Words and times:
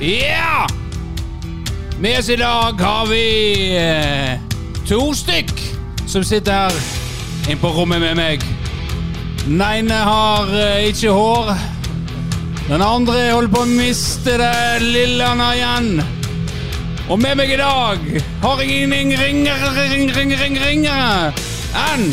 Ja! 0.00 0.66
Med 2.00 2.18
oss 2.18 2.28
i 2.28 2.36
dag 2.36 2.80
har 2.80 3.06
vi 3.06 3.76
eh, 3.76 4.40
to 4.88 5.14
stykk 5.16 5.52
som 6.06 6.24
sitter 6.24 6.52
her 6.52 6.76
inne 7.48 7.56
på 7.62 7.70
rommet 7.72 8.02
med 8.02 8.18
meg. 8.18 8.44
Den 9.46 9.62
ene 9.64 10.02
har 10.04 10.52
eh, 10.52 10.90
ikke 10.90 11.14
hår. 11.16 11.54
Den 12.66 12.84
andre 12.84 13.30
holder 13.30 13.54
på 13.54 13.64
å 13.64 13.70
miste 13.70 14.36
det 14.36 14.84
lille 14.84 15.24
han 15.24 15.40
har 15.40 15.56
igjen. 15.56 16.04
Og 17.08 17.16
med 17.22 17.40
meg 17.40 17.56
i 17.56 17.60
dag 17.62 18.06
har 18.44 18.60
jeg 18.60 18.84
ingen 18.84 19.16
ringere, 19.16 19.72
ring, 19.94 20.12
ring, 20.12 20.36
ring, 20.36 20.60
ringere 20.60 21.32
enn 21.86 22.10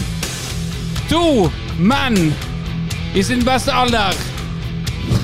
to 1.12 1.50
menn 1.84 2.32
i 3.12 3.28
sin 3.28 3.44
beste 3.44 3.76
alder. 3.76 4.16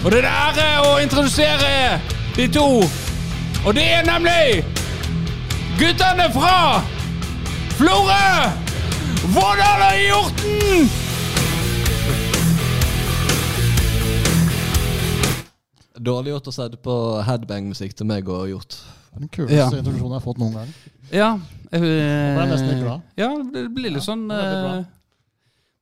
Og 0.03 0.11
det 0.11 0.25
er 0.25 0.25
en 0.25 0.33
ære 0.33 0.71
å 0.89 0.95
introdusere 0.99 1.75
de 2.35 2.47
to. 2.53 2.65
Og 3.65 3.75
det 3.75 3.83
er 3.93 4.03
nemlig 4.07 4.63
guttene 5.79 6.29
fra 6.33 6.81
Florø! 7.79 8.49
Vårdal 9.35 9.81
og 9.89 9.97
Hjorten! 10.07 10.89
Dårlig 15.99 16.31
gjort 16.31 16.47
å 16.47 16.53
sette 16.55 16.77
på 16.79 16.93
headbang-musikk 17.27 17.95
til 17.99 18.07
meg 18.07 18.29
og 18.31 18.45
gjort. 18.53 18.77
Er 19.15 19.19
den 19.25 19.31
kuleste 19.33 19.57
Ja. 19.57 19.65
introduksjonen 19.67 20.13
jeg 20.13 20.19
har 20.21 20.23
fått 20.23 20.37
noen 20.39 20.53
gang. 20.53 20.69
Ja. 21.11 21.29
Jeg 21.71 21.81
ble 21.81 22.45
nesten 22.49 22.69
litt 22.69 22.83
glad. 22.83 23.01
Ja, 23.19 23.29
det 23.53 23.65
blir 23.75 23.91
litt 23.91 24.03
sånn 24.05 24.29
eh, 24.31 24.85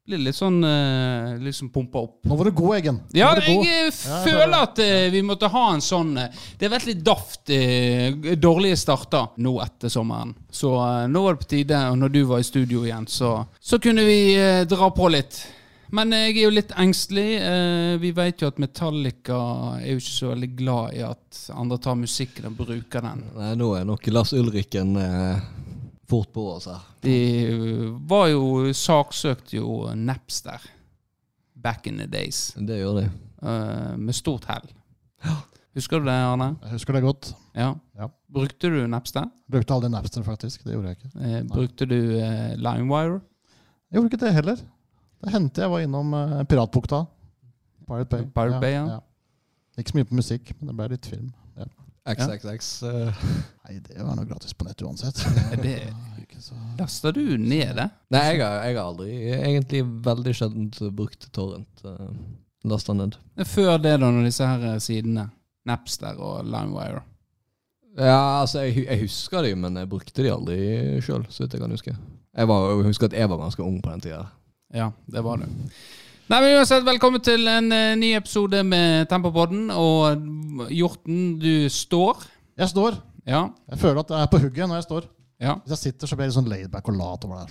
Blir 0.08 0.22
litt 0.24 0.38
sånn 0.38 0.62
uh, 0.64 1.34
Liksom 1.44 1.68
pumpa 1.74 2.00
opp. 2.06 2.22
Nå 2.30 2.36
var 2.40 2.48
du 2.48 2.54
god, 2.56 2.76
Eggen. 2.78 3.00
Ja, 3.12 3.34
jeg 3.36 3.58
god. 3.58 3.66
eh, 3.68 3.90
føler 3.92 4.24
føler 4.24 4.56
at 4.64 4.80
uh, 4.80 5.10
vi 5.12 5.24
måtte 5.28 5.50
ha 5.52 5.66
en 5.74 5.84
sånn 5.84 6.14
uh, 6.16 6.30
Det 6.56 6.70
har 6.70 6.74
vært 6.78 6.88
litt 6.88 7.04
daft 7.04 7.52
eh, 7.52 8.16
dårlige 8.40 8.80
starter 8.80 9.34
nå 9.44 9.58
etter 9.66 9.92
sommeren. 9.92 10.32
Så 10.48 10.72
eh, 10.80 11.04
nå 11.12 11.26
var 11.26 11.36
det 11.36 11.44
på 11.44 11.52
tide, 11.58 11.82
og 11.92 12.00
når 12.00 12.16
du 12.16 12.22
var 12.30 12.40
i 12.40 12.48
studio 12.48 12.86
igjen, 12.88 13.06
så, 13.12 13.34
så 13.60 13.80
kunne 13.84 14.08
vi 14.08 14.20
eh, 14.40 14.64
dra 14.70 14.88
på 14.96 15.12
litt. 15.12 15.42
Men 15.92 16.12
eh, 16.16 16.26
jeg 16.30 16.38
er 16.40 16.44
jo 16.48 16.56
litt 16.56 16.72
engstelig. 16.80 17.28
Eh, 17.44 17.94
vi 18.02 18.14
vet 18.16 18.42
jo 18.44 18.50
at 18.52 18.64
Metallica 18.64 19.38
er 19.82 19.92
jo 19.94 20.00
ikke 20.02 20.16
så 20.16 20.32
veldig 20.34 20.50
glad 20.64 20.98
i 20.98 21.04
at 21.08 21.44
andre 21.54 21.78
tar 21.84 22.00
musikken 22.00 22.50
og 22.50 22.58
bruker 22.64 23.04
den. 23.12 23.28
Nei, 23.38 23.54
nå 23.60 23.74
er 23.78 23.88
nok 23.88 24.08
Lars 24.12 24.34
Ulriken 24.36 24.96
eh, 25.04 25.48
fort 26.10 26.32
på 26.34 26.46
oss 26.54 26.68
her. 26.72 26.84
De 27.04 27.18
var 28.08 28.30
jo 28.32 28.74
saksøkt 28.76 29.54
jo 29.58 29.84
Napster 29.96 30.64
back 31.64 31.88
in 31.88 31.98
the 31.98 32.08
days. 32.08 32.54
Det 32.56 32.80
gjør 32.80 33.02
de. 33.02 33.08
Uh, 33.42 33.94
med 34.00 34.16
stort 34.16 34.48
hell. 34.50 34.70
Husker 35.78 36.02
du 36.02 36.08
det, 36.10 36.16
Arne? 36.16 36.56
Jeg 36.64 36.78
husker 36.78 36.96
det 36.98 37.04
godt. 37.06 37.34
Ja. 37.58 37.74
Ja. 37.98 38.08
Brukte 38.34 38.72
du 38.74 38.80
Napster? 38.90 39.28
Brukte 39.52 39.76
aldri 39.76 39.92
Napster, 39.94 40.24
faktisk. 40.26 40.64
Det 40.66 40.74
gjorde 40.74 40.94
jeg 40.94 41.00
ikke. 41.00 41.12
Uh, 41.18 41.42
brukte 41.52 41.90
du 41.90 41.98
uh, 42.18 42.56
LimeWire? 42.58 43.20
Jeg 43.88 44.00
gjorde 44.00 44.12
ikke 44.12 44.24
det 44.26 44.34
heller. 44.34 44.64
Det 45.24 45.34
hendte 45.34 45.62
jeg 45.62 45.74
var 45.74 45.86
innom 45.86 46.14
uh, 46.14 46.44
Piratbukta. 46.50 47.04
Pirate 47.88 48.10
Bay. 48.10 48.26
Pirate 48.36 48.62
Bay, 48.62 48.74
ja. 48.78 49.00
Ikke 49.78 49.94
så 49.94 50.00
mye 50.00 50.10
på 50.10 50.18
musikk, 50.18 50.56
men 50.58 50.72
det 50.72 50.78
ble 50.78 50.90
litt 50.96 51.06
film. 51.06 51.30
XXX. 52.14 52.70
Ja. 52.84 53.12
Nei, 53.68 53.80
det 53.84 54.00
var 54.00 54.16
noe 54.16 54.28
gratis 54.30 54.56
på 54.56 54.68
nett 54.68 54.82
uansett. 54.82 55.20
Det. 55.64 55.80
Lasta 56.78 57.12
du 57.12 57.24
ned 57.38 57.74
det? 57.76 57.88
Nei, 58.14 58.24
jeg 58.30 58.42
har, 58.44 58.62
jeg 58.68 58.78
har 58.78 58.84
aldri 58.84 59.12
egentlig 59.34 59.82
veldig 60.06 60.34
sjelden 60.38 60.68
brukt 60.96 61.28
torrent. 61.36 61.84
Uh, 61.84 62.12
Lasta 62.68 62.94
ned. 62.94 63.18
Før 63.48 63.78
det, 63.82 63.98
da, 64.02 64.10
når 64.12 64.28
disse 64.28 64.48
her 64.48 64.66
eh, 64.74 64.80
sidene 64.84 65.28
Napster 65.68 66.20
og 66.24 66.46
LimeWire. 66.48 67.04
Ja, 67.98 68.42
altså, 68.42 68.62
jeg, 68.68 68.86
jeg 68.86 69.02
husker 69.02 69.44
de, 69.44 69.56
men 69.58 69.78
jeg 69.80 69.90
brukte 69.90 70.24
de 70.24 70.32
aldri 70.32 70.58
sjøl, 71.04 71.26
så 71.34 71.44
vidt 71.44 71.56
jeg 71.56 71.64
kan 71.64 71.74
huske. 71.74 71.96
Jeg, 72.38 72.50
var, 72.50 72.68
jeg 72.70 72.90
husker 72.92 73.10
at 73.10 73.18
jeg 73.18 73.30
var 73.32 73.42
ganske 73.42 73.64
ung 73.66 73.80
på 73.82 73.94
den 73.94 74.04
tida. 74.06 74.26
Ja, 74.76 74.92
det 75.10 75.24
var 75.26 75.42
du. 75.42 75.48
Nei, 76.28 76.42
men 76.44 76.58
uansett, 76.58 76.84
Velkommen 76.84 77.22
til 77.24 77.48
en 77.48 77.70
uh, 77.72 77.94
ny 78.00 78.10
episode 78.18 78.60
med 78.68 79.06
Tempopodden. 79.12 79.70
Og 79.72 80.18
Hjorten, 80.76 81.38
du 81.40 81.70
står. 81.72 82.18
Jeg 82.60 82.70
står. 82.74 82.92
Ja. 83.28 83.46
Jeg 83.72 83.80
føler 83.80 84.00
at 84.04 84.12
jeg 84.12 84.22
er 84.26 84.30
på 84.32 84.40
hugget 84.44 84.68
når 84.68 84.76
jeg 84.82 84.88
står. 84.90 85.04
ja. 85.44 85.54
Hvis 85.64 85.72
jeg 85.78 85.82
sitter, 85.92 86.06
så 86.08 86.16
blir 86.18 86.24
jeg 86.28 86.32
litt 86.34 86.40
sånn 86.42 86.52
laidback 86.52 86.86
og 86.92 86.96
lat 87.00 87.24
over 87.28 87.36
der. 87.38 87.48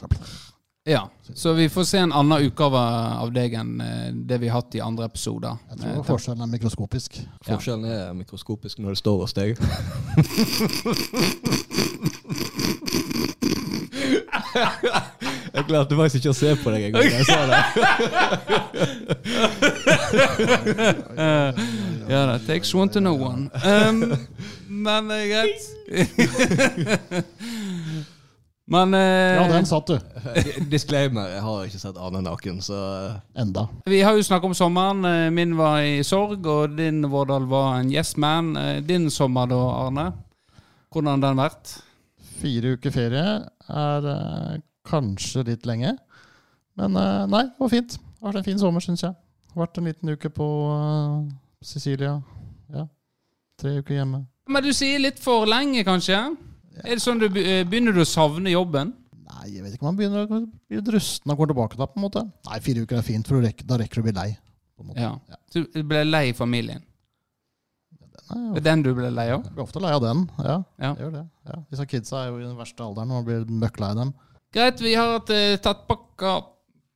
Ja, 0.87 1.01
Så 1.35 1.51
vi 1.59 1.67
får 1.73 1.85
se 1.89 1.99
en 1.99 2.13
annen 2.15 2.45
utgave 2.47 2.79
av 2.79 3.33
deg 3.35 3.55
enn 3.59 3.81
eh, 3.83 4.11
det 4.15 4.37
vi 4.39 4.47
har 4.53 4.61
hatt 4.61 4.75
i 4.79 4.81
andre 4.85 5.05
episoder. 5.11 5.57
Jeg 5.73 5.79
Eh, 5.81 5.85
tror 5.97 6.05
forskjellen 6.13 6.43
er 6.47 6.51
mikroskopisk. 6.53 7.11
Forskjellen 7.49 7.85
er 7.91 8.13
mikroskopisk 8.15 8.79
når 8.79 8.89
det 8.95 9.01
står 9.03 9.19
hos 9.25 9.35
deg. 9.35 9.51
jeg 15.57 15.65
klarte 15.69 15.97
faktisk 15.99 16.21
ikke 16.21 16.33
å 16.35 16.37
se 16.37 16.51
på 16.63 16.71
deg 16.75 16.81
engang 16.89 17.03
gang 17.03 17.17
jeg 17.17 17.27
sa 17.27 17.41
det. 17.51 17.61
Ja 22.09 22.21
da, 22.31 22.37
takes 22.47 22.75
one 22.75 22.89
to 22.93 23.01
know 23.01 23.17
one. 23.19 23.51
Um, 23.67 24.05
men 24.71 25.09
det 25.11 25.17
er 25.17 25.29
greit. 25.33 25.61
men 28.75 28.95
eh, 28.95 29.35
Ja, 29.41 29.47
den 29.51 29.67
satt 29.67 29.91
du. 29.91 29.97
Disclaimer, 30.73 31.27
jeg 31.35 31.43
har 31.43 31.65
ikke 31.67 31.81
sett 31.83 31.99
Arne 31.99 32.23
naken, 32.23 32.61
så 32.63 32.79
Enda. 33.39 33.67
vi 33.91 34.01
har 34.07 34.15
jo 34.15 34.23
snakket 34.27 34.53
om 34.53 34.55
sommeren. 34.59 35.03
Eh, 35.11 35.31
Min 35.35 35.57
var 35.59 35.81
i 35.83 35.99
sorg, 36.07 36.47
og 36.47 36.77
din 36.79 37.03
Vårdal 37.11 37.49
var 37.51 37.81
en 37.81 37.91
yes 37.91 38.15
man. 38.17 38.55
Eh, 38.61 38.79
Din 38.87 39.11
sommer 39.11 39.51
da, 39.51 39.59
Arne? 39.87 40.07
Hvordan 40.95 41.17
har 41.17 41.25
den 41.27 41.43
vært? 41.43 41.75
Fire 42.39 42.77
uker 42.79 42.95
ferie 42.95 43.27
er 43.67 44.11
eh, 44.15 44.57
kanskje 44.87 45.45
litt 45.51 45.67
lenge. 45.69 45.95
Men 46.77 46.97
eh, 47.01 47.23
nei, 47.33 47.45
det 47.51 47.63
var 47.63 47.73
fint. 47.73 47.97
Det 47.99 48.23
har 48.23 48.31
vært 48.33 48.43
en 48.43 48.49
fin 48.51 48.61
sommer, 48.61 48.85
syns 48.85 49.05
jeg. 49.07 49.15
Det 49.17 49.55
har 49.57 49.65
Vært 49.67 49.79
en 49.81 49.89
liten 49.89 50.13
uke 50.17 50.31
på 50.37 50.47
eh, 50.75 51.33
Sicilia. 51.65 52.15
Ja. 52.75 52.87
Tre 53.61 53.79
uker 53.81 53.97
hjemme. 54.01 54.25
Men 54.49 54.63
du 54.63 54.71
sier 54.77 55.01
litt 55.03 55.19
for 55.23 55.47
lenge, 55.49 55.83
kanskje? 55.87 56.19
Er 56.85 56.93
det 56.99 57.03
sånn 57.03 57.19
du 57.23 57.27
eh, 57.41 57.63
Begynner 57.65 57.95
du 57.97 58.03
å 58.05 58.09
savne 58.09 58.53
jobben? 58.53 58.93
Nei, 59.27 59.47
jeg 59.57 59.63
vet 59.65 59.75
ikke 59.75 59.83
om 59.87 59.89
man 59.91 59.97
begynner 59.99 60.27
å 60.29 60.41
bli 60.45 60.83
rusten 60.95 61.33
og 61.33 61.41
går 61.41 61.51
tilbake 61.51 61.79
da, 61.81 61.87
på 61.91 61.99
en 61.99 62.05
måte. 62.05 62.23
Nei, 62.47 62.59
fire 62.63 62.85
uker 62.85 63.01
er 63.01 63.07
fint, 63.07 63.27
for 63.27 63.41
da 63.43 63.79
rekker 63.81 63.99
du 63.99 64.05
å 64.05 64.07
bli 64.07 64.15
lei. 64.15 64.29
På 64.77 64.85
en 64.85 64.91
måte. 64.93 65.03
Ja. 65.03 65.15
Ja. 65.33 65.41
Så 65.51 65.65
Du 65.73 65.81
ble 65.89 66.05
lei 66.07 66.29
familien? 66.37 66.85
Nei, 68.27 68.61
den 68.63 68.83
du 68.83 68.91
ble 68.95 69.09
lei 69.15 69.29
av? 69.31 69.45
jeg 69.47 69.55
blir 69.55 69.65
ofte 69.65 69.81
lei 69.83 69.93
av 69.95 70.03
den. 70.03 70.25
Ja, 70.43 70.57
Ja. 70.83 70.93
jeg 70.95 71.05
gjør 71.05 71.13
det. 71.17 71.25
Ja. 71.47 71.59
Disse 71.71 71.87
kidsa 71.87 72.23
er 72.23 72.29
jo 72.31 72.39
i 72.41 72.45
den 72.47 72.57
verste 72.59 72.83
alderen 72.85 73.13
og 73.15 73.25
blir 73.29 73.45
møkklei 73.47 73.91
av 73.95 74.01
dem. 74.01 74.15
Greit, 74.57 74.81
vi 74.81 74.95
har 74.97 75.19
et 75.19 75.31
uh, 75.37 75.59
tettpakka 75.61 76.31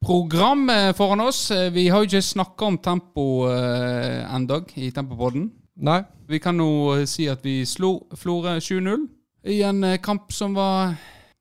program 0.00 0.62
eh, 0.72 0.94
foran 0.96 1.20
oss. 1.20 1.50
Eh, 1.50 1.68
Vi 1.72 1.88
har 1.92 2.00
jo 2.00 2.08
ikke 2.08 2.22
snakka 2.24 2.64
om 2.70 2.78
tempo 2.80 3.24
uh, 3.44 4.34
ennå 4.34 4.62
i 4.80 4.88
Tempopodden. 4.96 5.50
Nei. 5.76 5.98
Vi 6.28 6.38
kan 6.40 6.56
nå 6.56 6.68
eh, 6.94 7.04
si 7.04 7.26
at 7.28 7.44
vi 7.44 7.58
slo 7.68 8.06
Florø 8.16 8.56
7-0 8.64 9.04
i 9.52 9.58
en 9.68 9.84
uh, 9.84 9.98
kamp 10.00 10.32
som 10.32 10.56
var 10.56 10.94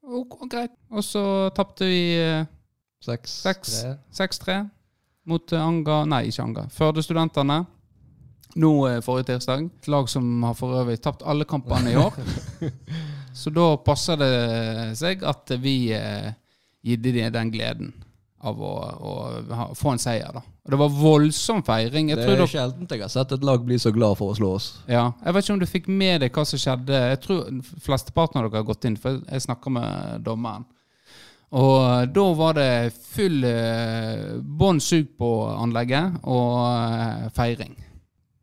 ok, 0.03 0.44
greit. 0.52 0.75
Og 0.91 1.03
så 1.08 1.24
tapte 1.56 1.88
vi 1.88 2.02
eh, 2.19 2.44
tre. 3.06 3.16
6-3 4.12 4.59
mot 5.29 5.53
eh, 5.53 5.63
Anga 5.63 6.02
Nei, 6.03 6.25
ikke 6.28 6.44
Anga. 6.44 6.68
Førde-studentene. 6.74 7.62
Nå 8.59 8.74
eh, 8.90 9.00
forrige 9.06 9.31
tirsdag. 9.31 9.69
Et 9.69 9.88
lag 9.88 10.09
som 10.12 10.44
har 10.44 10.59
for 10.59 10.81
øvrig 10.81 11.00
tapt 11.00 11.24
alle 11.24 11.47
kampene 11.47 11.94
i 11.94 12.00
år. 12.00 12.19
Så 13.34 13.51
da 13.53 13.72
passer 13.85 14.19
det 14.19 14.34
seg 15.00 15.25
at 15.28 15.51
vi 15.62 15.91
eh, 15.95 16.31
gitte 16.85 17.13
dem 17.16 17.34
den 17.34 17.51
gleden 17.53 17.91
av 18.40 18.62
å, 18.63 18.73
å 19.03 19.66
få 19.75 19.94
en 19.94 20.01
seier. 20.01 20.31
da. 20.31 20.41
Og 20.66 20.72
det 20.72 20.79
var 20.79 20.91
voldsom 20.93 21.64
feiring. 21.66 22.11
Jeg 22.11 22.20
Det 22.20 22.26
er 22.28 22.35
dere 22.37 22.47
sjeldent 22.47 22.91
jeg 22.93 23.02
har 23.03 23.11
sett 23.11 23.31
et 23.35 23.43
lag 23.43 23.64
bli 23.66 23.79
så 23.81 23.91
glad 23.91 24.20
for 24.20 24.31
å 24.31 24.37
slå 24.37 24.52
oss. 24.59 24.67
ja, 24.87 25.11
Jeg 25.26 25.35
vet 25.35 25.43
ikke 25.46 25.53
om 25.55 25.61
du 25.64 25.66
fikk 25.70 25.87
med 25.91 26.22
deg 26.23 26.35
hva 26.35 26.46
som 26.47 26.61
skjedde. 26.61 26.99
Jeg 27.14 27.22
tror 27.26 27.47
Flesteparten 27.84 28.40
av 28.40 28.47
dere 28.47 28.61
har 28.61 28.67
gått 28.70 28.85
inn, 28.87 28.99
for 29.02 29.20
jeg 29.20 29.47
snakker 29.47 29.73
med 29.75 30.23
dommeren. 30.23 30.67
Og 31.58 31.75
eh, 31.82 32.05
da 32.14 32.25
var 32.37 32.53
det 32.59 32.93
full 32.93 33.43
eh, 33.49 34.37
bånn 34.40 34.79
sug 34.84 35.16
på 35.17 35.29
anlegget 35.58 36.20
og 36.29 36.59
eh, 36.70 37.29
feiring. 37.34 37.73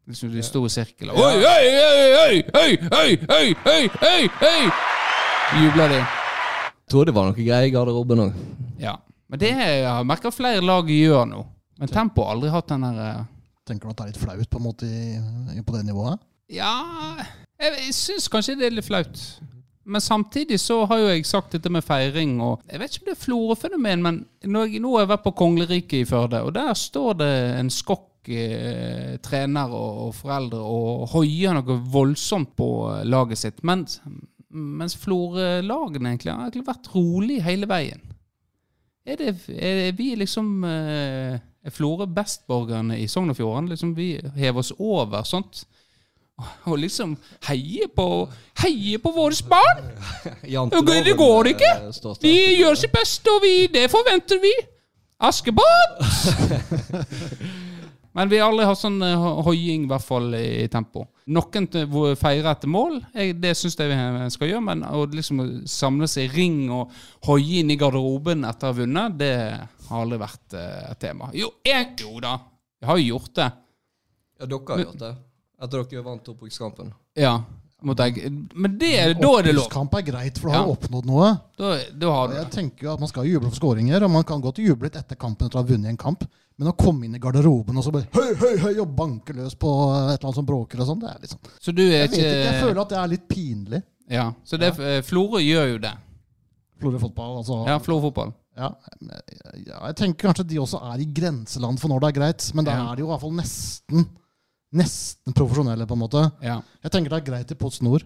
Liksom 0.07 0.31
De 0.31 0.43
store 0.47 0.71
i 0.71 0.71
sirkel 0.71 1.11
oi, 1.11 1.19
Oi, 1.19 1.39
oi, 1.43 1.65
oi, 1.83 2.03
oi, 2.23 2.37
oi, 2.55 2.77
oi, 2.95 3.17
oi, 3.27 3.49
oi, 3.67 3.89
oi, 4.07 4.29
oi! 4.47 4.69
Jubla 5.65 5.89
de. 5.91 5.99
Tror 6.91 7.09
det 7.09 7.15
var 7.17 7.27
noe 7.27 7.35
greier 7.35 7.67
i 7.67 7.73
garderoben 7.75 8.23
òg. 8.29 8.37
Ja. 8.79 8.93
Men 9.27 9.43
det 9.43 9.51
har 9.59 9.73
jeg 9.73 10.07
merka 10.07 10.31
flere 10.31 10.63
lag 10.63 10.87
gjør 10.91 11.27
nå. 11.27 11.43
Men 11.81 11.91
Tempo 11.91 12.23
har 12.23 12.37
aldri 12.37 12.53
hatt 12.55 12.71
den 12.71 12.87
der 12.87 13.03
eh, 13.03 13.25
Tenker 13.67 13.89
du 13.89 13.93
at 13.93 13.99
det 13.99 14.05
er 14.05 14.13
litt 14.13 14.23
flaut 14.23 14.51
på 14.53 14.61
en 14.61 14.65
måte 14.69 14.89
på 15.67 15.75
det 15.75 15.83
nivået? 15.89 16.23
Ja 16.55 16.71
Jeg, 17.59 17.73
jeg 17.89 17.95
syns 17.99 18.29
kanskje 18.31 18.55
det 18.61 18.69
er 18.69 18.77
litt 18.79 18.87
flaut. 18.87 19.25
Men 19.87 20.03
samtidig 20.03 20.61
så 20.63 20.85
har 20.87 21.03
jo 21.03 21.11
jeg 21.11 21.27
sagt 21.27 21.55
dette 21.55 21.71
med 21.71 21.83
feiring, 21.87 22.39
og 22.43 22.63
jeg 22.71 22.79
vet 22.83 22.95
ikke 22.95 23.05
om 23.05 23.11
det 23.11 23.17
er 23.17 23.25
Florø-fenomen, 23.25 24.03
men 24.03 24.23
når 24.47 24.71
jeg, 24.71 24.83
nå 24.83 24.95
har 24.95 25.05
jeg 25.05 25.11
vært 25.17 25.27
på 25.27 25.35
Kongleriket 25.43 25.99
i 26.01 26.07
Førde, 26.07 26.41
og 26.47 26.55
der 26.55 26.73
står 26.79 27.19
det 27.19 27.33
en 27.59 27.71
skokk 27.71 28.07
eh, 28.33 29.17
trener 29.23 29.73
og, 29.75 30.15
foreldre 30.17 30.59
og 30.61 31.07
hoier 31.15 31.55
noe 31.57 31.79
voldsomt 31.93 32.55
på 32.59 32.69
eh, 32.93 33.05
laget 33.07 33.39
sitt. 33.39 33.63
Mens, 33.67 34.01
mens 34.51 34.97
Florø-lagene 35.03 36.13
egentlig 36.13 36.33
har 36.33 36.47
egentlig 36.47 36.67
vært 36.67 36.91
rolig 36.95 37.41
hele 37.47 37.69
veien. 37.71 38.03
Er, 39.07 39.21
det, 39.21 39.37
er 39.55 39.93
vi 39.95 40.17
liksom 40.19 40.65
eh, 40.67 41.37
Er 41.39 41.71
Florø 41.75 42.09
bestborgerne 42.11 42.97
i 42.99 43.07
Sogn 43.07 43.31
og 43.31 43.39
Fjordane? 43.39 43.71
Liksom 43.71 43.93
vi 43.95 44.17
hever 44.35 44.65
oss 44.65 44.73
over 44.79 45.23
sånt? 45.23 45.63
Og 46.69 46.77
liksom 46.83 47.15
heier 47.49 47.89
på 47.97 48.27
Heier 48.61 49.01
på 49.01 49.13
våre 49.15 49.37
barn! 49.49 49.87
Det 51.07 51.17
går 51.17 51.53
ikke! 51.55 51.71
eh, 51.87 52.17
Vi 52.23 52.35
gjør 52.59 52.75
sitt 52.75 52.93
beste, 52.93 53.31
og 53.31 53.43
vi, 53.45 53.55
det 53.73 53.87
forventer 53.91 54.43
vi. 54.43 54.53
Askepott! 55.21 56.03
Men 58.17 58.31
vi 58.33 58.39
har 58.41 58.49
aldri 58.49 58.65
hatt 58.65 58.81
sånn 58.81 58.97
eh, 59.05 59.25
hoiing, 59.45 59.85
i 59.85 59.91
hvert 59.91 60.05
fall 60.07 60.33
i 60.39 60.65
tempo. 60.73 61.05
Noen 61.37 61.67
feirer 62.17 62.49
etter 62.53 62.71
mål, 62.71 63.01
jeg, 63.13 63.35
det 63.43 63.53
syns 63.59 63.77
jeg 63.77 63.91
vi 63.93 64.29
skal 64.33 64.53
gjøre. 64.53 64.65
Men 64.71 64.85
å 64.89 65.03
liksom 65.13 65.43
samle 65.69 66.09
seg 66.09 66.31
i 66.31 66.33
ring 66.33 66.63
og 66.73 66.95
hoie 67.29 67.61
inn 67.61 67.75
i 67.75 67.77
garderoben 67.81 68.47
etter 68.49 68.71
å 68.71 68.73
ha 68.73 68.79
vunnet, 68.79 69.19
det 69.21 69.35
har 69.91 70.01
aldri 70.01 70.21
vært 70.23 70.57
eh, 70.57 70.81
et 70.95 71.03
tema. 71.03 71.29
Jo, 71.37 71.53
jeg, 71.67 71.93
jo 72.01 72.17
da, 72.25 72.39
jeg 72.81 72.91
har 72.91 73.03
jo 73.03 73.07
gjort 73.11 73.37
det. 73.37 73.51
Ja, 74.37 74.49
dere 74.49 74.73
har 74.73 74.85
gjort 74.87 75.05
det. 75.05 75.13
Etter 75.67 75.87
dere 75.93 76.07
vant 76.07 76.33
opprykkskampen. 76.33 76.93
Ja. 77.21 77.37
Men 77.83 78.79
det, 78.79 79.19
da 79.21 79.31
er 79.39 79.43
det 79.45 79.53
lov. 79.55 79.67
Opplyskamp 79.67 79.95
er 79.99 80.03
greit, 80.03 80.39
for 80.41 80.49
da 80.49 80.55
har 80.59 80.67
Ja. 80.67 80.73
oppnådd 80.73 81.05
noe. 81.07 81.27
Da, 81.59 81.75
da 81.93 82.11
har 82.11 82.29
du 82.29 82.35
jeg 82.35 82.51
tenker 82.51 82.83
jo 82.87 82.93
at 82.95 83.01
Man 83.01 83.09
skal 83.09 83.25
juble 83.29 83.51
for 83.51 83.57
skåringer, 83.61 84.03
og 84.03 84.11
man 84.11 84.25
kan 84.25 84.41
godt 84.41 84.59
juble 84.59 84.89
litt 84.89 84.97
etter 84.97 85.15
kampen 85.17 85.47
etter 85.47 85.59
å 85.59 85.63
ha 85.63 85.69
vunnet 85.69 85.89
en 85.93 85.97
kamp. 85.97 86.25
Men 86.59 86.69
å 86.73 86.77
komme 86.77 87.05
inn 87.05 87.15
i 87.15 87.19
garderoben 87.21 87.77
og 87.77 87.85
så 87.85 87.93
bare 87.93 88.09
høy, 88.17 88.35
høy, 88.35 88.57
høy, 88.63 88.79
og 88.81 88.95
banke 88.97 89.35
løs 89.37 89.55
på 89.61 89.69
et 89.69 90.17
eller 90.17 90.25
annet 90.25 90.35
som 90.41 90.47
bråker 90.49 90.81
og 90.81 90.87
sånn, 90.89 91.01
det 91.01 91.11
er 91.11 91.19
liksom 91.21 91.39
Så 91.61 91.75
du 91.77 91.83
er 91.83 91.91
Jeg 91.93 92.09
vet 92.11 92.17
ikke 92.19 92.45
jeg 92.47 92.63
føler 92.65 92.81
at 92.81 92.89
det 92.89 92.99
er 92.99 93.09
litt 93.13 93.29
pinlig. 93.29 93.83
Ja, 94.09 94.33
så 94.43 94.57
det, 94.59 94.73
eh, 94.81 95.03
Florø 95.03 95.39
gjør 95.45 95.73
jo 95.75 95.79
det. 95.79 95.93
Florø 96.81 96.99
fotball, 97.01 97.37
altså. 97.43 97.67
Ja, 97.67 97.79
Florø-fotball. 97.79 98.33
Ja, 98.57 98.71
ja, 99.67 99.79
jeg 99.87 99.97
tenker 99.97 100.29
kanskje 100.33 100.47
de 100.49 100.57
også 100.63 100.81
er 100.81 100.99
i 101.05 101.05
grenseland 101.13 101.79
for 101.79 101.89
når 101.93 102.01
det 102.01 102.09
er 102.09 102.21
greit, 102.21 102.55
men 102.55 102.65
da 102.65 102.71
Ja. 102.73 102.93
er 102.93 102.97
de 102.97 103.03
jo 103.03 103.07
i 103.07 103.11
hvert 103.13 103.21
fall 103.21 103.33
nesten 103.37 104.09
Nesten 104.75 105.33
profesjonelle, 105.33 105.87
på 105.87 105.95
en 105.95 105.99
måte. 106.03 106.23
Ja. 106.43 106.61
Jeg 106.83 106.91
tenker 106.93 107.11
det 107.11 107.21
er 107.23 107.31
greit 107.31 107.51
i 107.53 107.55
Post 107.55 107.83
Nord. 107.83 108.03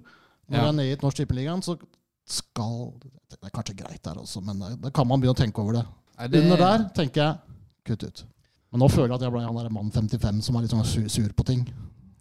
Når 0.51 0.57
Ja. 0.57 0.61
det 0.61 0.69
er 0.69 0.73
nede 0.73 0.93
i 0.93 1.01
Norsk 1.03 1.17
Tippeligaen, 1.17 1.63
så 1.63 1.79
skal 2.27 2.93
Det 3.31 3.39
er 3.45 3.51
kanskje 3.51 3.77
greit 3.77 4.03
der 4.03 4.15
også, 4.19 4.43
men 4.45 4.59
da- 4.59 4.75
da 4.77 4.91
kan 4.91 5.07
man 5.07 5.21
begynne 5.21 5.35
å 5.35 5.39
tenke 5.39 5.59
over 5.63 5.73
det. 5.73 5.87
Det- 6.31 6.43
Under 6.43 6.57
der 6.57 6.89
tenker 6.95 7.15
jeg 7.15 7.39
kutt 7.85 8.03
ut. 8.05 8.25
Men 8.73 8.81
nå 8.81 8.91
føler 8.91 9.09
jeg 9.09 9.15
at 9.15 9.21
jeg 9.23 9.31
ble 9.33 9.41
han 9.41 9.55
derre 9.55 9.71
mann 9.71 9.91
55 9.91 10.43
som 10.43 10.57
er 10.57 10.61
litt 10.63 10.71
sånn 10.71 10.85
sur, 10.85 11.09
sur 11.09 11.29
på 11.33 11.45
ting. 11.45 11.67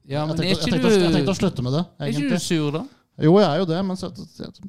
Ja, 0.08 0.26
men 0.26 0.38
jeg, 0.38 0.56
tenkte, 0.58 0.66
jeg, 0.72 0.82
tenkte, 0.82 1.02
jeg 1.02 1.14
tenkte 1.14 1.34
å 1.34 1.38
slutte 1.38 1.62
med 1.64 1.74
det. 1.74 1.86
Er 2.00 2.08
ikke 2.14 2.30
du 2.30 2.38
sur, 2.40 2.72
da? 2.72 2.88
Jo, 3.20 3.38
jeg 3.40 3.50
er 3.50 3.58
jo 3.60 3.66
det, 3.66 3.86
men 3.86 3.98
så, 3.98 4.10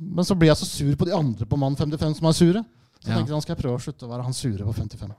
men 0.00 0.24
så 0.24 0.34
blir 0.36 0.48
jeg 0.48 0.56
så 0.56 0.64
sur 0.66 0.96
på 0.96 1.04
de 1.06 1.12
andre 1.12 1.46
på 1.46 1.56
mann 1.58 1.76
55 1.76 2.14
som 2.16 2.26
er 2.26 2.32
sure. 2.32 2.64
Så 3.00 3.08
Ja. 3.08 3.14
jeg 3.14 3.18
tenkte 3.26 3.30
nå 3.36 3.42
skal 3.42 3.56
jeg 3.56 3.64
prøve 3.64 3.76
å 3.76 3.80
slutte 3.80 4.06
å 4.06 4.10
være 4.10 4.24
han 4.24 4.32
sure 4.32 4.58
på 4.64 4.74
55. 4.74 5.14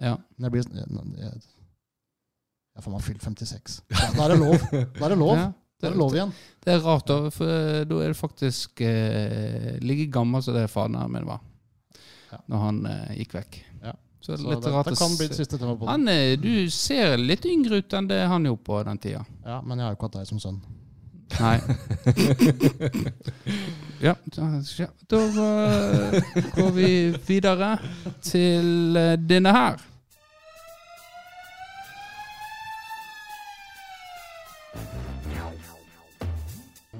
Ja. 0.00 0.16
Men 0.38 0.50
jeg 0.50 0.52
blir 0.52 0.74
jeg, 0.74 1.42
jeg, 2.76 2.84
får 2.84 2.92
meg 2.94 3.02
fylt 3.06 3.24
56. 3.24 3.80
Da, 3.90 4.10
da 4.16 4.26
er 4.26 4.34
det 4.34 4.38
lov. 4.40 4.68
Da 4.70 5.06
er 5.06 5.14
det 5.14 5.18
lov. 5.20 5.40
Det 5.80 5.88
er 5.88 5.94
det 5.94 5.96
lov 5.96 6.12
igjen. 6.12 6.32
Det 6.60 6.72
er 6.74 6.82
rart, 6.84 7.06
da. 7.08 7.30
For 7.32 7.48
eh, 7.48 7.78
da 7.88 8.00
er 8.04 8.10
det 8.12 8.16
faktisk 8.18 8.82
eh, 8.84 9.78
like 9.80 10.10
gammel 10.12 10.42
som 10.44 10.52
det 10.52 10.66
faderen 10.68 11.08
min 11.08 11.24
var. 11.24 11.38
Ja. 12.28 12.40
Når 12.52 12.64
han 12.66 12.80
eh, 12.90 13.14
gikk 13.22 13.32
vekk. 13.38 13.56
Ja. 13.86 13.94
Så, 14.20 14.36
Så 14.36 14.50
litt 14.50 14.60
det, 14.60 14.72
rart 14.74 14.90
det 14.90 14.98
kan 15.00 15.14
bli 15.16 15.28
det 15.30 15.38
siste 15.38 15.56
tema 15.56 15.72
på 15.80 15.86
det. 15.86 15.94
han, 15.94 16.04
eh, 16.12 16.34
Du 16.36 16.68
ser 16.70 17.16
litt 17.16 17.48
yngre 17.48 17.80
ut 17.80 17.96
enn 17.96 18.10
det 18.10 18.20
han 18.28 18.44
gjorde 18.44 18.64
på 18.68 18.82
den 18.90 19.00
tida. 19.00 19.24
Ja, 19.46 19.62
men 19.64 19.80
jeg 19.80 19.86
har 19.86 19.94
jo 19.94 19.96
ikke 19.96 20.10
hatt 20.10 20.20
deg 20.20 20.28
som 20.28 20.42
sønn. 20.44 20.60
Nei. 21.40 21.56
ja, 24.06 24.14
da, 24.36 25.22
eh, 25.22 26.32
går 26.58 26.70
vi 26.76 26.90
videre 27.24 27.78
til 28.20 28.98
denne 29.30 29.54
her. 29.56 29.80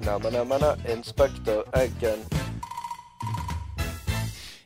Namma, 0.05 0.57
Inspector 0.93 1.63
Eggen. 1.77 2.19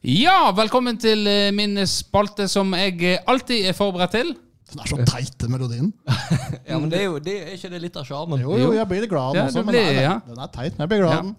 Ja, 0.06 0.52
velkommen 0.56 0.98
til 1.02 1.26
eh, 1.28 1.50
min 1.56 1.76
spalte 1.90 2.46
som 2.52 2.72
jeg 2.78 3.18
alltid 3.28 3.68
er 3.68 3.76
forberedt 3.76 4.14
til. 4.16 4.30
Den 4.72 4.82
er 4.84 4.90
så 4.92 5.00
teite, 5.10 5.50
melodien. 5.52 5.92
Ja, 6.70 6.80
men 6.80 6.90
det 6.90 7.00
er 7.02 7.08
jo 7.10 7.20
det, 7.22 7.36
er 7.44 7.56
ikke 7.58 7.70
det 7.74 7.82
litt 7.84 7.98
av 8.00 8.06
sjarmen? 8.08 8.40
Jo, 8.42 8.56
jo, 8.58 8.72
jeg 8.78 8.88
blir 8.90 9.04
litt 9.04 9.12
glad 9.12 9.34
av 9.34 9.36
Ja, 9.38 9.42
den 9.42 9.50
også, 9.52 9.60
det 9.60 9.66
men 9.68 9.76
blir- 9.76 9.86
nei, 9.90 9.96
nei, 10.00 10.06
ja. 10.08 10.16
den 10.30 10.40
er 10.46 10.52
teit. 10.56 10.78
Men 10.78 10.86
jeg 10.86 10.92
blir 10.94 11.04
glad 11.04 11.16
Ja. 11.16 11.22
den. 11.22 11.36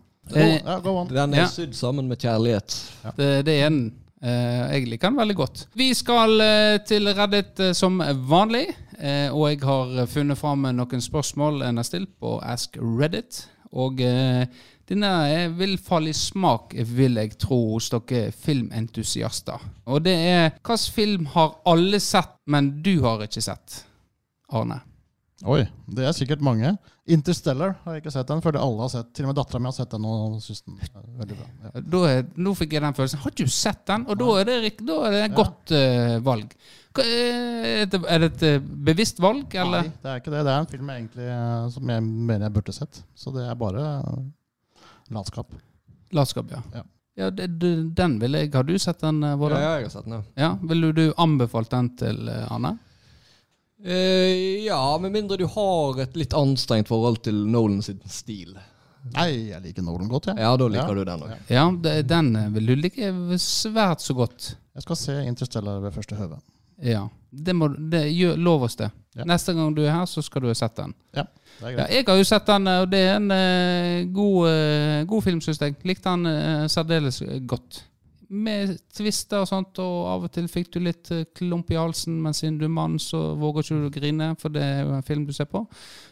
Ja, 0.67 0.79
go 0.85 0.97
on. 1.01 1.09
Den 1.09 1.35
er 1.35 1.41
Ja. 1.45 1.47
sydd 1.51 1.75
sammen 1.75 2.09
med 2.11 2.19
kjærlighet. 2.19 2.77
Det, 3.17 3.31
det 3.49 3.61
er 3.63 3.67
en 3.71 3.81
Eh, 4.27 4.73
jeg 4.73 4.87
liker 4.89 5.11
den 5.11 5.19
veldig 5.21 5.35
godt. 5.37 5.61
Vi 5.77 5.91
skal 5.95 6.41
eh, 6.41 6.79
til 6.89 7.05
Reddit 7.15 7.61
som 7.77 7.99
vanlig. 8.27 8.71
eh, 8.99 9.29
og 9.29 9.51
jeg 9.51 9.61
har 9.61 10.07
funnet 10.09 10.39
fram 10.41 10.63
noen 10.73 11.03
spørsmål 11.05 11.61
en 11.63 11.77
har 11.77 11.85
stilt 11.85 12.09
på 12.19 12.41
Ask 12.43 12.79
Reddit. 12.81 13.43
Og 13.73 14.01
eh, 14.01 14.47
denne 14.89 15.11
er- 15.33 15.49
vil 15.59 15.77
falle 15.79 16.13
i 16.13 16.17
smak, 16.17 16.75
vil 16.87 17.15
jeg 17.19 17.39
tro, 17.39 17.59
hos 17.75 17.89
dere 17.91 18.31
filmentusiaster. 18.33 19.59
Og 19.87 20.03
det 20.07 20.15
er 20.15 20.51
hvilken 20.61 20.93
film 20.95 21.27
har 21.35 21.57
alle 21.67 22.01
sett, 22.01 22.37
men 22.47 22.83
du 22.83 23.01
har 23.03 23.25
ikke 23.27 23.43
sett? 23.43 23.83
Arne. 24.53 24.81
Oi, 25.45 25.67
det 25.93 26.07
er 26.09 26.15
sikkert 26.17 26.41
mange. 26.41 26.71
Interstellar 27.13 27.75
har 27.85 27.95
jeg 27.95 28.03
ikke 28.03 28.13
sett 28.15 28.27
den, 28.31 28.41
føler 28.43 28.63
alle 28.63 28.81
har 28.87 28.89
sett. 28.91 29.11
Til 29.15 29.27
og 29.27 29.29
med 29.31 29.37
dattera 29.37 29.61
mi 29.61 29.69
har 29.69 29.75
sett 29.77 29.91
den 29.93 30.07
og 30.09 30.39
syns 30.43 30.63
den 30.65 30.79
er 30.81 31.03
veldig 31.21 31.37
bra. 31.37 31.49
Ja. 31.67 31.83
Er, 32.09 32.23
nå 32.41 32.55
fikk 32.57 32.73
jeg 32.73 32.83
den 32.83 32.97
følelsen. 32.97 33.21
Har 33.23 33.35
du 33.37 33.45
sett 33.53 33.83
den? 33.91 34.07
Og 34.11 34.17
da 34.23 34.31
er 34.41 34.49
det, 34.49 34.73
da 34.81 34.97
er 35.07 35.15
det 35.15 35.21
et 35.27 35.37
godt 35.37 35.75
eh, 35.77 36.17
valg. 36.25 36.57
Eh, 37.03 37.83
er, 37.83 37.87
det, 37.93 38.01
er 38.09 38.19
det 38.23 38.29
et 38.33 38.43
eh, 38.49 38.59
bevisst 38.89 39.19
valg, 39.23 39.55
eller? 39.55 39.87
Nei, 39.89 39.93
det 40.03 40.11
er 40.13 40.21
ikke 40.23 40.33
det. 40.35 40.43
Det 40.47 40.53
er 40.55 40.59
en 40.65 40.71
film 40.71 40.91
jeg 40.93 41.03
egentlig, 41.05 41.29
eh, 41.37 41.69
som 41.77 41.93
jeg 41.95 42.03
mener 42.07 42.47
jeg 42.49 42.55
burde 42.57 42.75
sett. 42.77 43.03
Så 43.15 43.33
det 43.35 43.47
er 43.51 43.55
bare 43.61 43.85
latskap. 45.15 45.53
Latskap, 46.17 46.51
ja. 46.55 46.63
Ja. 46.75 46.85
Ja, 47.17 47.31
det, 47.33 47.47
Den 47.97 48.19
vil 48.21 48.37
jeg. 48.37 48.51
Har 48.53 48.67
du 48.69 48.75
sett 48.79 49.01
den, 49.01 49.23
Våre? 49.41 49.57
Ja, 49.63 49.77
jeg 49.81 49.87
har 49.89 49.95
sett 49.95 50.05
den, 50.05 50.19
ja. 50.19 50.23
Ja. 50.37 50.51
Ville 50.69 50.93
du 50.93 51.05
anbefalt 51.17 51.71
den 51.73 51.89
til 51.97 52.29
Anne? 52.29 52.75
Eh, 53.85 54.65
ja, 54.65 54.99
med 55.01 55.13
mindre 55.13 55.37
du 55.41 55.47
har 55.53 56.01
et 56.01 56.17
litt 56.17 56.33
anstrengt 56.37 56.89
forhold 56.89 57.21
til 57.25 57.39
Nolan 57.49 57.83
sin 57.85 58.01
stil. 58.09 58.55
Nei, 59.15 59.29
jeg 59.53 59.63
liker 59.63 59.85
Nolan 59.87 60.09
godt, 60.11 60.31
jeg. 60.33 60.41
Ja, 60.43 60.57
da 60.59 60.67
liker 60.69 60.89
Ja. 60.91 60.95
du 60.95 61.05
den 61.05 61.23
òg. 61.23 61.35
Ja. 61.49 61.65
Ja, 61.71 62.03
den 62.03 62.33
vil 62.55 62.67
du 62.67 62.75
like 62.75 63.13
svært 63.39 64.01
så 64.03 64.15
godt. 64.17 64.57
Jeg 64.75 64.83
skal 64.83 64.97
se 64.97 65.13
Interstellar 65.27 65.81
ved 65.81 65.93
første 65.95 66.17
høve. 66.19 66.41
Ja. 66.83 67.09
Det 67.31 67.53
må, 67.57 67.69
det, 67.69 68.07
gjør, 68.13 68.37
lov 68.37 68.63
oss 68.69 68.77
det. 68.77 68.91
Ja. 69.17 69.25
Neste 69.29 69.53
gang 69.57 69.75
du 69.77 69.83
er 69.85 69.95
her, 69.95 70.07
så 70.09 70.23
skal 70.25 70.45
du 70.45 70.51
ha 70.51 70.55
sett 70.57 70.77
den. 70.77 70.95
Det 71.13 71.25
er 71.25 71.73
Ja, 71.73 71.87
jeg 71.89 72.05
har 72.07 72.17
jo 72.21 72.25
sett 72.29 72.47
den, 72.49 72.69
og 72.69 72.89
det 72.93 73.01
er 73.01 73.17
en 73.17 73.31
uh, 73.33 74.13
god, 74.13 74.49
uh, 74.49 75.03
god 75.09 75.25
film, 75.25 75.41
syns 75.45 75.61
jeg. 75.61 75.77
Likte 75.89 76.13
den 76.13 76.29
uh, 76.29 76.67
særdeles 76.69 77.23
godt. 77.49 77.83
Med 78.29 78.75
tvister 78.91 79.45
og 79.45 79.49
sånt, 79.49 79.79
og 79.79 79.97
av 80.11 80.25
og 80.27 80.33
til 80.35 80.49
fikk 80.51 80.73
du 80.75 80.81
litt 80.83 81.13
eh, 81.15 81.29
klump 81.37 81.69
i 81.71 81.79
halsen, 81.79 82.17
men 82.25 82.35
siden 82.35 82.57
du 82.59 82.65
er 82.67 82.73
mann, 82.75 82.97
så 82.99 83.21
våger 83.39 83.63
ikke 83.63 83.77
du 83.79 83.87
å 83.87 83.93
grine, 83.95 84.31
for 84.41 84.51
det 84.51 84.65
er 84.67 84.81
jo 84.83 84.97
en 84.97 85.07
film 85.07 85.29
du 85.29 85.31
ser 85.37 85.47
på. 85.47 85.63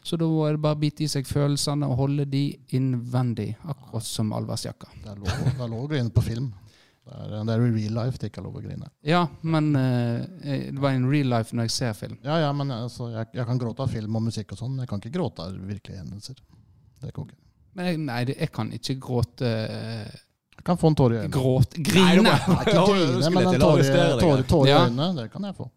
Så 0.07 0.15
da 0.21 0.29
er 0.47 0.55
det 0.55 0.63
bare 0.63 0.79
å 0.79 0.83
bite 0.85 1.03
i 1.03 1.11
seg 1.11 1.27
følelsene 1.27 1.89
og 1.91 1.99
holde 2.05 2.29
de 2.31 2.45
innvendig, 2.79 3.57
akkurat 3.67 4.07
som 4.07 4.31
allværsjakka. 4.37 4.93
Det 5.03 5.11
er 5.11 5.67
lov 5.67 5.81
å 5.81 5.89
grine 5.91 6.15
på 6.15 6.23
film. 6.23 6.53
Det 7.05 7.13
er, 7.21 7.33
det 7.45 7.53
er 7.53 7.63
i 7.67 7.71
real 7.75 7.97
life 7.99 8.21
det 8.21 8.31
ikke 8.31 8.41
er 8.41 8.47
lov 8.47 8.57
å 8.57 8.63
grine. 8.65 8.87
Ja, 9.05 9.27
men 9.45 9.71
uh, 9.77 10.25
det 10.41 10.81
var 10.81 10.97
in 10.97 11.05
real 11.11 11.29
life 11.35 11.57
når 11.57 11.69
jeg 11.69 11.75
ser 11.75 11.97
film. 11.99 12.17
Ja, 12.25 12.39
ja, 12.47 12.51
men 12.57 12.73
altså, 12.73 13.11
jeg, 13.13 13.29
jeg 13.37 13.49
kan 13.51 13.61
gråte 13.61 13.85
av 13.85 13.93
film 13.93 14.17
og 14.17 14.25
musikk 14.31 14.55
og 14.57 14.63
sånn. 14.63 14.79
Jeg 14.81 14.89
kan 14.89 15.03
ikke 15.03 15.13
gråte 15.19 15.45
av 15.45 15.59
virkelige 15.69 16.01
hendelser. 16.01 16.39
Det 17.03 17.11
er 17.11 17.13
ikke. 17.13 17.37
Men 17.77 17.91
jeg, 17.91 18.01
nei, 18.07 18.21
jeg 18.31 18.51
kan 18.55 18.71
ikke 18.73 18.95
gråte 19.03 19.49
Jeg 19.51 20.63
kan 20.65 20.79
få 20.79 20.93
en 20.93 20.97
tåre 20.97 21.17
i 21.17 21.23
øynene. 21.25 21.35
Gråt 21.35 21.77
Grine! 21.91 22.23
Nei, 22.25 22.61
ikke 22.63 22.85
grine, 22.89 23.31
men 23.35 23.49
en 23.51 23.65
tåre 23.65 24.69
i 24.71 24.77
øynene, 24.79 25.09
det 25.19 25.27
kan 25.33 25.49
jeg 25.51 25.59
få. 25.59 25.69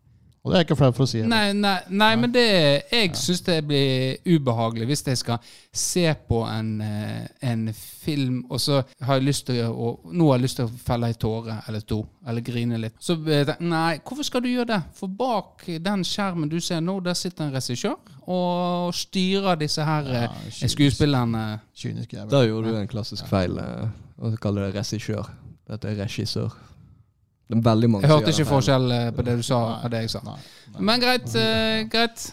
Og 0.47 0.53
det 0.53 0.57
er 0.57 0.61
jeg 0.63 0.67
ikke 0.69 0.77
flau 0.79 0.91
for 0.95 1.03
å 1.03 1.09
si. 1.11 1.21
Nei, 1.27 1.51
nei, 1.53 1.75
nei, 1.91 2.09
men 2.15 2.31
det 2.31 2.43
Jeg 2.87 3.15
syns 3.19 3.41
det 3.43 3.57
blir 3.67 4.15
ubehagelig 4.23 4.85
hvis 4.87 5.03
jeg 5.09 5.19
skal 5.19 5.39
se 5.75 6.05
på 6.29 6.39
en, 6.47 6.69
eh, 6.81 7.25
en 7.51 7.65
film, 7.75 8.45
og 8.49 8.61
så 8.63 8.79
har 9.03 9.19
jeg 9.19 9.25
lyst 9.27 9.45
til 9.49 9.59
å 9.67 9.89
Nå 10.07 10.29
har 10.29 10.37
jeg 10.37 10.45
lyst 10.45 10.59
til 10.61 10.69
å 10.69 10.71
felle 10.85 11.09
ei 11.11 11.17
tåre 11.19 11.57
eller 11.67 11.83
to, 11.83 11.99
eller 12.25 12.41
grine 12.41 12.79
litt. 12.79 12.95
Så 12.99 13.17
Nei, 13.59 13.99
hvorfor 13.99 14.23
skal 14.23 14.41
du 14.41 14.47
gjøre 14.47 14.69
det? 14.71 14.81
For 14.95 15.07
bak 15.07 15.65
den 15.67 16.05
skjermen 16.07 16.49
du 16.49 16.59
ser 16.63 16.79
nå, 16.79 17.01
der 17.03 17.13
sitter 17.13 17.47
en 17.47 17.53
regissør 17.53 17.97
og 18.27 18.93
styrer 18.95 19.59
disse 19.59 19.83
her 19.83 20.07
Ja, 20.07 20.23
eh, 20.23 20.29
kynisk. 20.49 20.77
skuespillerne. 20.77 21.59
Kynisk 21.75 22.13
jævel. 22.13 22.47
Gjorde 22.47 22.71
du 22.71 22.77
en 22.77 22.87
klassisk 22.87 23.27
feil. 23.27 23.59
og 24.17 24.39
kaller 24.39 24.71
det 24.71 24.75
regissør. 24.79 25.27
Dette 25.67 25.91
er 25.91 26.05
regissør. 26.05 26.55
Det 27.47 27.55
er 27.55 27.63
veldig 27.63 27.87
mange 27.89 28.03
Jeg 28.03 28.11
hørte 28.11 28.31
ikke 28.33 28.45
forskjell 28.49 28.91
eh, 28.91 29.09
på 29.15 29.23
det 29.23 29.37
du 29.39 29.43
sa, 29.47 29.57
og 29.79 29.91
det 29.91 30.01
jeg 30.03 30.11
sa. 30.11 30.19
Nei. 30.25 30.37
Men 30.89 30.99
greit. 30.99 31.27
Uh, 31.31 31.85
greit. 31.87 32.25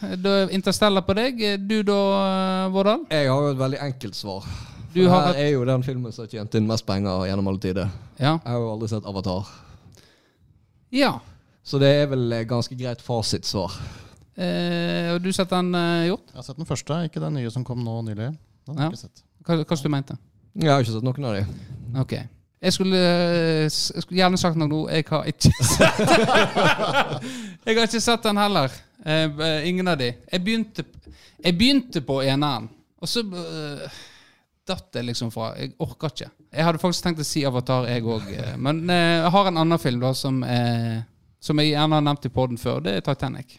Interstellar 0.56 1.04
på 1.06 1.14
deg. 1.14 1.42
Du 1.68 1.76
da, 1.86 1.98
eh, 2.22 2.72
Vårdal? 2.74 3.04
Jeg 3.14 3.28
har 3.30 3.44
jo 3.46 3.52
et 3.52 3.60
veldig 3.60 3.78
enkelt 3.86 4.18
svar. 4.18 4.48
Du 4.94 4.98
For 5.04 5.12
har 5.12 5.28
her 5.28 5.38
et 5.38 5.44
er 5.44 5.52
jo 5.54 5.62
den 5.68 5.84
filmen 5.86 6.14
som 6.14 6.24
har 6.26 6.32
tjent 6.32 6.58
inn 6.58 6.66
mest 6.66 6.86
penger 6.86 7.28
gjennom 7.28 7.50
alle 7.50 7.62
tider. 7.62 7.94
Ja. 8.18 8.34
Jeg 8.40 8.50
har 8.50 8.58
jo 8.58 8.72
aldri 8.74 8.90
sett 8.90 9.06
Avatar. 9.06 9.46
ja. 10.90 11.14
Så 11.64 11.78
det 11.80 11.88
er 11.96 12.10
vel 12.10 12.34
ganske 12.44 12.76
greit 12.76 13.00
fasitsvar. 13.00 13.72
Har 14.36 15.14
og 15.14 15.22
du 15.24 15.30
sett 15.32 15.48
den 15.48 15.70
uh, 15.72 16.02
gjort? 16.10 16.26
Jeg 16.28 16.36
har 16.36 16.44
sett 16.44 16.58
den 16.60 16.68
første, 16.68 16.98
ikke 17.08 17.22
den 17.22 17.38
nye 17.38 17.50
som 17.54 17.64
kom 17.64 17.80
nå 17.86 18.02
nylig. 18.04 18.34
Den 18.66 18.76
har 18.76 18.90
Ja. 18.90 18.90
jeg 18.90 18.98
ikke 18.98 19.06
sett. 19.06 19.22
Hva, 19.46 19.56
hva 19.62 19.82
du 19.82 19.88
mente 19.88 20.16
Jeg 20.60 20.70
har 20.70 20.82
ikke 20.84 20.92
sett 20.92 21.06
noen 21.06 21.24
av 21.24 21.38
de. 21.38 21.46
Ok. 22.02 22.14
Jeg 22.64 22.72
skulle, 22.72 22.96
eh, 22.96 23.66
jeg 23.68 24.02
skulle 24.02 24.16
gjerne 24.16 24.38
sagt 24.40 24.56
noe 24.56 24.70
nå. 24.70 24.80
Jeg 24.88 25.04
har 25.10 25.26
ikke 25.28 25.50
sett 25.74 25.98
Jeg 27.66 27.76
har 27.76 27.84
ikke 27.84 28.00
sett 28.00 28.24
den 28.24 28.40
heller. 28.40 28.72
Eh, 29.04 29.68
ingen 29.68 29.90
av 29.92 29.98
de. 30.00 30.08
Jeg 30.32 30.44
begynte, 30.44 30.84
jeg 31.44 31.58
begynte 31.58 32.00
på 32.06 32.22
eneren, 32.24 32.70
og 33.04 33.10
så 33.10 33.20
uh, 33.20 33.98
datt 34.64 34.86
det 34.96 35.02
liksom 35.10 35.28
fra. 35.34 35.50
Jeg 35.60 35.74
orker 35.84 36.14
ikke. 36.14 36.30
Jeg 36.54 36.64
hadde 36.64 36.80
faktisk 36.80 37.04
tenkt 37.04 37.20
å 37.20 37.26
si 37.28 37.44
Avatar, 37.44 37.90
jeg 37.90 38.06
òg. 38.08 38.30
Men 38.56 38.80
uh, 38.88 38.96
jeg 38.96 39.34
har 39.36 39.50
en 39.50 39.60
annen 39.60 39.82
film 39.82 40.00
da 40.00 40.14
som, 40.16 40.40
uh, 40.40 41.02
som 41.44 41.60
jeg 41.60 41.74
gjerne 41.74 42.00
har 42.00 42.08
nevnt 42.08 42.30
i 42.30 42.32
poden 42.32 42.60
før. 42.60 42.80
Det 42.86 42.96
er 42.96 43.04
Titanic. 43.04 43.58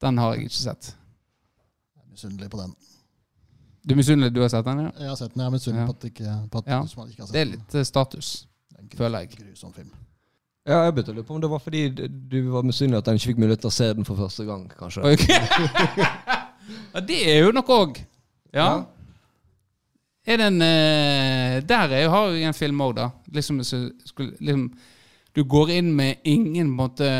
Den 0.00 0.24
har 0.24 0.32
jeg 0.38 0.48
ikke 0.48 0.62
sett. 0.62 0.94
Jeg 0.94 2.00
er 2.00 2.10
misunnelig 2.16 2.48
på 2.48 2.64
den. 2.64 2.72
Du 3.86 3.92
er 3.94 3.96
misunnelig 4.00 4.32
du 4.34 4.40
har 4.40 4.48
sett 4.48 4.64
den? 4.64 4.78
ja? 4.86 4.90
Jeg 4.98 5.08
har 5.08 5.16
sett 5.20 5.34
den, 5.34 5.40
jeg 5.42 5.46
er 5.46 5.50
misunnelig 5.54 5.82
Ja. 5.82 5.86
på 5.86 5.96
at, 5.98 6.04
ikke, 6.10 6.34
på 6.50 6.58
at 6.58 6.66
Ja. 6.66 6.78
ikke 6.82 7.20
har 7.20 7.26
sett 7.26 7.32
Det 7.32 7.40
er 7.40 7.50
litt 7.50 7.74
eh, 7.74 7.82
status. 7.84 8.46
Det 8.70 8.80
en 8.80 8.88
gru- 8.88 8.96
føler 8.98 9.18
jeg. 9.18 9.30
Grusom 9.38 9.72
film. 9.74 9.90
Ja, 10.66 10.78
jeg 10.84 10.94
begynte 10.94 11.12
å 11.12 11.14
lure 11.18 11.24
på 11.28 11.34
om 11.34 11.40
det 11.42 11.50
var 11.50 11.58
fordi 11.60 11.82
du 12.30 12.50
var 12.50 12.62
misunnelig 12.64 12.98
at 12.98 13.04
den 13.04 13.14
ikke 13.18 13.26
fikk 13.34 13.38
mulighet 13.42 13.60
til 13.60 13.68
å 13.68 13.72
se 13.76 13.90
den 13.94 14.04
for 14.08 14.16
første 14.16 14.44
gang, 14.48 14.62
kanskje. 14.78 15.02
Okay. 15.04 15.40
ja, 16.94 17.00
det 17.00 17.18
er 17.28 17.42
jo 17.44 17.52
noe 17.52 17.62
òg. 17.76 18.00
Ja. 18.54 18.84
Er 20.26 20.36
den, 20.40 20.62
en 20.62 20.62
eh, 20.64 21.60
Der 21.68 21.88
er, 21.92 22.02
jo- 22.06 22.10
har 22.10 22.30
jeg 22.32 22.48
en 22.48 22.54
film 22.56 22.80
òg, 22.80 22.94
da. 22.96 23.10
Liksom, 23.32 23.60
så 23.64 23.90
skulle, 24.08 24.32
liksom, 24.40 24.70
du 25.36 25.42
går 25.44 25.70
inn 25.76 25.92
med 25.96 26.16
ingen 26.24 26.54
på 26.54 26.70
en 26.70 26.76
måte 26.78 27.10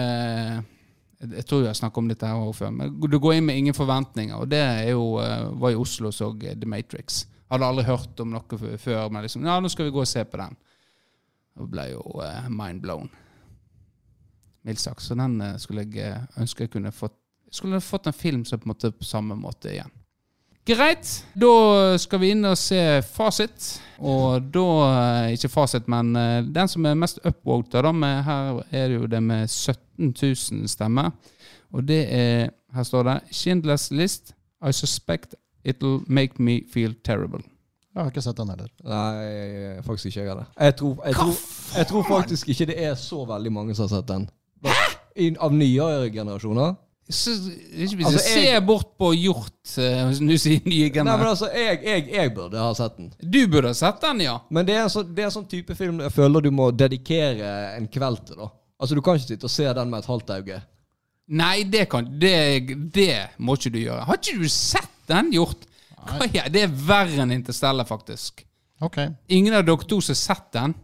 jeg, 1.30 1.44
tror 1.48 1.62
jeg 1.62 1.72
har 1.72 1.78
snakket 1.78 2.02
om 2.02 2.10
dette 2.10 2.28
her 2.30 2.52
før. 2.56 2.70
Men 2.74 2.94
du 3.00 3.18
går 3.18 3.38
inn 3.38 3.48
med 3.48 3.58
ingen 3.60 3.76
forventninger, 3.76 4.36
og 4.36 4.50
det 4.52 4.60
er 4.60 4.90
jo, 4.92 5.16
eh, 5.22 5.48
var 5.60 5.74
i 5.74 5.80
Oslo 5.80 6.12
så 6.12 6.30
The 6.40 6.68
Matrix. 6.68 7.24
Hadde 7.52 7.66
aldri 7.66 7.84
hørt 7.88 8.20
om 8.20 8.32
noe 8.34 8.78
før, 8.78 9.10
men 9.12 9.22
liksom 9.22 9.44
Ja, 9.44 9.58
nå 9.60 9.70
skal 9.72 9.88
vi 9.88 9.94
gå 9.94 10.00
og 10.02 10.08
se 10.10 10.24
på 10.24 10.40
den. 10.40 10.56
Og 11.60 11.68
ble 11.70 11.90
jo 11.92 12.00
uh, 12.18 12.48
mind 12.50 12.82
blown. 12.82 13.10
Mildt 14.66 14.80
sagt. 14.80 15.04
Så 15.04 15.14
den 15.14 15.36
eh, 15.40 15.58
skulle 15.62 15.84
jeg 15.86 16.24
ønske 16.40 16.66
jeg 16.66 16.72
kunne 16.72 16.92
fått 16.94 17.20
skulle 17.54 17.78
fått 17.80 18.08
en 18.10 18.16
film 18.16 18.44
som 18.44 18.58
på 18.58 18.66
en 18.66 18.72
måte 18.72 18.90
på 18.90 19.06
samme 19.06 19.36
måte 19.38 19.70
igjen. 19.70 19.92
Greit. 20.66 21.24
Da 21.36 21.98
skal 22.00 22.22
vi 22.22 22.30
inn 22.32 22.46
og 22.48 22.56
se 22.56 22.80
fasit. 23.04 23.66
Og 24.00 24.46
da 24.52 24.64
eh, 24.88 25.34
Ikke 25.36 25.50
fasit, 25.52 25.88
men 25.92 26.14
eh, 26.16 26.40
den 26.56 26.70
som 26.72 26.86
er 26.88 26.96
mest 26.96 27.20
upvota, 27.20 27.82
da. 27.84 27.92
Med, 27.92 28.22
her 28.24 28.62
er 28.70 28.88
det 28.88 28.96
jo 28.96 29.08
det 29.10 29.20
med 29.22 29.48
17 29.48 30.14
000 30.16 30.68
stemmer. 30.72 31.12
Og 31.74 31.84
det 31.88 32.04
er 32.08 32.50
Her 32.74 32.82
står 32.82 33.02
det 33.02 33.20
'Schindlers 33.30 33.90
List. 33.90 34.34
I 34.66 34.72
suspect 34.72 35.34
it'll 35.68 36.02
make 36.08 36.42
me 36.42 36.62
feel 36.72 36.94
terrible'. 37.08 37.44
Jeg 37.94 38.02
har 38.02 38.10
ikke 38.10 38.22
sett 38.22 38.36
den 38.36 38.48
heller. 38.48 38.68
Nei, 38.84 39.82
faktisk 39.82 40.06
ikke 40.06 40.20
jeg 40.20 40.28
heller. 40.28 40.44
Jeg 40.60 40.76
tror, 40.76 41.06
jeg, 41.06 41.14
tror, 41.14 41.34
jeg 41.76 41.86
tror 41.86 42.02
faktisk 42.08 42.48
ikke 42.48 42.66
det 42.66 42.84
er 42.84 42.94
så 42.94 43.24
veldig 43.24 43.52
mange 43.52 43.74
som 43.74 43.86
har 43.86 43.96
sett 44.00 44.08
den. 44.08 44.26
Av 45.38 45.52
nyere 45.52 46.10
generasjoner. 46.10 46.74
Så, 47.08 47.34
ikke 47.76 47.98
hvis 47.98 48.06
Altså, 48.08 48.20
jeg 48.24 48.44
ser 48.46 48.60
bort 48.64 48.94
på 48.96 49.10
hjort 49.12 49.74
uh, 49.76 50.12
du 50.16 50.36
sier 50.40 50.62
nye 50.64 50.88
Nei, 50.88 51.02
men 51.04 51.26
altså, 51.28 51.50
jeg, 51.52 51.82
jeg, 51.84 52.06
jeg 52.14 52.30
burde 52.32 52.62
ha 52.62 52.70
sett 52.78 52.96
den. 52.96 53.10
Du 53.20 53.42
burde 53.52 53.74
ha 53.74 53.76
sett 53.76 54.00
den, 54.00 54.22
ja. 54.24 54.38
Men 54.48 54.64
det 54.68 54.78
er, 54.78 54.86
en 54.86 54.94
sånn, 54.94 55.10
det 55.12 55.26
er 55.26 55.28
en 55.28 55.34
sånn 55.34 55.50
type 55.50 55.76
film 55.76 56.00
jeg 56.00 56.14
føler 56.14 56.46
du 56.46 56.48
må 56.54 56.70
dedikere 56.72 57.50
en 57.74 57.90
kveld 57.92 58.24
til. 58.30 58.40
da. 58.40 58.48
Altså, 58.80 58.96
Du 58.96 59.04
kan 59.04 59.20
ikke 59.20 59.34
sitte 59.34 59.50
og 59.50 59.52
se 59.52 59.68
den 59.76 59.92
med 59.92 60.00
et 60.00 60.08
halvt 60.08 60.32
øye. 60.38 60.62
Nei, 61.34 61.54
det, 61.68 61.86
kan, 61.92 62.08
det, 62.20 62.34
det 62.92 63.12
må 63.40 63.56
ikke 63.56 63.72
du 63.72 63.80
gjøre. 63.82 64.02
Har 64.08 64.20
ikke 64.20 64.40
du 64.40 64.48
sett 64.52 64.96
den 65.08 65.30
gjort? 65.36 65.68
Hva 66.04 66.26
er, 66.28 66.50
det 66.52 66.66
er 66.66 66.74
verre 66.88 67.22
enn 67.24 67.32
Interstellar, 67.32 67.88
faktisk. 67.88 68.44
Ok. 68.84 68.98
Ingen 69.32 69.56
av 69.56 69.64
dere 69.64 69.88
to 69.88 70.00
som 70.04 70.12
har 70.12 70.20
sett 70.20 70.50
den? 70.56 70.74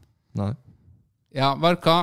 Nei. 0.41 0.53
Ja, 1.37 1.53
vet 1.61 1.81
du 1.81 1.89
hva? 1.91 1.99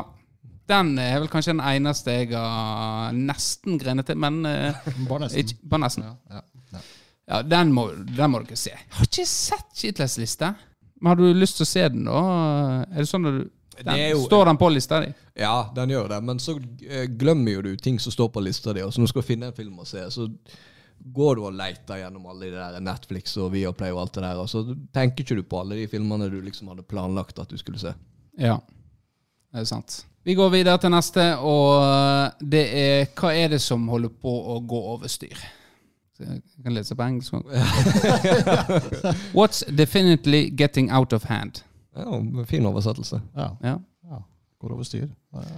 Den 0.67 0.97
er 1.00 1.19
vel 1.21 1.29
kanskje 1.31 1.53
den 1.55 1.62
eneste 1.63 2.12
jeg 2.12 2.31
har 2.36 3.13
nesten 3.15 3.77
grenet 3.79 4.05
til, 4.09 4.17
men 4.19 4.41
eh, 4.45 4.75
Bare 5.09 5.25
nesten. 5.25 5.39
ikke, 5.45 5.59
bare 5.63 5.83
nesten. 5.86 6.03
Ja, 6.03 6.15
ja, 6.38 6.41
ja. 6.74 6.81
Ja, 7.27 7.41
den 7.43 7.71
må, 7.75 7.89
den 8.17 8.31
må 8.31 8.39
dere 8.43 8.55
se. 8.59 8.71
Jeg 8.71 8.95
har 8.97 9.07
ikke 9.09 9.25
sett 9.27 9.71
Shitless 9.75 10.17
liste. 10.19 10.53
Men 11.01 11.12
har 11.12 11.19
du 11.19 11.25
lyst 11.36 11.59
til 11.59 11.65
å 11.67 11.69
se 11.69 11.83
den, 11.93 12.05
da? 12.07 12.19
Er 12.88 13.03
det 13.03 13.09
sånn 13.09 13.27
at 13.27 13.36
du 13.38 13.43
den, 13.77 13.86
Det 13.93 13.97
er 14.07 14.09
jo- 14.15 14.24
Står 14.25 14.45
den 14.50 14.57
på 14.57 14.69
lista 14.74 15.00
di? 15.03 15.12
Ja, 15.38 15.69
den 15.75 15.91
gjør 15.93 16.07
det, 16.09 16.21
men 16.24 16.39
så 16.41 16.55
eh, 16.88 17.05
glemmer 17.05 17.51
jo 17.59 17.62
du 17.67 17.75
ting 17.77 18.00
som 18.01 18.12
står 18.15 18.31
på 18.33 18.41
lista 18.41 18.74
di. 18.74 18.81
Og 18.81 18.89
så 18.95 19.00
når 19.03 19.12
du 19.12 19.13
skal 19.13 19.27
finne 19.27 19.51
en 19.51 19.53
film 19.59 19.75
å 19.77 19.86
se, 19.86 20.01
så 20.12 20.25
går 21.13 21.36
du 21.38 21.43
og 21.45 21.53
leter 21.53 22.00
gjennom 22.01 22.25
alle 22.31 22.47
de 22.50 22.55
der 22.57 22.79
Netflix 22.81 23.36
og 23.38 23.51
Viaplay 23.53 23.91
og 23.93 24.00
alt 24.01 24.15
det 24.17 24.24
der, 24.25 24.39
og 24.41 24.50
så 24.50 24.63
tenker 24.95 25.24
ikke 25.24 25.38
du 25.38 25.43
på 25.45 25.59
alle 25.62 25.75
de 25.77 25.86
filmene 25.91 26.25
du 26.31 26.39
liksom 26.41 26.71
hadde 26.71 26.88
planlagt 26.89 27.38
at 27.39 27.51
du 27.53 27.57
skulle 27.62 27.77
se. 27.79 27.93
Ja, 28.41 28.57
det 29.53 29.62
er 29.62 29.69
sant. 29.69 30.00
Vi 30.27 30.34
går 30.36 30.50
videre 30.51 30.75
til 30.84 30.91
neste, 30.91 31.24
og 31.39 32.41
det 32.43 32.63
er 32.75 33.05
Hva 33.15 33.29
er 33.31 33.53
det 33.53 33.62
som 33.63 33.86
holder 33.88 34.12
på 34.12 34.27
å 34.27 34.57
gå 34.60 34.79
over 34.93 35.07
styr? 35.07 35.38
Jeg 36.19 36.41
kan 36.65 36.74
lese 36.75 36.98
på 37.00 37.05
engelsk. 37.05 37.38
What's 39.38 39.62
definitely 39.72 40.50
getting 40.50 40.89
out 40.91 41.13
of 41.15 41.29
hand? 41.29 41.62
Ja, 41.96 42.19
Fin 42.50 42.67
oversettelse. 42.67 43.22
Ja. 43.38 43.46
Ja. 43.63 43.77
ja. 44.10 44.19
Går 44.60 44.74
over 44.75 44.84
styr. 44.84 45.05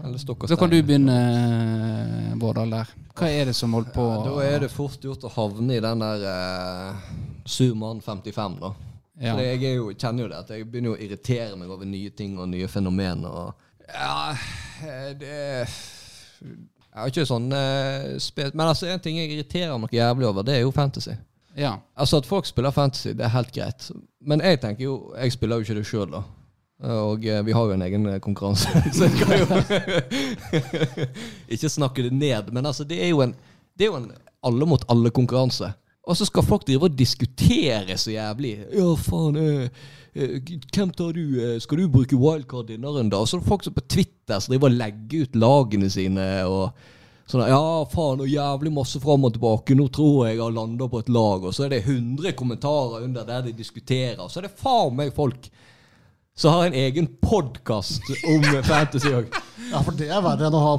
Eller 0.03 0.21
stokk 0.21 0.45
og 0.45 0.51
Så 0.51 0.57
kan 0.59 0.69
du 0.69 0.77
begynne, 0.83 1.15
eh, 1.17 2.35
Vårdal, 2.38 2.69
der. 2.75 2.91
Hva 3.17 3.31
er 3.31 3.49
det 3.49 3.55
som 3.57 3.73
holder 3.73 3.95
på 3.95 4.05
Ja, 4.05 4.19
da 4.27 4.43
er 4.51 4.65
det 4.67 4.69
fort 4.75 5.01
gjort 5.01 5.25
å 5.25 5.31
havne 5.33 5.79
i 5.79 5.81
den 5.81 6.03
der 6.05 6.27
uh, 6.29 7.09
Surmann 7.49 8.03
55, 8.05 8.59
da. 8.61 8.71
Ja. 9.17 9.33
For 9.33 9.41
jeg 9.47 9.63
er 9.63 9.73
jo, 9.79 9.89
kjenner 9.97 10.27
jo 10.27 10.29
det, 10.29 10.43
at 10.43 10.53
jeg 10.53 10.69
begynner 10.69 10.93
å 10.93 11.01
irritere 11.01 11.57
meg 11.57 11.73
over 11.73 11.89
nye 11.89 12.13
ting 12.13 12.38
og 12.38 12.51
nye 12.53 12.69
fenomener. 12.69 13.33
Og, 13.33 13.65
ja, 13.93 14.31
eh, 14.84 15.10
det 15.19 15.34
Jeg 16.89 16.98
har 16.98 17.12
ikke 17.12 17.25
sånn 17.29 17.51
eh, 17.53 18.17
Men 18.53 18.67
altså, 18.67 18.88
en 18.89 19.01
ting 19.03 19.17
jeg 19.19 19.31
irriterer 19.34 19.77
meg 19.79 19.93
jævlig 19.93 20.27
over, 20.29 20.43
det 20.48 20.55
er 20.58 20.63
jo 20.65 20.72
fantasy. 20.75 21.15
ja. 21.58 21.77
Altså 21.96 22.17
At 22.22 22.25
folk 22.29 22.46
spiller 22.50 22.72
fantasy, 22.75 23.13
det 23.13 23.25
er 23.27 23.34
helt 23.36 23.53
greit. 23.55 23.89
Men 24.22 24.41
jeg 24.41 24.62
tenker 24.62 24.84
jo 24.84 25.13
Jeg 25.17 25.31
spiller 25.36 25.60
jo 25.60 25.67
ikke 25.67 25.79
det 25.79 25.86
sjøl, 25.88 26.10
da. 26.12 26.24
Og 26.89 27.25
eh, 27.27 27.41
vi 27.46 27.51
har 27.51 27.65
jo 27.67 27.75
en 27.75 27.81
egen 27.84 28.08
konkurranse, 28.24 28.69
så 28.96 29.10
jeg 29.10 29.19
kan 29.19 29.36
jo 29.41 29.46
ikke 31.55 31.69
snakke 31.69 32.05
det 32.08 32.13
ned. 32.15 32.53
Men 32.55 32.65
altså, 32.65 32.84
det 32.88 33.01
er 33.03 33.12
jo 33.12 33.22
en 33.25 33.36
Det 33.77 33.88
er 33.88 33.91
jo 33.93 34.00
en 34.00 34.12
alle 34.43 34.65
mot 34.65 34.84
alle-konkurranse. 34.88 35.74
Og 36.09 36.17
så 36.17 36.25
skal 36.25 36.45
folk 36.45 36.65
drive 36.65 36.87
og 36.89 36.95
diskutere 36.97 37.97
så 38.01 38.13
jævlig. 38.15 38.55
Ja, 38.73 38.87
faen 38.97 39.35
eh, 39.37 39.81
eh, 40.17 40.37
Hvem 40.73 40.93
tar 40.97 41.13
du? 41.13 41.21
eh, 41.37 41.57
Skal 41.61 41.83
du 41.83 41.89
bruke 41.93 42.17
wildcard 42.17 42.71
denne 42.71 42.89
da? 43.11 43.19
Og 43.21 43.29
så 43.29 43.37
er 43.37 43.43
det 43.43 43.49
folk 43.51 43.67
som 43.67 43.75
på 43.75 43.85
Twitter 43.85 44.39
som 44.41 44.55
driver 44.55 44.71
og 44.71 44.79
legger 44.79 45.27
ut 45.27 45.37
lagene 45.37 45.91
sine. 45.93 46.25
og 46.49 46.71
Sånn, 47.29 47.43
ja, 47.45 47.61
faen, 47.91 48.23
og 48.23 48.31
jævlig 48.31 48.71
masse 48.73 48.97
fram 49.03 49.27
og 49.27 49.35
tilbake. 49.35 49.75
Nå 49.77 49.85
tror 49.93 50.23
jeg 50.25 50.39
jeg 50.39 50.41
har 50.41 50.55
landa 50.55 50.87
på 50.89 51.03
et 51.03 51.11
lag. 51.13 51.43
Og 51.45 51.53
så 51.53 51.67
er 51.67 51.75
det 51.75 51.83
100 51.83 52.33
kommentarer 52.39 53.05
under 53.05 53.27
der 53.27 53.43
de 53.45 53.53
diskuterer. 53.53 54.17
Og 54.23 54.31
så 54.33 54.41
er 54.41 54.47
det 54.47 54.55
faen 54.57 54.97
meg 54.97 55.13
folk 55.13 55.45
som 56.39 56.53
har 56.55 56.69
en 56.69 56.74
egen 56.74 57.08
podkast 57.22 58.08
om 58.24 58.43
fantasy 58.63 59.12
òg. 59.12 59.34
Ja, 59.69 59.81
for 59.86 59.93
det 59.93 60.08
er 60.08 60.22
verre 60.24 60.48
enn 60.48 60.55
å 60.55 60.62
ha 60.63 60.72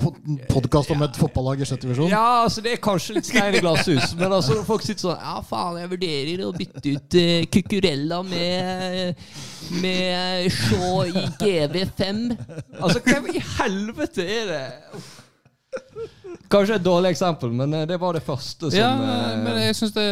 podkast 0.51 0.91
om 0.91 1.05
et 1.05 1.19
fotballag 1.21 1.61
i 1.61 1.67
sjette 1.69 1.85
divisjon. 1.85 2.09
Ja, 2.11 2.43
altså 2.47 2.65
det 2.65 2.73
er 2.75 2.81
kanskje 2.83 3.19
litt 3.19 3.29
stein 3.29 3.55
i 3.55 3.61
glasshus, 3.63 4.17
men 4.19 4.33
altså 4.33 4.57
når 4.57 4.65
folk 4.67 4.83
sitter 4.87 5.11
sånn 5.11 5.21
Ja, 5.21 5.37
faen, 5.47 5.79
jeg 5.83 5.93
vurderer 5.93 6.43
å 6.47 6.51
bytte 6.57 6.97
ut 6.97 7.19
uh, 7.21 7.45
Cucurella 7.53 8.23
med 8.27 9.21
Med 9.85 10.49
Shaw 10.57 11.05
i 11.07 11.27
GV5. 11.39 12.25
Altså, 12.81 13.05
hvem 13.05 13.31
i 13.37 13.45
helvete 13.61 14.27
er 14.27 14.51
det? 14.51 14.67
Kanskje 16.51 16.77
et 16.81 16.83
dårlig 16.83 17.13
eksempel, 17.15 17.53
men 17.55 17.75
eh, 17.79 17.85
det 17.87 17.97
var 18.03 18.17
det 18.17 18.23
første 18.27 18.71
som 18.73 18.79
ja, 18.79 18.89
eh, 18.91 19.35
men 19.39 19.59
jeg 19.63 19.77
syns 19.79 19.93
det 19.95 20.07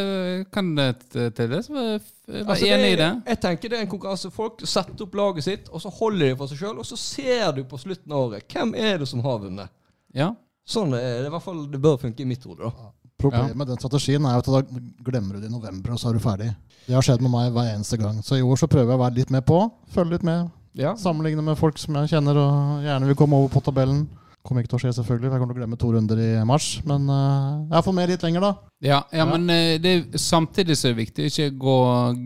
kan 0.54 0.68
det 0.76 0.88
til 1.10 1.48
det. 1.50 1.64
Så 1.66 1.74
var 1.74 1.88
jeg 1.88 2.44
var 2.44 2.52
Altså, 2.54 2.68
enig 2.68 2.90
i 2.92 2.98
det. 3.00 3.08
Jeg 3.32 3.40
tenker 3.42 3.72
det 3.72 3.78
er 3.78 3.86
en 3.86 3.90
konkurranse. 3.90 4.30
Folk 4.34 4.62
setter 4.68 5.06
opp 5.06 5.16
laget 5.18 5.46
sitt, 5.48 5.70
og 5.72 5.82
så 5.82 5.90
holder 5.98 6.28
de 6.28 6.36
for 6.38 6.50
seg 6.50 6.60
sjøl, 6.60 6.76
og 6.78 6.86
så 6.86 6.98
ser 7.00 7.56
du 7.56 7.64
på 7.66 7.80
slutten 7.80 8.14
av 8.14 8.28
året 8.28 8.46
hvem 8.54 8.74
er 8.78 9.00
det 9.02 9.08
som 9.10 9.24
har 9.24 9.40
vunnet. 9.42 9.72
Ja. 10.14 10.30
Sånn 10.68 10.92
det 10.94 11.00
er 11.02 11.18
det 11.24 11.32
i 11.32 11.34
hvert 11.34 11.46
fall 11.48 11.64
det 11.72 11.80
bør 11.82 11.98
funke 12.04 12.22
i 12.22 12.28
mitt 12.28 12.44
hode. 12.46 12.70
da. 12.70 12.92
Problemet 13.18 13.58
med 13.58 13.66
den 13.72 13.80
strategien 13.80 14.26
er 14.30 14.36
jo 14.36 14.44
at 14.44 14.52
da 14.52 14.82
glemmer 15.08 15.34
du 15.34 15.42
det 15.42 15.50
i 15.50 15.54
november, 15.56 15.96
og 15.96 15.98
så 15.98 16.12
er 16.12 16.20
du 16.20 16.22
ferdig. 16.22 16.52
Det 16.86 16.94
har 16.94 17.02
skjedd 17.02 17.24
med 17.24 17.32
meg 17.34 17.50
hver 17.56 17.72
eneste 17.72 17.98
gang. 17.98 18.20
Så 18.22 18.38
i 18.38 18.44
år 18.46 18.60
så 18.60 18.68
prøver 18.70 18.92
jeg 18.92 19.00
å 19.00 19.02
være 19.02 19.16
litt 19.18 19.32
med 19.34 19.42
på. 19.48 19.58
Følge 19.90 20.14
litt 20.14 20.28
med. 20.28 20.52
Ja. 20.78 20.92
Sammenligne 20.94 21.42
med 21.42 21.58
folk 21.58 21.80
som 21.82 21.96
jeg 21.98 22.12
kjenner 22.12 22.38
og 22.38 22.84
gjerne 22.86 23.08
vil 23.10 23.18
komme 23.18 23.40
over 23.40 23.50
på 23.56 23.64
tabellen. 23.66 24.04
Kommer 24.46 24.62
ikke 24.62 24.70
til 24.70 24.78
å 24.78 24.80
skje, 24.80 24.92
selvfølgelig. 24.96 25.28
Jeg 25.28 25.40
kommer 25.42 25.52
til 25.54 25.58
å 25.58 25.60
glemme 25.60 25.76
to 25.82 25.88
runder 25.92 26.20
i 26.24 26.28
mars. 26.48 26.66
Men 26.88 27.08
uh, 27.10 27.66
jeg 27.74 27.84
får 27.84 27.94
med 27.98 28.08
litt 28.08 28.22
lenger, 28.24 28.40
da. 28.46 28.50
Ja, 28.80 29.00
ja, 29.12 29.18
Ja. 29.18 29.24
men 29.26 29.50
eh, 29.50 29.78
det 29.82 29.90
er 30.14 30.18
samtidig 30.22 30.76
så 30.78 30.88
er 30.88 30.94
det 30.94 31.00
viktig 31.02 31.26
ikke 31.28 31.48
gå 31.58 31.74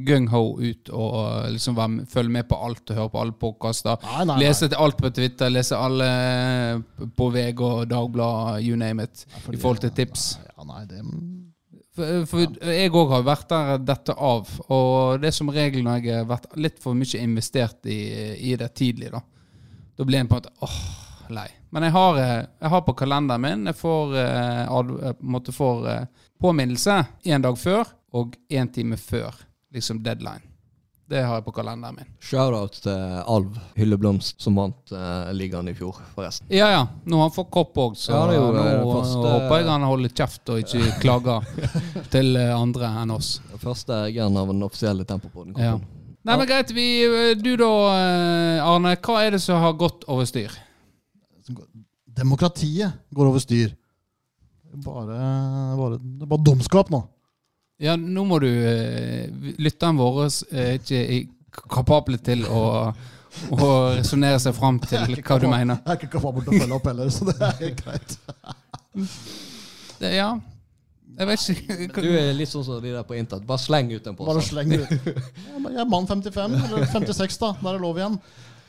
gung-ho 0.06 0.42
ut 0.60 0.90
og 0.92 1.16
eh, 1.22 1.46
liksom 1.56 1.74
med- 1.80 2.06
følge 2.12 2.30
med 2.36 2.46
på 2.50 2.58
alt 2.62 2.92
og 2.92 2.96
høre 3.00 3.10
på 3.14 3.20
alle 3.22 3.32
podkaster. 3.40 3.96
Nei, 4.04 4.18
nei, 4.20 4.26
nei. 4.34 4.36
Lese 4.44 4.68
til 4.68 4.78
alt 4.84 5.00
på 5.00 5.10
Twitter, 5.16 5.50
lese 5.50 5.74
alle 5.80 6.10
på 7.16 7.30
VG 7.34 7.62
og 7.66 7.88
Dagbladet, 7.90 8.62
you 8.68 8.76
name 8.76 9.02
it, 9.08 9.24
Fordi- 9.46 9.56
i 9.58 9.62
forhold 9.64 9.80
til 9.80 9.90
tips. 9.90 10.26
Ja, 10.56 10.64
nei, 10.68 10.84
det 10.86 11.00
For, 11.96 12.22
for 12.24 12.38
jeg 12.72 12.92
òg 12.92 13.10
har 13.12 13.24
vært 13.26 13.48
der 13.50 13.78
dette 13.84 14.14
av, 14.16 14.48
og 14.72 15.18
det 15.20 15.28
er 15.28 15.34
som 15.36 15.50
regel 15.52 15.82
når 15.84 15.98
jeg 16.06 16.14
har 16.22 16.28
vært 16.30 16.54
litt 16.56 16.78
for 16.80 16.94
mye 16.96 17.18
investert 17.20 17.84
i, 17.84 17.98
i 18.52 18.54
det 18.56 18.70
tidlig, 18.78 19.10
da. 19.12 19.20
Da 19.98 20.04
blir 20.08 20.22
en 20.22 20.28
på 20.30 20.38
en 20.38 20.40
måte 20.40 20.54
åh, 20.64 20.78
lei. 21.36 21.48
Men 21.72 21.86
jeg 21.88 21.94
har, 21.94 22.18
eh, 22.20 22.46
jeg 22.60 22.70
har 22.74 22.82
på 22.84 22.92
kalenderen 22.94 23.40
min 23.40 23.66
Jeg 23.70 23.78
får, 23.78 24.16
eh, 24.20 24.62
ad, 24.68 24.90
eh, 25.02 25.14
en 25.22 25.52
får 25.52 25.86
eh, 25.88 26.06
påminnelse 26.40 26.98
én 27.24 27.42
dag 27.42 27.56
før 27.58 27.86
og 28.12 28.34
én 28.50 28.68
time 28.72 28.96
før 29.00 29.32
liksom 29.72 30.02
deadline. 30.04 30.42
Det 31.08 31.22
har 31.24 31.38
jeg 31.40 31.44
på 31.44 31.52
kalenderen 31.52 31.96
min. 31.96 32.10
Shout-out 32.24 32.76
til 32.84 33.16
Alv 33.28 33.56
Hylleblomst, 33.76 34.38
som 34.40 34.56
vant 34.56 34.92
uh, 34.94 35.28
ligaen 35.36 35.68
i 35.68 35.74
fjor, 35.76 35.98
forresten. 36.14 36.46
Ja 36.52 36.70
ja, 36.72 36.82
nå 37.04 37.18
har 37.20 37.26
han 37.28 37.34
fått 37.34 37.50
kopp 37.52 37.76
òg, 37.82 37.96
så 38.00 38.14
Ja, 38.14 38.22
jo, 38.36 38.46
nå 38.54 38.62
eh, 38.62 38.84
første- 38.86 39.32
håper 39.34 39.56
jeg 39.58 39.68
han 39.68 39.84
holder 39.88 40.14
kjeft 40.22 40.52
og 40.54 40.62
ikke 40.62 40.92
klager 41.04 41.48
til 42.14 42.36
eh, 42.40 42.52
andre 42.56 42.92
enn 43.02 43.12
oss. 43.16 43.34
Første 43.60 43.98
eieren 44.06 44.36
av 44.40 44.52
den 44.52 44.64
offisielle 44.64 45.04
tempopoden. 45.08 45.52
Ja. 45.60 45.74
Nei, 46.22 46.36
men 46.38 46.46
greit. 46.46 46.70
Vi, 46.72 46.86
du 47.42 47.56
da, 47.60 47.72
eh, 47.98 48.64
Arne. 48.64 48.94
Hva 48.96 49.20
er 49.26 49.36
det 49.36 49.42
som 49.44 49.60
har 49.60 49.76
gått 49.76 50.04
over 50.08 50.24
styr? 50.28 50.54
Demokratiet 52.16 52.92
går 53.14 53.30
over 53.30 53.42
styr. 53.42 53.72
Bare, 54.84 55.16
bare, 55.76 55.98
det 56.00 56.24
er 56.24 56.30
bare 56.30 56.44
dumskap 56.46 56.90
nå. 56.92 57.02
Ja, 57.82 57.96
nå 57.98 58.22
må 58.28 58.38
du 58.40 58.46
eh, 58.48 59.26
Lytterne 59.60 59.98
våre 59.98 60.28
er 60.52 60.76
ikke 60.78 61.00
i- 61.16 61.24
kapable 61.68 62.16
til 62.24 62.44
å, 62.48 62.60
å 63.52 63.66
resonnere 63.98 64.38
seg 64.40 64.54
fram 64.56 64.78
til 64.80 65.18
hva 65.20 65.36
du 65.42 65.48
mener. 65.50 65.82
Jeg 65.82 65.90
er 65.92 65.98
ikke 66.00 66.12
kapabel 66.14 66.46
til 66.46 66.54
å 66.54 66.60
følge 66.62 66.78
opp 66.78 66.86
heller, 66.88 67.10
så 67.12 67.26
det 67.28 67.34
er 67.42 67.58
helt 67.58 67.82
greit. 67.84 68.16
Det, 70.00 70.14
ja. 70.16 70.30
Jeg 71.12 71.28
vet 71.28 71.42
ikke 71.84 72.02
Du 72.06 72.08
er 72.16 72.30
litt 72.32 72.48
sånn 72.48 72.64
som 72.64 72.78
de 72.80 72.94
der 72.94 73.04
på 73.04 73.18
internett. 73.18 73.44
Bare 73.48 73.60
sleng 73.60 73.90
ut 73.92 74.06
en 74.08 74.16
Bare 74.16 74.40
sleng 74.46 74.72
ut. 74.78 74.94
Jeg 75.68 75.82
er 75.84 75.90
mann 75.92 76.08
55, 76.08 76.56
eller 76.70 76.86
56, 76.88 77.36
da. 77.42 77.52
Da 77.60 77.68
er 77.68 77.76
det 77.76 77.84
lov 77.84 78.00
igjen. 78.00 78.16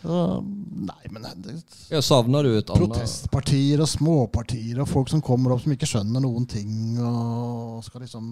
Nei, 0.03 1.09
men 1.13 1.25
det, 1.43 1.55
Ja, 1.93 2.01
savner 2.03 2.43
du 2.43 2.51
et 2.57 2.69
annet 2.69 2.81
Protestpartier 2.81 3.83
og 3.83 3.87
småpartier 3.87 4.81
og 4.83 4.89
folk 4.89 5.11
som 5.11 5.23
kommer 5.23 5.55
opp 5.55 5.63
som 5.63 5.75
ikke 5.75 5.87
skjønner 5.89 6.23
noen 6.23 6.47
ting. 6.49 6.99
og 6.99 7.83
skal 7.85 8.03
liksom... 8.03 8.29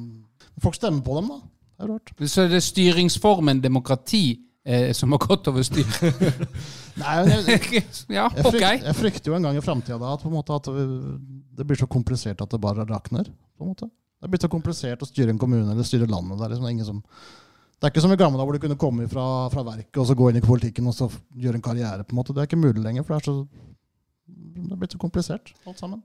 Folk 0.61 0.75
stemmer 0.75 1.03
på 1.05 1.19
dem, 1.19 1.31
da. 1.31 1.39
Det 1.41 1.85
er 1.87 1.93
rart. 1.93 2.13
Så 2.27 2.47
det 2.51 2.59
er 2.59 2.65
styringsformen 2.65 3.61
demokrati 3.63 4.25
eh, 4.65 4.91
som 4.97 5.15
har 5.15 5.21
gått 5.23 5.47
over 5.51 5.63
styr? 5.65 5.87
Nei, 7.01 7.15
men 7.25 7.47
jeg, 7.47 7.85
ja, 8.17 8.27
jeg, 8.27 8.43
ok. 8.43 8.51
frykter, 8.51 8.85
jeg 8.89 8.99
frykter 8.99 9.31
jo 9.31 9.39
en 9.39 9.47
gang 9.47 9.57
i 9.57 9.63
framtida 9.63 9.97
at, 10.11 10.21
på 10.21 10.29
en 10.29 10.37
måte 10.37 10.59
at 10.59 10.69
det 10.69 11.67
blir 11.67 11.79
så 11.79 11.89
komplisert 11.89 12.43
at 12.43 12.51
det 12.51 12.61
bare 12.61 12.85
rakner. 12.89 13.31
på 13.57 13.65
en 13.65 13.73
måte. 13.73 13.89
Det 14.21 14.29
blir 14.29 14.41
så 14.43 14.51
komplisert 14.51 15.01
å 15.01 15.09
styre 15.09 15.33
en 15.33 15.39
kommune 15.41 15.71
eller 15.71 15.87
styre 15.87 16.05
landet. 16.09 16.37
Det 16.37 16.45
er, 16.45 16.53
liksom 16.53 16.69
ingen 16.69 16.85
som, 16.85 16.99
det 17.81 17.87
er 17.87 17.91
ikke 17.95 18.01
som 18.05 18.11
i 18.13 18.15
gamle 18.19 18.37
dager 18.37 18.45
hvor 18.51 18.53
du 18.59 18.61
kunne 18.67 18.77
komme 18.77 19.07
fra, 19.09 19.25
fra 19.49 19.63
verket 19.65 19.97
og 19.97 20.05
så 20.05 20.13
gå 20.15 20.27
inn 20.29 20.37
i 20.37 20.45
politikken 20.45 20.85
og 20.87 20.93
så 20.93 21.07
gjøre 21.33 21.57
en 21.57 21.63
karriere. 21.65 22.03
på 22.05 22.13
en 22.13 22.19
måte. 22.21 22.33
Det 22.35 22.43
er 22.43 22.49
ikke 22.49 22.59
mulig 22.61 22.83
lenger, 22.83 23.03
for 23.03 23.15
det 23.15 23.21
er 23.21 23.31
så 23.31 23.47
det 24.27 24.71
er 24.71 24.77
blitt 24.77 24.93
så 24.93 24.99
komplisert 25.01 25.49
alt 25.65 25.79
sammen. 25.81 26.03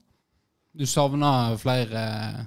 Du 0.76 0.86
savner 0.88 1.56
flere 1.60 2.46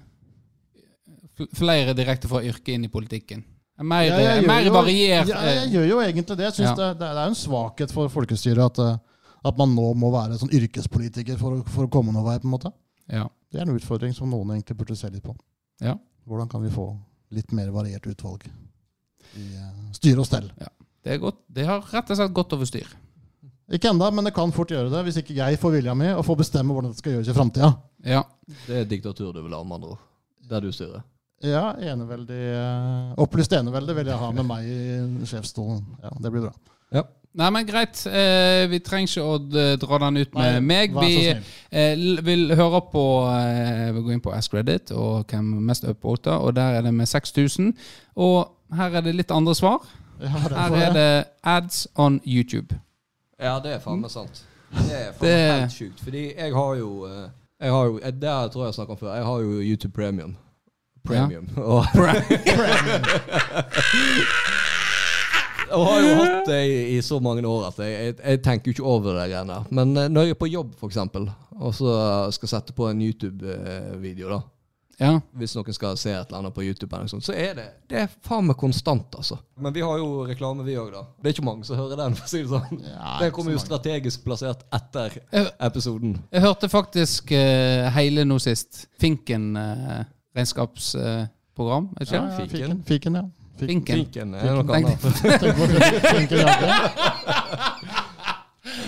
Flere 1.56 1.94
direkte 1.96 2.28
fra 2.28 2.42
yrket 2.44 2.74
inn 2.76 2.84
i 2.86 2.90
politikken? 2.92 3.44
Mer, 3.80 4.04
Ja, 4.10 4.18
jeg 4.36 4.48
mer 4.48 4.66
jo- 4.66 4.74
variert 4.74 5.28
Ja, 5.30 5.38
jeg 5.46 5.58
eh, 5.68 5.72
gjør 5.72 5.86
jo 5.88 6.00
egentlig 6.04 6.26
det. 6.36 6.40
Jeg 6.50 6.54
synes 6.54 6.70
Ja. 6.70 6.76
det, 6.76 7.00
det 7.00 7.08
er 7.08 7.24
jo 7.24 7.30
en 7.30 7.36
svakhet 7.36 7.92
for 7.96 8.10
folkestyret 8.10 8.60
at, 8.66 8.80
eh, 8.80 8.98
at 9.46 9.58
man 9.58 9.70
nå 9.76 9.94
må 9.96 10.12
være 10.12 10.36
sånn 10.38 10.52
yrkespolitiker 10.52 11.38
for, 11.40 11.64
for 11.64 11.86
å 11.88 11.90
komme 11.90 12.12
noen 12.12 12.26
vei. 12.26 12.38
på 12.40 12.46
en 12.46 12.52
måte. 12.58 12.74
ja. 13.08 13.28
Det 13.52 13.58
er 13.62 13.66
en 13.70 13.78
utfordring 13.80 14.14
som 14.14 14.30
noen 14.30 14.52
egentlig 14.52 14.78
burde 14.78 14.96
se 14.98 15.10
litt 15.10 15.24
på. 15.24 15.34
Ja. 15.82 15.96
Hvordan 16.28 16.50
kan 16.50 16.62
vi 16.62 16.70
få 16.70 17.00
litt 17.32 17.52
mer 17.54 17.72
variert 17.72 18.06
utvalg 18.06 18.44
i 19.38 19.46
styre 19.98 20.24
og 20.24 20.28
stell? 20.30 20.50
Det, 20.60 21.14
er 21.14 21.22
godt, 21.22 21.40
det 21.48 21.68
har 21.68 21.86
rett 21.94 22.12
og 22.12 22.20
slett 22.20 22.36
gått 22.36 22.56
over 22.58 22.70
styr. 22.70 22.90
Ikke 23.70 23.92
enda, 23.92 24.10
men 24.12 24.26
det 24.26 24.34
kan 24.34 24.52
fort 24.54 24.72
gjøre 24.74 24.90
det 24.90 25.04
hvis 25.06 25.20
ikke 25.22 25.36
jeg 25.38 25.60
får 25.62 25.76
vilja 25.78 25.94
mi 25.98 26.10
og 26.16 26.24
får 26.26 26.40
bestemme 26.42 26.74
hvordan 26.74 26.96
det 26.96 27.02
skal 27.02 27.16
gjøres 27.18 27.30
i 27.30 27.36
framtida. 27.38 27.70
Ja. 28.08 28.24
Det 28.66 28.82
er 28.82 28.90
diktatur 28.90 29.30
du 29.36 29.44
vil 29.44 29.54
ha, 29.54 29.62
med 29.62 29.78
andre 29.78 29.94
ord. 29.94 30.04
Der 30.50 30.64
du 30.66 30.72
styrer. 30.74 31.04
Ja, 31.46 31.70
eneveldig 31.78 32.40
eh, 32.52 33.12
Opplyst 33.22 33.54
enevelde 33.56 33.94
vil 33.96 34.10
jeg 34.10 34.20
ha 34.20 34.32
med 34.36 34.48
meg 34.50 34.66
i 34.68 35.28
sjefsstolen. 35.30 35.86
Ja, 36.04 36.12
Det 36.20 36.32
blir 36.34 36.50
bra. 36.50 37.06
Nei, 37.40 37.50
men 37.56 37.68
greit. 37.68 38.02
Eh, 38.06 38.68
vi 38.68 38.80
trenger 38.84 39.08
ikke 39.08 39.24
å 39.24 39.38
dra 39.80 39.98
den 40.06 40.18
ut 40.20 40.34
med 40.36 40.58
Nei, 40.58 40.60
meg. 40.60 40.92
Vi 41.00 41.32
eh, 41.32 42.02
vil 42.26 42.52
høre 42.60 42.82
på 42.92 43.04
eh, 43.32 43.94
Vi 43.96 44.02
går 44.04 44.12
inn 44.18 44.24
på 44.26 44.34
Ask 44.36 44.54
Reddit 44.58 44.92
og 44.92 45.24
hvem 45.32 45.46
mest 45.70 45.84
upvoter, 45.88 46.36
og 46.36 46.56
der 46.58 46.70
er 46.80 46.82
det 46.86 46.94
med 46.94 47.08
6000. 47.08 47.72
Og 48.20 48.52
her 48.76 48.90
er 49.00 49.02
det 49.08 49.16
litt 49.16 49.32
andre 49.32 49.56
svar. 49.56 49.80
Ja, 50.20 50.28
det 50.28 50.58
Her 50.58 50.72
er 50.76 50.94
det 50.94 51.26
ads 51.44 51.88
on 51.96 52.20
YouTube. 52.28 52.76
Ja, 53.40 53.60
det 53.64 53.72
er 53.78 53.80
faen 53.80 54.02
meg 54.04 54.12
sant. 54.12 54.44
Det 54.76 54.92
er 54.92 55.14
faen 55.16 55.30
meg 55.30 55.62
helt 55.64 55.78
sjukt. 55.78 56.04
Fordi 56.04 56.34
jeg 56.34 56.52
har 56.54 56.74
jo 56.76 57.08
eh, 57.08 57.30
jeg 57.60 57.72
har 57.72 57.86
jo, 57.86 58.00
eh, 58.04 58.12
Det 58.12 58.52
tror 58.52 58.64
jeg 58.64 58.66
jeg 58.66 58.74
snakket 58.74 58.92
om 58.92 58.98
før. 58.98 59.16
Jeg 59.16 59.26
har 59.26 59.40
jo 59.40 59.62
YouTube 59.62 59.94
Premium. 59.94 60.36
Premium. 61.08 61.50
Og, 61.74 61.86
og 65.78 65.86
har 65.88 66.00
jo 66.06 66.14
hatt 66.20 66.46
det 66.50 66.60
i, 66.68 66.78
i 66.98 67.02
så 67.06 67.20
mange 67.24 67.46
år 67.48 67.68
at 67.72 67.82
jeg, 67.86 67.98
jeg, 68.06 68.16
jeg 68.24 68.42
tenker 68.46 68.70
jo 68.72 68.78
ikke 68.78 68.88
over 68.98 69.18
det 69.22 69.28
greiene. 69.32 69.60
Men 69.72 69.96
eh, 69.98 70.08
når 70.12 70.30
jeg 70.30 70.38
er 70.38 70.40
på 70.46 70.52
jobb, 70.54 70.72
for 70.80 70.88
eksempel, 70.92 71.28
og 71.60 71.74
så 71.76 71.98
skal 72.36 72.54
sette 72.58 72.74
på 72.78 72.88
en 72.92 73.02
YouTube-video, 73.04 74.30
da 74.38 74.40
Ja. 75.00 75.14
hvis 75.40 75.54
noen 75.56 75.72
skal 75.76 75.96
se 76.00 76.12
et 76.12 76.28
eller 76.28 76.42
annet 76.42 76.54
på 76.56 76.64
YouTube, 76.66 76.92
eller 76.92 77.06
noe 77.08 77.12
sånt, 77.14 77.24
så 77.24 77.32
er 77.36 77.54
det 77.56 77.66
det 77.88 78.02
er 78.02 78.10
faen 78.28 78.48
meg 78.50 78.58
konstant, 78.60 79.16
altså. 79.16 79.38
Men 79.60 79.72
vi 79.76 79.80
har 79.84 79.98
jo 80.02 80.26
reklame, 80.28 80.64
vi 80.68 80.76
òg. 80.80 80.92
Det 81.24 81.30
er 81.32 81.36
ikke 81.38 81.46
mange 81.48 81.64
som 81.68 81.80
hører 81.80 81.96
den, 82.02 82.16
for 82.20 82.28
å 82.28 82.32
si 82.32 82.42
det 82.44 82.52
sånn. 82.52 82.82
Ja, 82.84 83.14
Den 83.24 83.32
kommer 83.36 83.56
jo 83.56 83.62
strategisk 83.64 84.26
plassert 84.28 84.66
etter 84.76 85.16
Jeg, 85.32 85.48
episoden. 85.70 86.18
jeg 86.36 86.44
hørte 86.44 86.68
faktisk 86.72 87.32
uh, 87.32 87.88
hele 87.96 88.26
nå 88.28 88.40
sist. 88.44 88.88
Finken 89.00 89.54
eh, 89.60 90.04
regnskapsprogram. 90.36 91.90
Uh, 91.96 92.02
ikke 92.04 92.16
Ja, 92.16 92.22
det? 92.22 92.40
ja, 92.40 92.48
fiken. 92.52 92.84
Fiken, 92.88 93.16
ja. 93.16 93.24
Finken. 93.60 93.96
Finken 94.04 94.34
er 94.36 94.54
noe 94.56 94.76
annet. 94.76 95.00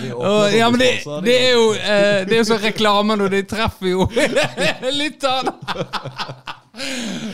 Ja. 0.02 0.70
Men 0.70 0.78
det, 0.80 0.90
det 1.24 1.34
er 1.48 1.52
jo 1.56 1.62
eh, 1.74 2.26
Det 2.26 2.32
er 2.34 2.38
jo 2.40 2.44
så 2.46 2.56
reklame 2.62 3.16
nå, 3.18 3.26
de 3.32 3.40
treffer 3.48 3.88
jo 3.92 4.06
lytterne. 5.00 5.52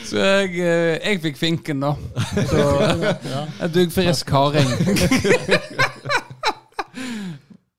Så 0.09 0.18
jeg, 0.18 0.55
eh, 0.57 0.94
jeg 1.05 1.20
fikk 1.22 1.38
finken, 1.40 1.81
da. 1.85 1.92
Så 2.51 2.64
Ja. 3.29 3.42
en 3.66 3.72
duggfrisk 3.74 4.31
harding. 4.35 4.68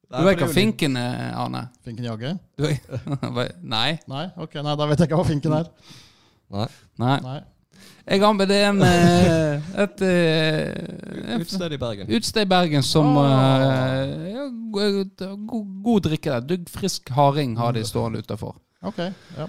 Du 0.10 0.24
vet 0.26 0.40
hva 0.42 0.48
finken 0.50 0.96
er, 0.98 1.36
Arne? 1.38 1.60
Finken 1.86 2.08
jage? 2.08 2.32
Nei? 2.58 3.92
Nei, 4.10 4.24
ok, 4.42 4.56
nei, 4.66 4.74
da 4.80 4.88
vet 4.90 5.04
jeg 5.04 5.06
ikke 5.06 5.20
hva 5.20 5.26
finken 5.28 5.54
er. 5.54 5.68
Nei. 6.50 6.66
Nei. 6.98 7.18
Nei. 7.22 7.36
Jeg 8.10 8.22
det 8.50 8.58
en 8.66 8.82
eh, 8.82 9.68
et, 9.84 10.02
eh, 10.02 11.36
et 11.36 11.44
utsted 11.44 11.76
i 11.76 11.78
Bergen. 11.78 12.10
Utsted 12.10 12.48
i 12.48 12.50
Bergen 12.50 12.86
som 12.86 13.12
oh. 13.22 13.28
ja, 14.26 14.48
god, 14.74 15.12
god, 15.84 16.02
drikke 16.08 16.32
der. 16.34 16.48
Duggfrisk 16.56 17.10
harding 17.14 17.58
har 17.60 17.78
de 17.78 17.86
stående 17.86 18.24
utafor. 18.24 18.56
Ok, 18.82 19.04
ja. 19.38 19.48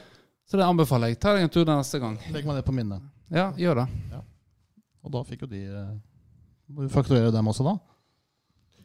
Så 0.51 0.59
det 0.59 0.67
anbefaler 0.67 1.13
jeg. 1.13 1.21
Ta 1.23 1.33
deg 1.37 1.47
en 1.47 1.53
tur 1.53 1.65
der 1.65 1.79
neste 1.79 2.03
gang. 2.03 2.19
Legg 2.35 2.45
meg 2.45 2.61
det 2.61 2.67
på 2.67 2.75
minnet. 2.77 3.07
Ja, 3.33 3.53
gjør 3.57 3.85
det. 3.85 3.89
Og 5.01 5.15
da 5.15 5.23
fikk 5.25 5.47
jo 5.47 5.49
de 5.49 5.63
Må 6.69 6.85
du 6.85 6.93
fakturere 6.93 7.31
dem 7.33 7.49
også, 7.49 7.65
da? 7.65 7.79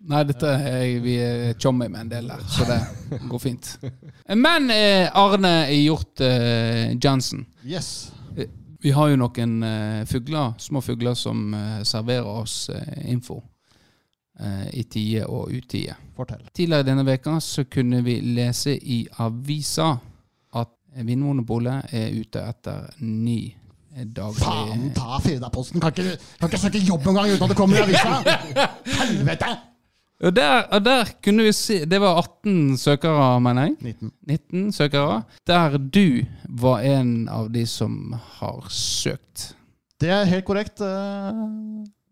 Nei, 0.06 0.22
dette 0.30 0.48
er 0.70 1.00
vi 1.02 1.16
er 1.18 1.56
med 1.90 2.06
en 2.06 2.12
del 2.12 2.28
der, 2.30 2.44
så 2.48 2.68
det 2.70 2.80
går 3.26 3.42
fint. 3.42 3.72
Men 4.46 4.70
Arne 4.70 5.56
Hjort 5.74 6.22
eh, 6.22 6.94
Johnson. 7.02 7.42
Yes. 7.66 8.15
Vi 8.86 8.92
har 8.94 9.08
jo 9.10 9.18
noen 9.18 9.54
uh, 9.66 10.06
fugler, 10.06 10.52
små 10.62 10.78
fugler 10.86 11.16
som 11.18 11.40
uh, 11.58 11.82
serverer 11.82 12.28
oss 12.30 12.70
uh, 12.70 13.10
info 13.10 13.42
i 14.76 14.82
tide 14.92 15.22
og 15.32 15.48
utide. 15.56 15.94
Fortell. 16.12 16.42
Tidligere 16.52 16.84
denne 16.84 17.06
veka 17.08 17.38
så 17.40 17.64
kunne 17.72 18.02
vi 18.04 18.18
lese 18.36 18.74
i 18.76 18.98
avisa 19.24 19.94
at 20.60 20.74
Vinmonopolet 21.08 21.94
er 21.96 22.18
ute 22.20 22.44
etter 22.44 22.90
ny 23.08 23.38
daglig 23.96 24.44
Faen 24.44 24.90
ta 24.98 25.22
Firdaposten! 25.24 25.80
Kan 25.80 25.96
ikke, 25.96 26.18
kan 26.42 26.52
ikke 26.52 26.60
søke 26.66 26.84
jobb 26.84 27.08
engang 27.14 27.32
uten 27.32 27.48
at 27.48 27.56
det 27.56 27.58
kommer 27.62 27.80
i 27.80 27.86
avisa! 27.86 28.20
Helvete! 29.00 29.54
Og 30.24 30.32
der, 30.32 30.62
og 30.72 30.80
der 30.86 31.10
kunne 31.24 31.44
vi 31.44 31.52
se 31.52 31.82
Det 31.86 31.98
var 32.00 32.22
18 32.22 32.78
søkere, 32.80 33.40
mener 33.44 33.68
jeg. 33.68 33.76
19. 33.82 34.12
19 34.28 34.72
søkere. 34.72 35.24
Der 35.48 35.78
du 35.78 36.24
var 36.50 36.80
en 36.88 37.28
av 37.30 37.50
de 37.52 37.66
som 37.68 38.16
har 38.40 38.64
søkt. 38.72 39.56
Det 40.00 40.10
er 40.12 40.26
helt 40.28 40.46
korrekt, 40.48 40.82
eh, 40.82 41.44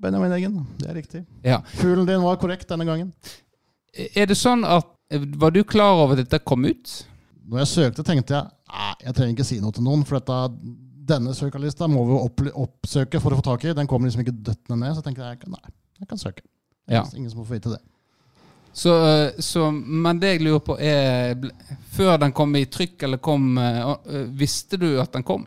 Benjamin 0.02 0.32
Eggen. 0.32 0.68
Det 0.80 0.90
er 0.90 0.96
riktig. 0.96 1.26
Ja. 1.44 1.62
Fuglen 1.80 2.08
din 2.08 2.24
var 2.24 2.36
korrekt 2.36 2.68
denne 2.70 2.86
gangen. 2.86 3.14
Er 4.16 4.26
det 4.26 4.38
sånn 4.38 4.66
at 4.66 4.90
Var 5.14 5.52
du 5.52 5.64
klar 5.64 6.00
over 6.02 6.16
at 6.18 6.24
dette 6.24 6.40
kom 6.42 6.64
ut? 6.66 6.90
Når 7.46 7.60
jeg 7.60 7.68
søkte, 7.68 8.04
tenkte 8.08 8.34
jeg 8.34 8.48
nei, 8.72 8.94
jeg 9.04 9.14
trenger 9.14 9.36
ikke 9.36 9.46
si 9.46 9.60
noe 9.62 9.76
til 9.76 9.84
noen, 9.86 10.02
for 10.08 10.18
dette, 10.18 10.38
denne 11.06 11.36
søkerlista 11.38 11.86
må 11.92 12.06
vi 12.08 12.16
opp, 12.18 12.42
oppsøke 12.64 13.22
for 13.22 13.36
å 13.36 13.38
få 13.38 13.46
tak 13.46 13.68
i. 13.68 13.76
Den 13.78 13.86
kommer 13.86 14.10
liksom 14.10 14.24
ikke 14.24 14.34
døttende 14.34 14.80
ned, 14.80 14.96
så 14.96 15.04
jeg 15.04 15.10
tenkte 15.12 15.28
jeg 15.28 15.52
nei, 15.54 15.74
jeg 16.00 16.10
kan 16.10 16.18
søke. 16.18 16.42
Ja. 16.90 17.04
Ingen 17.14 17.30
som 17.30 17.44
får 17.44 17.60
vite 17.60 17.76
det. 17.76 17.82
Så, 18.74 18.94
øh, 19.06 19.42
så, 19.44 19.68
men 19.72 20.20
det 20.22 20.32
jeg 20.32 20.46
lurer 20.48 20.62
på 20.66 20.76
er 20.82 21.36
Før 21.94 22.16
den 22.18 22.32
kom 22.34 22.56
i 22.58 22.66
trykk, 22.66 23.04
eller 23.06 23.20
kom 23.22 23.58
øh, 23.62 23.92
øh, 24.10 24.24
Visste 24.40 24.80
du 24.82 24.96
at 25.02 25.14
den 25.14 25.26
kom? 25.28 25.46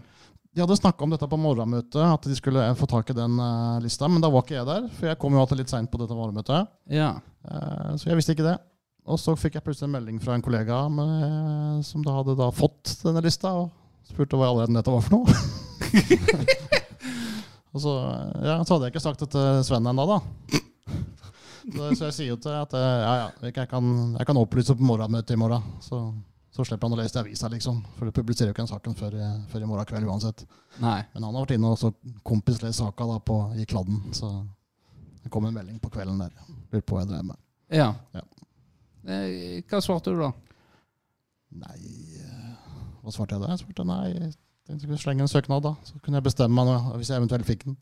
De 0.57 0.63
hadde 0.63 0.77
snakka 0.77 1.05
om 1.05 1.11
dette 1.13 1.27
på 1.29 1.37
morgenmøtet, 1.37 2.01
at 2.01 2.25
de 2.25 2.35
skulle 2.37 2.63
eh, 2.65 2.77
få 2.81 2.87
tak 2.89 3.11
i 3.13 3.17
den 3.17 3.35
eh, 3.45 3.81
lista, 3.85 4.09
men 4.09 4.23
da 4.25 4.31
var 4.33 4.41
ikke 4.41 4.55
jeg 4.55 4.65
der, 4.65 4.87
for 4.97 5.11
jeg 5.11 5.19
kom 5.21 5.35
jo 5.37 5.43
alltid 5.43 5.59
litt 5.61 5.73
seint 5.73 5.91
på 5.93 6.01
dette 6.01 6.17
morgenmøtet. 6.17 6.71
Ja. 6.89 7.11
Eh, 7.45 7.91
så 8.01 8.09
jeg 8.09 8.17
visste 8.17 8.33
ikke 8.33 8.47
det. 8.47 8.55
Og 9.05 9.21
så 9.21 9.35
fikk 9.37 9.59
jeg 9.59 9.67
plutselig 9.67 9.91
en 9.91 9.99
melding 9.99 10.17
fra 10.23 10.33
en 10.33 10.45
kollega 10.47 10.79
med, 10.89 11.85
som 11.85 12.01
da 12.07 12.15
hadde 12.17 12.39
da 12.41 12.49
fått 12.57 12.95
denne 13.05 13.21
lista, 13.27 13.53
og 13.53 14.09
spurte 14.09 14.41
hva 14.41 14.49
i 14.49 14.55
all 14.55 14.63
verden 14.63 14.81
dette 14.81 14.97
var 14.97 15.05
for 15.05 15.19
noe. 15.19 15.37
og 17.77 17.85
så, 17.85 17.99
ja, 18.41 18.57
så 18.57 18.79
hadde 18.79 18.89
jeg 18.89 18.97
ikke 18.97 19.05
sagt 19.11 19.27
det 19.27 19.35
til 19.37 19.61
Sven 19.69 19.93
ennå, 19.93 20.09
da. 20.09 20.63
Så, 21.67 22.05
jeg 22.05 22.15
sier 22.15 22.29
jo 22.31 22.37
til 22.39 22.55
at 22.55 22.73
eh, 22.79 23.01
ja, 23.03 23.13
ja, 23.25 23.29
jeg 23.49 23.69
kan, 23.71 23.87
jeg 24.19 24.27
kan 24.29 24.39
opplyse 24.39 24.77
på 24.79 24.87
morgenmøtet 24.87 25.35
i 25.35 25.41
morgen. 25.41 25.63
Så, 25.83 25.99
så 26.55 26.65
slipper 26.65 26.87
han 26.89 26.95
å 26.95 27.01
lese 27.03 27.19
i 27.19 27.23
avisa, 27.25 27.49
liksom. 27.53 27.81
For 27.97 28.07
du 28.07 28.15
publiserer 28.15 28.53
jo 28.53 28.55
ikke 28.55 28.63
den 28.63 28.71
saken 28.71 28.95
før, 28.99 29.17
før 29.51 29.65
i 29.65 29.71
morgen 29.71 29.89
kveld 29.91 30.07
uansett. 30.07 30.45
Nei. 30.81 31.01
Men 31.15 31.27
han 31.27 31.35
har 31.35 31.43
vært 31.47 31.57
inne 31.59 31.73
og 31.75 31.81
så 31.81 31.91
kompislest 32.27 32.79
saka 32.81 33.09
da 33.11 33.19
på, 33.19 33.41
i 33.59 33.67
kladden. 33.69 33.99
Så 34.15 34.31
det 35.25 35.33
kom 35.35 35.49
en 35.49 35.57
melding 35.59 35.81
på 35.83 35.91
kvelden 35.91 36.23
der. 36.23 36.31
Lurer 36.71 36.85
på 36.87 36.95
hva 36.97 37.03
jeg 37.03 37.11
drev 37.11 37.27
med. 37.33 37.41
Ja. 37.75 37.89
Ja. 38.15 38.23
Eh, 39.07 39.63
Hva 39.67 39.81
svarte 39.83 40.15
du 40.15 40.19
da? 40.23 40.31
Nei 41.57 41.77
eh, 42.21 42.55
Hva 43.03 43.13
svarte 43.15 43.37
jeg 43.37 43.43
da? 43.43 43.51
Jeg 43.55 43.63
svarte 43.65 43.85
nei. 43.87 44.05
Jeg 44.13 44.33
tenkte 44.67 44.77
jeg 44.77 44.81
skulle 44.87 45.03
slenge 45.03 45.27
en 45.27 45.31
søknad, 45.31 45.63
da. 45.67 45.75
Så 45.87 45.99
kunne 46.03 46.19
jeg 46.21 46.27
bestemme 46.27 46.65
meg 46.67 46.89
hvis 47.01 47.11
jeg 47.11 47.21
eventuelt 47.21 47.47
fikk 47.49 47.67
den. 47.69 47.77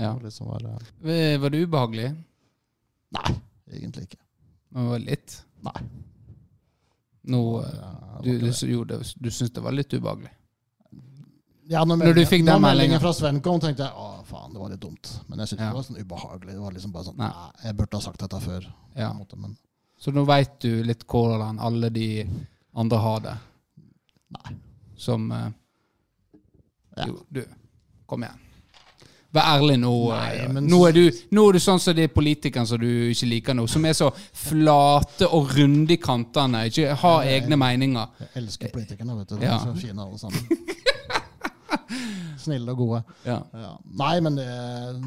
Ja. 0.00 0.12
Det 0.20 0.32
var 0.40 0.64
var, 0.68 0.86
Eh, 1.04 1.36
Var 1.40 1.52
det 1.52 1.64
ubehagelig? 1.66 2.08
Nei, 3.10 3.34
egentlig 3.72 4.02
ikke. 4.08 4.20
Men 4.70 4.82
Det 4.84 4.90
var 4.90 4.98
litt? 4.98 5.44
Nei. 5.62 5.82
Øh, 7.24 7.64
Ja, 7.74 8.20
du, 8.22 8.38
du, 8.38 8.84
det. 8.84 9.14
du 9.18 9.30
syntes 9.30 9.52
det 9.54 9.62
var 9.62 9.72
litt 9.72 9.92
ubehagelig? 9.92 10.30
Ja, 11.66 11.84
når, 11.84 11.96
Når 11.96 12.14
du 12.14 12.26
fikk 12.28 12.44
den 12.44 12.60
meldingen. 12.60 13.00
fra 13.00 13.12
Sven 13.16 13.40
kom, 13.40 13.60
tenkte 13.60 13.86
jeg 13.86 13.92
å 13.96 14.22
faen, 14.28 14.52
det 14.52 14.60
var 14.60 14.68
litt 14.68 14.80
dumt. 14.82 15.12
Men 15.28 15.38
jeg 15.38 15.48
syntes 15.48 15.62
Ja. 15.64 15.70
det 15.70 15.74
var 15.78 15.82
sånn 15.82 16.00
ubehagelig. 16.02 16.52
Det 16.52 16.60
var 16.60 16.72
liksom 16.72 16.92
bare 16.92 17.04
sånn 17.04 17.16
Nei. 17.16 17.30
Jeg 17.64 17.76
burde 17.76 17.96
ha 17.96 18.00
sagt 18.00 18.20
dette 18.20 18.40
før. 18.40 18.66
Ja. 18.96 19.12
måte, 19.12 19.36
men 19.36 19.56
Så 19.98 20.12
nå 20.12 20.26
veit 20.26 20.58
du 20.60 20.82
litt 20.84 21.06
hvordan 21.06 21.58
alle 21.60 21.88
de 21.90 22.28
andre 22.74 22.98
har 22.98 23.20
det? 23.20 23.36
Nei. 24.30 24.56
Som 24.96 25.30
uh, 25.32 25.50
Ja. 26.96 27.06
Jo, 27.06 27.24
du. 27.30 27.44
Kom 28.06 28.22
igjen. 28.22 28.38
Vær 29.34 29.48
ærlig 29.56 29.76
nå. 29.82 29.92
Nei, 30.12 30.36
eh, 30.38 30.48
men- 30.52 30.68
nå, 30.70 30.78
er 30.88 30.92
du, 30.92 31.10
nå 31.34 31.48
er 31.48 31.52
du 31.52 31.58
sånn 31.58 31.80
som 31.82 31.94
de 31.96 32.06
politikerne 32.08 32.66
som 32.70 32.78
du 32.78 32.86
ikke 33.10 33.26
liker 33.26 33.54
nå, 33.58 33.66
som 33.68 33.84
er 33.84 33.92
så 33.98 34.12
flate 34.32 35.26
og 35.26 35.50
runde 35.56 35.90
i 35.92 35.96
kantene. 35.98 36.66
Ikke 36.70 36.94
har 36.94 37.24
Nei. 37.24 37.32
egne 37.40 37.56
meninger. 37.58 38.08
jeg 38.20 38.28
elsker 38.44 38.70
politikerne, 38.70 39.16
vet 39.18 39.28
du. 39.28 39.36
De 39.38 39.46
Ja. 39.46 39.56
er 39.56 39.66
så 39.66 39.74
fine 39.80 39.98
alle 40.00 40.18
sammen. 40.18 40.48
Snille 42.44 42.70
og 42.70 42.76
gode. 42.76 43.02
Ja. 43.24 43.38
Ja. 43.54 43.72
Nei, 43.98 44.20
men 44.20 44.36
det, 44.36 44.46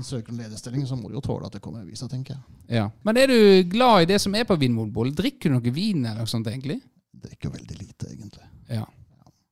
søker 0.05 0.31
en 0.33 0.37
lederstilling, 0.41 0.85
så 0.87 0.95
må 0.99 1.07
du 1.09 1.15
jo 1.15 1.21
tåle 1.21 1.45
at 1.45 1.53
det 1.53 1.61
kommer 1.61 1.81
avisa, 1.85 2.07
tenker 2.09 2.33
jeg. 2.35 2.41
Ja. 2.79 2.89
Men 3.05 3.17
er 3.17 3.27
du 3.27 3.63
glad 3.69 4.01
i 4.01 4.05
det 4.13 4.19
som 4.23 4.35
er 4.35 4.43
på 4.43 4.57
Vinmonopolet? 4.59 5.15
Drikker 5.15 5.49
du 5.51 5.55
noe 5.59 5.73
vin 5.73 6.03
eller 6.05 6.23
noe 6.23 6.31
sånt, 6.31 6.47
egentlig? 6.47 6.81
Drikker 7.13 7.49
veldig 7.53 7.77
lite, 7.79 8.09
egentlig. 8.11 8.43
Ja. 8.69 8.83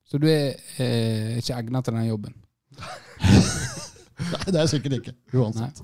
Så 0.10 0.20
du 0.22 0.28
er 0.28 0.56
eh, 0.80 1.38
ikke 1.40 1.56
egnet 1.62 1.86
til 1.86 1.94
den 1.94 2.08
jobben? 2.10 2.34
Nei, 4.20 4.42
det 4.54 4.62
er 4.62 4.70
sikkert 4.72 4.98
ikke. 5.00 5.14
Uansett. 5.36 5.82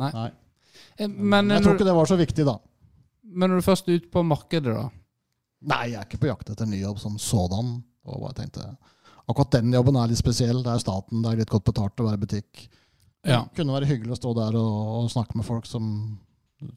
Nei. 0.00 0.10
Nei. 0.16 0.28
Eh, 1.00 1.08
Men, 1.08 1.50
Jeg 1.54 1.64
tror 1.64 1.78
ikke 1.78 1.88
det 1.88 1.96
var 1.96 2.10
så 2.10 2.18
viktig, 2.20 2.44
da. 2.48 2.58
men 3.24 3.50
når 3.52 3.60
du 3.62 3.66
først 3.68 3.88
er 3.88 4.00
ute 4.00 4.10
på 4.12 4.22
markedet, 4.26 4.74
da? 4.76 4.88
Nei, 5.70 5.82
jeg 5.92 6.00
er 6.00 6.06
ikke 6.08 6.20
på 6.22 6.30
jakt 6.30 6.50
etter 6.52 6.68
ny 6.68 6.80
jobb 6.82 6.98
som 7.02 7.18
sådan. 7.20 7.74
Og 8.08 8.22
bare 8.24 8.36
tenkte, 8.38 8.64
akkurat 9.28 9.58
den 9.58 9.72
jobben 9.76 9.96
er 10.00 10.08
litt 10.08 10.20
spesiell. 10.20 10.62
Det 10.64 10.72
er 10.72 10.80
staten, 10.82 11.20
det 11.24 11.32
er 11.34 11.40
litt 11.42 11.52
godt 11.52 11.66
betalt 11.68 12.00
å 12.00 12.06
være 12.08 12.20
butikk. 12.22 12.62
Ja. 13.28 13.42
Det 13.44 13.58
kunne 13.60 13.74
være 13.76 13.88
hyggelig 13.90 14.14
å 14.16 14.20
stå 14.20 14.32
der 14.38 14.56
og, 14.56 14.78
og 15.02 15.10
snakke 15.12 15.36
med 15.36 15.44
folk 15.44 15.68
som, 15.68 15.84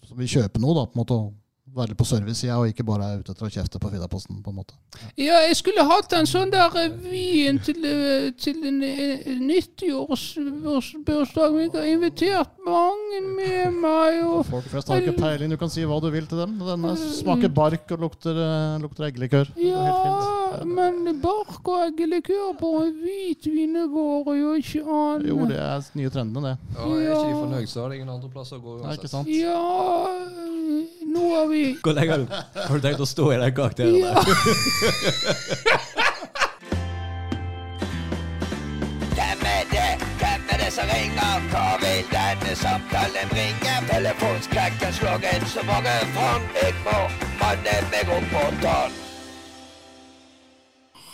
som 0.04 0.20
vil 0.20 0.28
kjøpe 0.28 0.60
noe. 0.60 0.76
da, 0.76 0.84
på 0.92 0.98
en 0.98 1.02
måte, 1.04 1.16
og 1.16 1.32
Være 1.74 1.96
på 1.98 2.06
servicesida 2.06 2.54
og 2.62 2.68
ikke 2.70 2.84
bare 2.86 3.08
er 3.10 3.22
ute 3.24 3.34
etter 3.34 3.48
å 3.48 3.50
kjefte 3.50 3.80
på 3.82 3.90
Fidaposten. 3.90 4.44
på 4.44 4.52
en 4.52 4.58
måte. 4.60 4.76
Ja, 5.18 5.40
jeg 5.48 5.56
skulle 5.58 5.82
hatt 5.90 6.14
en 6.14 6.28
sånn 6.30 6.52
der 6.54 6.70
eh, 6.78 6.92
vin 7.10 7.58
til, 7.66 7.80
eh, 7.88 8.28
til 8.38 8.60
en 8.70 8.78
eh, 8.86 9.26
90-årsbursdag. 9.42 11.58
Jeg 11.64 11.72
har 11.74 11.88
invitert 11.90 12.54
mange 12.62 13.22
med 13.26 13.74
meg. 13.80 14.22
og... 14.28 14.46
Folk 14.52 14.68
flest 14.70 14.86
har 14.94 15.02
ikke 15.02 15.18
peiling. 15.18 15.50
Du 15.50 15.58
kan 15.58 15.66
si 15.74 15.82
hva 15.90 15.98
du 16.04 16.10
vil 16.14 16.28
til 16.30 16.38
dem. 16.44 16.62
Denne 16.62 16.94
smaker 17.02 17.50
bark 17.54 17.90
og 17.96 18.00
lukter, 18.06 18.36
eh, 18.38 18.78
lukter 18.84 19.06
eggelikør. 19.10 19.50
Det 19.58 19.72
Ja, 19.72 20.62
men 20.70 21.18
bark 21.24 21.66
og 21.66 21.88
eggelikør 21.88 22.54
på 22.60 22.70
hvitvin 23.02 23.74
det 23.80 23.88
går 23.90 24.30
jo 24.38 24.54
ikke 24.62 24.82
an. 24.86 25.26
Jo, 25.26 25.42
det 25.50 25.58
er 25.58 25.82
nye 25.98 26.10
trendene, 26.14 26.54
det. 26.54 26.58
Ja, 26.78 26.86
er 26.86 27.10
ikke 27.10 27.26
de 27.32 27.42
fornøyd, 27.42 27.66
så 27.72 27.82
har 27.82 27.90
de 27.90 27.96
ingen 27.98 28.14
andre 28.14 28.30
plasser 28.30 28.62
å 28.62 28.64
gå 28.64 28.78
uansett. 28.84 29.26
Ja, 29.34 29.58
nå 31.14 31.24
har 31.34 31.46
vi 31.50 31.63
Hvor 31.84 31.94
lenge 31.98 32.12
har 32.12 32.18
du, 32.18 32.28
har 32.68 32.76
du 32.78 32.82
tenkt 32.88 33.00
å 33.04 33.10
stå 33.10 33.26
i 33.34 33.38
den 33.44 33.54
karakteren 33.58 33.96
Ja. 33.96 34.14
der? 34.14 34.24
Hvem 39.18 39.40
er 39.58 39.64
det? 39.76 39.90
Hvem 40.22 40.42
er 40.54 40.58
det 40.64 40.72
som 40.78 40.88
ringer? 40.96 41.34
Hva 41.52 41.66
vil 41.84 42.02
denne 42.16 42.54
samtalen 42.64 43.28
bringe? 43.34 43.74
Telefonskrekken 43.92 44.92
inn 45.34 45.46
så 45.56 45.62
mange 45.72 45.94
fond. 46.16 46.46
Jeg 46.64 46.74
må 46.88 46.98
manne 47.42 47.76
meg 47.94 48.06
opp 48.18 48.28
på 48.34 48.44
tann. 48.64 48.94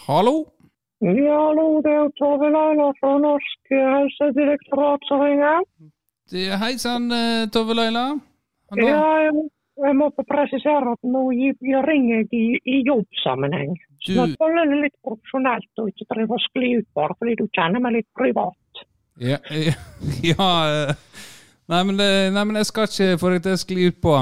Hallo? 0.09 0.35
Ja, 1.05 1.37
hallo, 1.47 1.67
det 1.85 1.93
er 1.95 2.07
Tove 2.19 2.47
Laila 2.55 2.87
fra 2.99 3.11
Norsk 3.25 3.61
helsedirektorat 3.95 5.01
som 5.07 5.21
ringer. 5.23 5.59
Det- 6.31 6.57
Hei 6.63 6.73
sann, 6.77 7.11
eh, 7.11 7.47
Tove 7.53 7.73
Laila. 7.73 8.05
Hallo. 8.71 8.87
Ja, 8.87 9.03
jeg, 9.25 9.33
jeg 9.85 9.95
må 9.95 10.09
få 10.15 10.25
presisere 10.27 10.93
at 10.93 11.07
nå 11.07 11.21
ringer 11.31 12.17
jeg 12.19 12.27
i, 12.35 12.45
i 12.65 12.77
jobbsammenheng. 12.87 13.77
Så 14.03 14.25
Du- 14.27 14.35
det 14.35 14.81
litt 14.81 14.97
profesjonelt 15.03 15.81
og 15.81 15.89
ikke 15.91 16.07
drive 16.13 16.35
og 16.35 16.43
skli 16.47 16.77
ut 16.79 16.87
bare 16.95 17.15
fordi 17.19 17.35
du 17.35 17.47
kjenner 17.47 17.79
meg 17.79 17.93
litt 17.99 18.09
privat. 18.17 18.83
Ja, 19.19 19.37
ja, 19.51 19.75
ja 20.31 20.49
eh, 20.67 20.93
nei, 21.67 21.83
men 21.83 21.97
det, 21.97 22.11
nei, 22.33 22.43
men 22.43 22.55
jeg 22.55 22.69
skal 22.71 22.87
ikke 22.87 23.19
få 23.19 23.33
deg 23.33 23.43
til 23.43 23.57
å 23.57 23.63
skli 23.63 23.89
ut 23.89 23.99
på. 24.01 24.15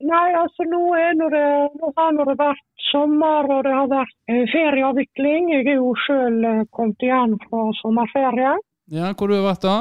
Nei, 0.00 0.28
altså 0.34 0.64
nå, 0.66 0.82
er 0.96 1.14
det, 1.14 1.46
nå 1.78 1.92
har 1.96 2.16
det 2.16 2.36
vært 2.38 2.66
sommer 2.90 3.46
og 3.46 3.64
det 3.66 3.74
har 3.76 3.90
vært 3.90 4.16
eh, 4.32 4.46
ferieavvikling. 4.50 5.50
Jeg 5.54 5.66
er 5.66 5.78
jo 5.78 5.94
sjøl 6.06 6.44
eh, 6.44 6.62
kommet 6.74 7.02
igjen 7.06 7.36
fra 7.46 7.66
sommerferie. 7.82 8.56
Ja, 8.90 9.12
Hvor 9.14 9.30
du 9.30 9.36
har 9.38 9.52
vært 9.52 9.66
da? 9.66 9.80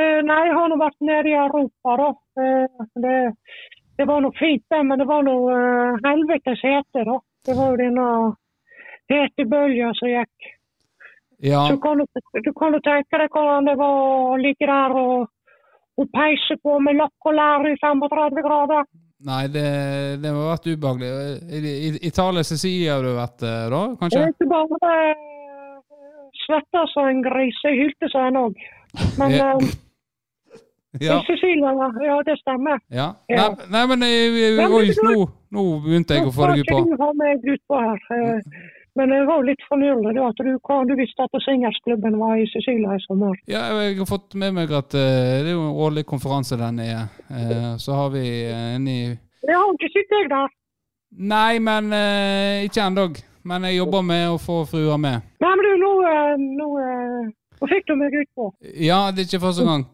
Nei, 0.00 0.44
jeg 0.46 0.54
har 0.56 0.68
nå 0.70 0.76
vært 0.80 0.96
nede 1.04 1.28
i 1.28 1.36
Europa, 1.36 1.92
da. 2.00 2.06
Det, 3.04 3.16
det 4.00 4.06
var 4.08 4.22
nå 4.24 4.30
fint, 4.38 4.64
det, 4.72 4.80
men 4.88 4.98
det 4.98 5.06
var 5.08 5.26
nå 5.26 5.34
uh, 5.50 5.98
helvetes 6.06 6.62
hete, 6.64 7.04
da. 7.04 7.18
Det 7.44 7.56
var 7.56 7.74
jo 7.74 7.80
denne 7.80 8.06
hetebølga 9.12 9.90
som 9.98 10.08
gikk. 10.08 10.48
Ja, 11.50 11.66
Så 11.68 11.76
kan 11.80 12.00
du, 12.00 12.06
du 12.44 12.50
kan 12.56 12.76
jo 12.76 12.80
tenke 12.84 13.20
deg 13.20 13.32
hvordan 13.32 13.68
det 13.68 13.76
var 13.80 14.00
å 14.32 14.38
ligge 14.40 14.68
der 14.68 14.96
og, 14.96 15.28
og 16.00 16.10
peise 16.16 16.56
på 16.64 16.78
med 16.84 16.96
lokk 17.00 17.28
og 17.28 17.36
lær 17.36 17.68
i 17.68 17.76
35 17.80 18.42
grader. 18.44 18.88
Nei, 19.28 19.42
det, 19.52 19.66
det 20.22 20.32
har 20.32 20.50
vært 20.54 20.68
ubehagelig. 20.72 21.10
I, 21.52 21.60
i 21.60 21.88
Italia 22.08 22.44
Sicilia 22.44 22.96
har 22.96 23.04
du 23.04 23.12
eh, 23.12 23.66
da, 23.72 23.82
Jeg 23.84 24.00
kanskje? 24.00 24.24
er 24.24 24.32
ikke 24.32 24.48
bare 24.52 25.00
uh, 25.04 26.24
svetta 26.46 26.86
som 26.94 27.08
en 27.12 27.24
gris, 27.24 27.60
jeg 27.68 27.82
hylte 27.82 28.12
som 28.12 28.28
en 28.30 28.42
òg. 28.46 28.66
Men 29.20 29.36
Ja. 30.98 31.20
eh, 31.22 32.02
Ja. 32.06 32.16
det 32.26 32.36
stemmer. 32.40 32.80
ja. 32.90 33.12
Nei, 33.28 33.48
nei, 33.70 33.86
men 33.86 34.02
jeg, 34.02 34.58
oi, 34.66 34.90
nå, 35.06 35.28
nå 35.54 35.64
begynte 35.84 36.16
jeg 36.18 36.26
å 36.26 36.32
ut 36.32 36.34
på. 36.34 36.46
Nå 36.50 36.56
skal 36.64 36.82
ikke 36.82 36.96
du 36.96 37.02
ha 37.04 37.10
meg 37.14 37.48
utpå 37.54 37.80
her. 37.80 37.98
eh, 38.18 38.40
Men 38.98 39.12
jeg 39.14 39.26
var 39.28 39.44
litt 39.46 39.62
fornøyelig 39.68 40.14
da, 40.16 40.28
at 40.28 40.40
du, 40.42 40.50
du 40.58 40.94
visste 40.98 41.22
at 41.22 41.42
Singersklubben 41.44 42.18
var 42.18 42.34
i 42.36 42.46
Sicilia 42.50 42.96
i 42.98 43.02
sommer. 43.06 43.36
Ja, 43.46 43.68
jeg 43.78 44.00
har 44.00 44.08
fått 44.10 44.34
med 44.34 44.52
meg 44.56 44.72
at 44.74 44.90
uh, 44.98 44.98
det 44.98 45.46
er 45.46 45.54
jo 45.54 45.62
en 45.68 45.78
årlig 45.86 46.04
konferanse 46.10 46.58
der 46.58 46.72
nede. 46.74 47.04
Uh, 47.30 47.76
så 47.78 47.94
har 47.94 48.10
vi 48.10 48.24
en 48.50 48.88
i 48.90 48.98
Jeg 49.14 49.54
har 49.54 49.70
ikke 49.78 49.92
sett 49.94 50.10
deg 50.10 50.28
der. 50.34 50.50
Nei, 51.10 51.58
men 51.58 51.92
eh, 51.92 52.64
ikke 52.66 52.82
ennå. 52.86 53.08
Men 53.42 53.64
jeg 53.66 53.78
jobber 53.80 54.02
med 54.04 54.26
å 54.30 54.38
få 54.38 54.62
frua 54.68 54.98
med. 55.00 55.22
Nei, 55.40 55.52
men 55.56 55.64
du, 55.64 55.70
nå, 55.80 55.92
eh, 56.06 56.34
nå, 56.58 56.68
eh, 56.84 57.30
nå 57.60 57.70
fikk 57.72 57.86
du 57.88 57.94
meg 57.96 58.14
ut 58.14 58.28
på. 58.36 58.50
Ja, 58.84 59.06
det 59.10 59.24
er 59.24 59.30
ikke 59.30 59.42
første 59.46 59.64
gang. 59.66 59.86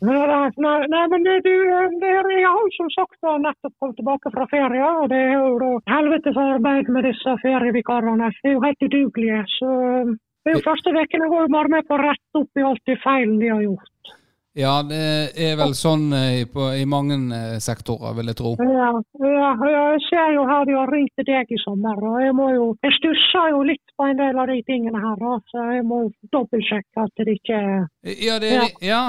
Nei, 0.00 0.78
nei, 0.92 1.04
men 1.12 1.26
det, 1.26 1.36
du, 1.44 1.52
er, 1.52 1.90
jeg 2.32 2.46
har 2.46 2.62
jo 2.62 2.70
som 2.76 2.90
sagt 2.94 3.18
nettopp 3.20 3.74
kommet 3.78 3.98
tilbake 4.00 4.32
fra 4.34 4.46
ferie, 4.52 4.88
og 5.02 5.10
det 5.12 5.20
er 5.20 5.36
jo 5.36 5.58
da 5.60 5.70
helvetes 5.92 6.40
arbeid 6.40 6.88
med 6.94 7.08
disse 7.08 7.36
ferievikarene. 7.44 8.32
De 8.40 8.50
er 8.50 8.56
jo 8.56 8.64
helt 8.64 8.88
udugelige. 8.88 9.44
Så 9.58 9.70
eh, 9.90 10.16
det 10.44 10.52
er 10.52 10.58
jo 10.58 10.66
første 10.66 10.96
ukene 10.96 11.28
går 11.28 11.46
jo 11.46 11.54
bare 11.56 11.74
med 11.76 11.88
på 11.88 11.96
å 11.98 12.02
rette 12.02 12.42
opp 12.42 12.60
i 12.60 12.66
alt 12.72 12.84
de 12.88 12.96
feilene 13.04 13.40
de 13.42 13.52
har 13.52 13.64
gjort. 13.68 14.14
Ja, 14.58 14.80
det 14.82 15.30
er 15.38 15.52
vel 15.60 15.76
sånn 15.78 16.08
eh, 16.16 16.42
på, 16.50 16.64
i 16.74 16.82
mange 16.88 17.14
eh, 17.36 17.58
sektorer, 17.62 18.16
vil 18.18 18.32
jeg 18.32 18.38
tro. 18.40 18.56
Ja, 18.58 18.90
ja, 19.22 19.50
ja, 19.54 19.82
jeg 19.94 20.02
ser 20.08 20.34
jo 20.34 20.46
her 20.48 20.66
de 20.66 20.74
har 20.74 20.90
ringt 20.90 21.14
til 21.20 21.28
deg 21.28 21.54
i 21.54 21.60
sommer, 21.62 22.02
og 22.02 22.18
jeg 22.24 22.34
må 22.34 22.50
jo 22.56 22.66
Jeg 22.82 22.96
stusser 22.98 23.52
jo 23.54 23.62
litt 23.68 23.94
på 23.94 24.08
en 24.10 24.18
del 24.18 24.42
av 24.42 24.50
de 24.50 24.58
tingene 24.66 25.02
her, 25.04 25.24
så 25.52 25.66
jeg 25.76 25.86
må 25.86 26.02
dobbeltsjekke 26.34 27.06
at 27.06 27.22
det 27.22 27.36
ikke 27.38 27.60
Ja, 28.26 28.40
det 28.42 28.54
er, 28.56 28.72
ja. 28.82 29.02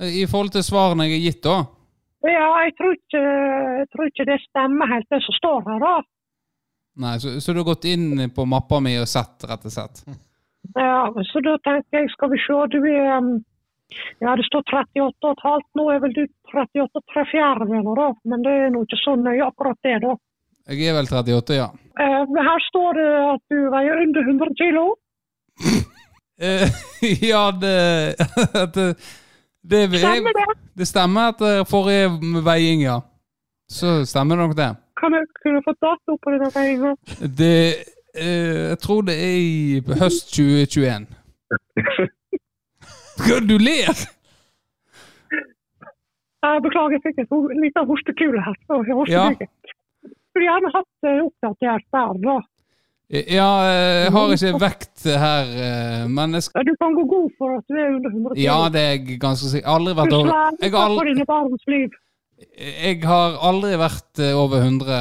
I 0.00 0.26
forhold 0.28 0.52
til 0.52 0.64
svarene 0.66 1.06
jeg 1.08 1.16
har 1.16 1.24
gitt, 1.24 1.42
da. 1.46 1.56
Ja, 2.26 2.48
jeg 2.66 2.74
tror 2.76 2.94
ikke, 2.96 3.22
jeg 3.80 3.88
tror 3.92 4.10
ikke 4.10 4.28
det 4.28 4.38
stemmer 4.42 4.90
helt, 4.90 5.08
det 5.12 5.22
som 5.24 5.36
står 5.36 5.66
her, 5.68 5.82
da. 5.84 5.96
Nei, 6.96 7.18
så, 7.20 7.34
så 7.40 7.52
du 7.52 7.60
har 7.60 7.68
gått 7.68 7.84
inn 7.88 8.24
på 8.34 8.46
mappa 8.48 8.80
mi 8.80 8.96
og 9.00 9.08
sett, 9.08 9.44
rett 9.48 9.66
og 9.68 9.72
slett? 9.72 10.00
Ja, 10.74 11.12
så 11.30 11.42
da 11.44 11.56
tenker 11.64 12.00
jeg, 12.00 12.10
skal 12.14 12.32
vi 12.32 12.40
se, 12.42 12.56
du 12.72 12.78
er 12.88 13.18
um, 13.20 13.34
Ja, 14.18 14.32
det 14.34 14.46
står 14.48 14.64
38,5. 14.72 15.66
Nå 15.78 15.84
er 15.92 16.00
vel 16.02 16.14
du 16.16 16.24
38 16.50 17.02
tre 17.12 17.22
fjerdedeler, 17.30 18.00
da. 18.00 18.08
Men 18.26 18.42
det 18.42 18.54
er 18.64 18.72
nå 18.74 18.82
ikke 18.82 18.98
så 18.98 19.14
nøye 19.20 19.44
akkurat 19.46 19.78
det, 19.86 20.00
da. 20.02 20.16
Jeg 20.66 20.88
er 20.90 20.96
vel 20.96 21.06
38, 21.12 21.54
ja. 21.54 21.68
Eh, 22.02 22.40
her 22.48 22.64
står 22.66 22.98
det 22.98 23.10
at 23.20 23.44
du 23.54 23.60
veier 23.76 24.02
under 24.06 24.32
100 24.32 24.56
kilo. 24.62 24.88
Eh, 26.36 26.68
ja, 27.24 27.46
det, 27.48 28.18
det, 29.70 29.80
det, 29.92 30.00
Stemmer 30.00 30.32
jeg, 30.32 30.46
det? 30.54 30.56
det 30.80 30.86
stemmer 30.88 31.30
etter 31.32 31.62
forrige 31.70 32.42
veiing, 32.46 32.82
ja. 32.86 33.00
Så 33.68 34.04
stemmer 34.06 34.36
det 34.38 34.44
nok 34.46 34.56
det. 34.58 34.70
Kan 35.00 35.14
jeg 35.16 35.26
kunne 35.42 35.62
fått 35.66 35.80
dato 35.84 36.16
på 36.22 36.32
denne 36.34 36.50
veiinga? 36.54 36.92
Det 37.40 37.56
eh, 38.16 38.70
Jeg 38.72 38.78
tror 38.84 39.02
det 39.08 39.16
er 39.20 39.38
i 39.42 39.80
høst 40.02 40.30
2021. 40.36 41.08
Gud, 43.26 43.48
du 43.50 43.56
ler? 43.58 43.96
Jeg 46.46 46.62
beklager, 46.62 46.94
jeg 46.96 47.02
fikk 47.06 47.24
en 47.24 47.62
liten 47.64 47.88
hostekule 47.90 48.42
her. 48.46 48.56
jeg 48.70 49.08
Ja. 49.12 49.24
Skulle 50.30 50.46
gjerne 50.46 50.70
hatt 50.74 50.86
opptatt 50.86 51.24
oppdatert 51.26 51.86
der, 51.96 52.12
da. 52.28 52.36
Ja, 53.06 53.50
jeg 53.62 54.10
har 54.10 54.32
ikke 54.34 54.58
vekt 54.58 55.04
her, 55.06 55.50
eh, 55.62 56.06
men 56.10 56.34
jeg 56.34 56.42
skal 56.42 56.64
Du 56.66 56.72
kan 56.80 56.94
gå 56.96 57.04
god 57.06 57.28
for 57.38 57.52
at 57.54 57.68
du 57.70 57.76
er 57.78 57.92
under 57.94 58.10
100 58.10 58.34
kilo. 58.34 58.42
Ja, 58.42 58.56
det 58.74 58.80
er 58.82 58.88
jeg 58.96 59.18
ganske 59.22 59.50
sikker. 59.52 59.68
Aldri 59.70 59.92
vært 59.94 60.14
over 60.16 60.32
Jeg 60.58 60.72
har 60.74 60.88
aldri, 60.90 61.12
jeg 62.82 63.04
har 63.06 63.36
aldri 63.46 63.70
vært 63.78 64.22
over 64.34 64.58
100 64.58 64.96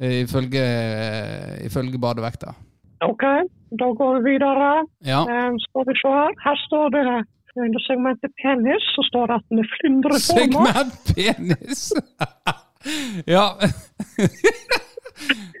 eh, 0.00 0.22
ifølge, 0.22 0.62
eh, 0.64 1.66
ifølge 1.68 2.00
badevekta. 2.00 2.54
Ok, 3.04 3.24
da 3.76 3.90
går 3.92 4.16
vi 4.16 4.32
videre. 4.32 4.70
Ja. 5.04 5.20
Skal 5.66 5.84
vi 5.90 5.96
se 6.00 6.14
her. 6.16 6.32
Her 6.46 6.56
står 6.64 6.88
det 6.96 7.04
under 7.60 7.84
segmentet 7.84 8.32
penis, 8.40 8.88
så 8.96 9.04
står 9.10 9.28
det 9.28 9.36
at 9.36 9.44
den 9.52 9.60
er 9.60 9.68
flyndreforma. 9.74 10.72
Segment 10.72 10.96
penis! 11.12 11.92
ja. 13.36 13.46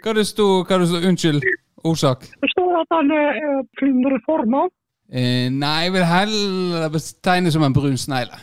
Hva 0.00 0.16
det 0.16 0.26
sto 0.32 0.48
Unnskyld. 0.64 1.44
Årsak. 1.84 2.26
Det 2.42 2.50
står 2.54 2.80
at 2.80 2.90
den 2.94 3.12
er 3.12 3.38
eh, 3.42 3.62
flyndreforma. 3.80 4.64
Eh, 5.12 5.48
nei, 5.52 5.74
jeg 5.84 5.92
vil 5.92 6.06
heller 6.08 6.88
betegne 6.94 7.52
som 7.52 7.62
en 7.66 7.76
brun 7.76 7.98
snegle. 8.00 8.38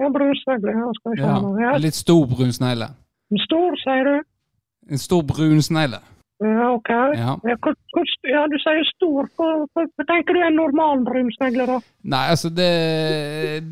Ja, 0.00 0.08
vi 0.08 0.34
se 0.40 0.56
Ja. 1.18 1.34
Ja. 1.60 1.74
En 1.74 1.82
litt 1.82 1.94
stor 1.98 2.26
brun 2.26 2.52
snegle. 2.52 2.88
En 3.30 3.38
Stor, 3.38 3.76
sier 3.84 4.04
du? 4.08 4.16
En 4.90 4.98
stor 4.98 5.22
brun 5.22 5.62
snegle. 5.62 6.00
Ja, 6.40 6.70
ok. 6.72 6.88
Ja. 7.20 7.34
Ja, 7.44 8.42
du 8.48 8.56
sier 8.62 8.84
stor. 8.94 9.28
Hva, 9.36 9.84
tenker 10.08 10.32
du 10.34 10.40
er 10.40 10.46
en 10.48 10.56
normal 10.56 11.02
brunsnegle, 11.04 11.66
da? 11.68 11.78
Nei, 12.14 12.22
altså 12.32 12.48
det 12.48 12.70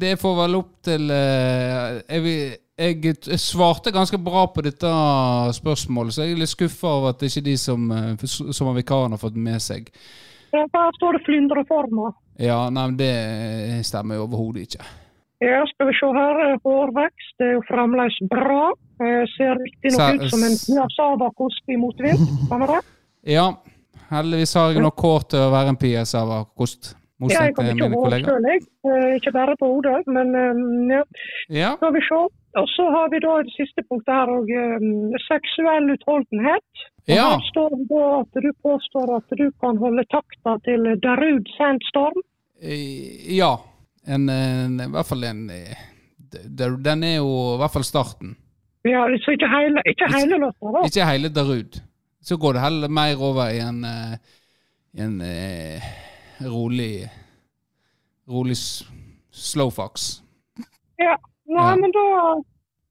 Det 0.01 0.19
får 0.21 0.35
vel 0.43 0.59
opp 0.59 0.75
til 0.85 1.09
uh, 1.09 1.97
jeg, 2.05 2.23
vil- 2.27 2.59
jeg, 2.79 3.03
jeg 3.27 3.39
svarte 3.43 3.93
ganske 3.95 4.19
bra 4.23 4.47
på 4.55 4.63
dette 4.63 4.91
spørsmålet, 5.59 6.15
så 6.15 6.25
jeg 6.25 6.37
er 6.37 6.41
litt 6.45 6.53
skuffa 6.53 6.89
over 7.01 7.11
at 7.13 7.21
det 7.21 7.31
ikke 7.33 7.43
er 7.45 7.49
de 7.51 7.57
som, 7.61 7.91
eh, 7.93 8.25
som 8.27 8.71
har 8.71 8.79
vikaren, 8.79 9.15
har 9.17 9.21
fått 9.23 9.37
med 9.37 9.61
seg. 9.63 9.91
Her 10.55 10.93
står 10.97 11.19
det 11.19 11.25
flyndreforma. 11.27 12.13
Ja, 12.41 12.71
nei, 12.71 12.87
men 12.89 12.97
det 12.97 13.85
stemmer 13.85 14.17
jo 14.17 14.25
overhodet 14.29 14.69
ikke. 14.69 14.87
Ja, 15.45 15.61
skal 15.71 15.87
vi 15.91 15.95
se 15.95 16.07
her. 16.17 16.39
eh, 16.49 16.59
Hårvekst 16.65 17.43
er 17.45 17.53
jo 17.57 17.61
fremdeles 17.69 18.17
bra. 18.31 18.73
Eh, 19.01 19.25
ser 19.37 19.55
riktignok 19.61 20.23
ut 20.25 20.31
som 20.33 20.43
en 20.43 20.57
piassavakost 20.65 21.69
i 21.71 21.77
motvind. 21.79 22.19
Stemmer 22.47 22.67
det? 22.73 22.81
Ja, 23.35 23.53
heldigvis 24.11 24.55
har 24.55 24.73
jeg 24.73 24.83
nok 24.83 24.99
hår 25.05 25.29
til 25.31 25.39
å 25.45 25.53
være 25.53 25.69
en 25.75 25.79
PS-kost. 25.79 26.95
Ja, 27.29 27.45
jeg 27.45 27.55
kan 27.57 27.67
ikke 27.67 27.89
mine 27.91 27.97
kollegaer. 27.99 28.31
selv, 28.31 28.47
jeg. 28.47 28.61
Eh, 28.87 29.17
Ikke 29.19 29.33
bare 29.35 29.55
på 29.59 29.67
hodet, 29.67 30.07
men 30.07 30.35
eh, 30.39 30.97
ja. 30.97 31.03
Ja, 31.51 31.71
Skal 31.77 31.93
vi 31.93 32.03
se. 32.07 32.21
Og 32.57 32.69
så 32.73 32.85
har 32.91 33.11
vi 33.13 33.21
da 33.21 33.35
det 33.45 33.53
siste 33.53 33.85
punktet 33.85 34.15
her 34.15 34.31
og 34.33 34.49
seksuell 35.27 35.91
utholdenhet. 35.95 36.69
Og 37.09 37.15
Ja. 37.15 37.29
Her 37.37 37.45
står 37.51 37.77
det 37.77 37.87
da 37.91 38.07
at 38.21 38.41
du 38.45 38.51
påstår 38.65 39.17
at 39.17 39.37
du 39.41 39.51
kan 39.61 39.77
holde 39.77 40.05
takta 40.13 40.57
til 40.65 40.89
Darud 41.05 41.49
Sandstorm. 41.57 42.23
Eh, 42.63 43.37
ja. 43.37 43.57
En, 44.07 44.29
en, 44.29 44.81
I 44.81 44.89
hvert 44.93 45.07
fall 45.07 45.25
en 45.25 45.51
eh, 45.51 45.77
Den 46.49 47.05
er 47.05 47.17
jo 47.21 47.55
i 47.55 47.59
hvert 47.61 47.73
fall 47.73 47.85
starten. 47.85 48.37
Ja, 48.85 49.05
så 49.21 49.33
ikke 49.37 49.49
hele, 49.49 49.83
ikke 49.85 50.09
hele 50.15 50.39
låta, 50.41 50.73
da. 50.73 50.85
Ikke 50.87 51.07
hele 51.09 51.29
Darud. 51.29 51.81
Så 52.23 52.37
går 52.37 52.53
det 52.57 52.65
heller 52.65 52.89
mer 52.89 53.21
over 53.21 53.53
i 53.53 53.61
en, 53.61 53.85
eh, 53.85 54.19
en 55.05 55.21
eh, 55.21 55.89
rolig 56.45 57.09
Rolig 58.29 58.57
slowfox. 59.33 60.21
Ja. 61.01 61.15
Nei, 61.49 61.65
Ja. 61.71 61.77
men 61.81 61.91
da, 61.97 62.05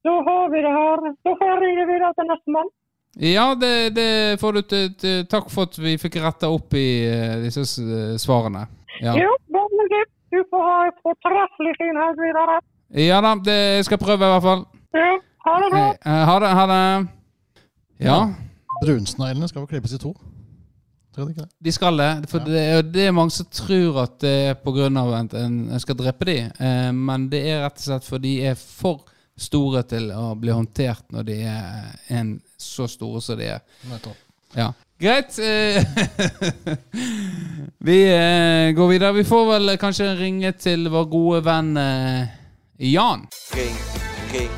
da 0.08 0.14
har 0.28 0.50
vi 0.54 0.62
det 0.66 0.74
her. 0.80 1.02
Da 1.26 1.34
får 1.42 1.60
vi 1.62 1.70
det 1.78 1.86
videre 1.92 2.14
til 2.18 2.28
neste 2.32 2.54
mann. 2.56 2.70
Ja, 3.18 3.46
det, 3.56 3.74
det 3.96 4.40
får 4.42 4.52
du 4.54 4.62
til, 4.62 4.90
til 5.02 5.26
Takk 5.30 5.50
for 5.50 5.66
at 5.70 5.78
vi 5.82 5.96
fikk 5.98 6.18
retta 6.22 6.50
opp 6.54 6.74
i 6.78 6.88
eh, 7.10 7.38
disse 7.46 7.64
s- 7.66 8.22
svarene. 8.22 8.66
Ja. 9.02 9.14
Jo, 9.18 9.32
bare 9.54 9.88
det. 9.94 10.04
Du 10.34 10.42
får 10.52 10.62
ha 10.70 10.78
en 10.90 10.98
fortreffelig 11.06 11.74
fin 11.80 11.96
helg 11.98 12.20
videre. 12.20 12.58
ja 13.08 13.22
da, 13.22 13.36
det 13.46 13.58
jeg 13.78 13.86
skal 13.86 13.98
prøve 14.02 14.26
i 14.28 14.32
hvert 14.34 14.44
fall. 14.44 14.66
Ja, 14.94 15.12
ha 15.48 15.56
det 15.64 15.70
bra. 15.72 15.86
Eh, 16.06 16.26
Ha 16.30 16.40
det. 16.44 16.50
Ha 16.60 16.66
det. 16.74 17.08
Ja, 18.00 18.18
Brunsneglene 18.84 19.48
skal 19.50 19.62
vel 19.64 19.68
klippes 19.72 19.94
i 19.94 20.02
to. 20.02 20.14
Tror 21.18 21.26
du 21.26 21.34
ikke 21.34 21.48
det? 21.48 21.50
de 21.66 21.72
skal 21.74 21.98
det. 21.98 22.10
For 22.30 22.46
det, 22.46 22.62
er- 22.62 22.82
det 22.94 23.08
er 23.10 23.16
mange 23.18 23.34
som 23.34 23.48
tror 23.50 24.04
at 24.04 24.20
det 24.22 24.34
er 24.52 24.58
pga. 24.62 24.86
at 25.18 25.34
en 25.34 25.56
en 25.74 25.80
skal 25.82 25.96
drepe 25.98 26.26
dem. 26.30 26.52
Eh, 26.62 26.92
men 26.94 27.28
det 27.34 27.42
er 27.50 27.64
rett 27.66 27.80
og 27.82 27.88
slett 27.88 28.06
fordi 28.06 28.36
de 28.38 28.52
er 28.52 28.56
for 28.56 29.02
store 29.38 29.82
til 29.84 30.12
å 30.14 30.36
bli 30.38 30.50
håndtert 30.54 31.10
når 31.14 31.24
de 31.26 31.40
er 31.42 31.98
en 32.10 32.36
så 32.58 32.86
store 32.88 33.22
som 33.22 33.38
de 33.38 33.46
er. 33.58 33.60
Nettopp. 33.90 34.16
Ja. 34.56 34.72
Greit. 35.02 35.38
eh, 35.40 35.84
vi 37.88 37.98
eh, 38.14 38.72
går 38.78 38.88
videre. 38.90 39.14
Vi 39.14 39.24
får 39.24 39.46
vel 39.52 39.78
kanskje 39.78 40.14
ringe 40.22 40.52
til 40.58 40.88
vår 40.90 41.06
gode 41.12 41.44
venn 41.46 41.78
eh, 41.78 42.28
Jan. 42.94 43.28
Ring, 43.58 43.78
ring, 44.34 44.58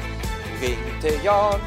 ring 0.62 0.86
til 1.04 1.19
Jan. 1.24 1.60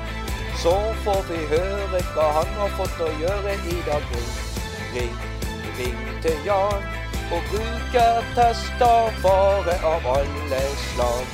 Så 0.63 0.73
får 1.05 1.23
vi 1.29 1.39
høre 1.51 2.01
hva 2.15 2.27
han 2.39 2.51
har 2.61 2.73
fått 2.79 3.01
å 3.03 3.11
gjøre 3.21 3.55
i 3.73 3.79
dag. 3.89 4.03
Ring, 4.13 4.42
ring, 4.95 5.15
ring 5.79 6.01
til 6.23 6.37
Jan. 6.47 6.85
Og 7.33 7.41
brukertester 7.49 9.15
bare 9.23 9.77
av 9.89 10.09
alle 10.17 10.61
slag. 10.85 11.25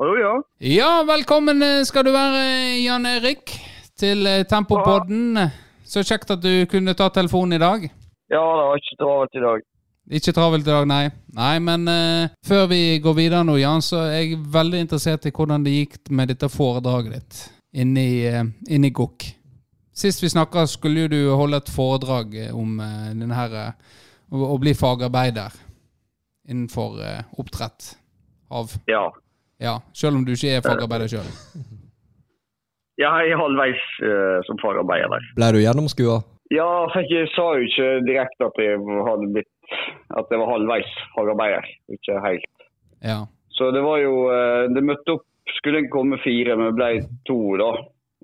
Hallo, 0.00 0.14
ja. 0.20 0.32
Ja, 0.60 0.90
velkommen 1.08 1.62
eh, 1.62 1.84
skal 1.88 2.06
du 2.06 2.12
være, 2.14 2.40
Jan 2.80 3.06
Erik, 3.08 3.52
til 3.96 4.26
eh, 4.28 4.44
Tempopodden. 4.48 5.36
Så 5.84 6.04
kjekt 6.04 6.32
at 6.32 6.42
du 6.42 6.66
kunne 6.70 6.96
ta 6.96 7.08
telefonen 7.12 7.58
i 7.58 7.62
dag. 7.62 7.86
Ja, 8.32 8.42
det 8.42 8.64
var 8.68 8.80
ikke 8.80 8.98
travelt 9.04 9.36
i 9.36 9.44
dag. 9.44 9.66
Ikke 10.16 10.34
travelt 10.34 10.66
i 10.66 10.72
dag, 10.72 10.88
nei. 10.88 11.04
Nei, 11.36 11.54
men 11.62 11.86
uh, 11.90 12.32
før 12.46 12.68
vi 12.70 12.80
går 13.02 13.16
videre 13.18 13.44
nå, 13.46 13.56
Jan, 13.60 13.84
så 13.84 14.04
er 14.06 14.20
jeg 14.22 14.40
veldig 14.54 14.84
interessert 14.86 15.26
i 15.28 15.32
hvordan 15.34 15.66
det 15.66 15.74
gikk 15.74 15.98
med 16.14 16.32
dette 16.32 16.50
foredraget 16.50 17.16
ditt 17.16 17.40
inni, 17.82 18.08
uh, 18.30 18.46
inni 18.70 18.92
GOK. 18.94 19.28
Sist 19.96 20.22
vi 20.22 20.28
snakka, 20.28 20.66
skulle 20.66 21.08
du 21.08 21.30
holde 21.32 21.56
et 21.56 21.70
foredrag 21.72 22.34
eh, 22.36 22.52
om 22.52 22.74
eh, 22.84 23.12
denne 23.16 23.36
her 23.36 23.54
eh, 23.56 23.94
å, 24.28 24.58
bli 24.60 24.74
fagarbeider 24.76 25.54
innenfor 26.52 26.98
oppdrett 27.40 27.94
av 28.52 28.74
Ja. 28.90 29.06
Ja, 29.56 29.78
selv 29.96 30.18
om 30.18 30.26
du 30.26 30.34
ikke 30.34 30.58
er 30.58 30.66
fagarbeider 30.66 31.10
sjøl. 31.16 31.30
Ja, 32.96 33.10
jeg 33.20 33.34
er 33.34 33.40
halvveis 33.42 33.80
uh, 34.00 34.38
som 34.46 34.56
fagarbeider. 34.56 35.20
Ble 35.36 35.50
du 35.52 35.58
gjennomskua? 35.60 36.14
Ja, 36.48 36.64
for 36.88 37.04
jeg 37.12 37.28
sa 37.34 37.44
jo 37.52 37.66
ikke 37.66 37.88
direkte 38.06 38.46
at 38.46 38.60
jeg 38.62 38.78
hadde 38.80 39.28
blitt 39.34 39.74
at 40.16 40.32
jeg 40.32 40.40
var 40.40 40.48
halvveis 40.54 40.94
fagarbeider, 41.12 41.68
ikke 41.92 42.16
helt. 42.24 42.64
Ja. 43.04 43.18
Så 43.52 43.68
det 43.76 43.82
var 43.84 44.00
jo 44.00 44.14
Det 44.72 44.80
møtte 44.84 45.18
opp 45.18 45.26
Skulle 45.58 45.82
egentlig 45.82 45.92
komme 45.92 46.16
fire, 46.24 46.56
men 46.56 46.70
det 46.70 46.78
ble 46.78 46.88
to, 47.28 47.38
da. 47.60 47.68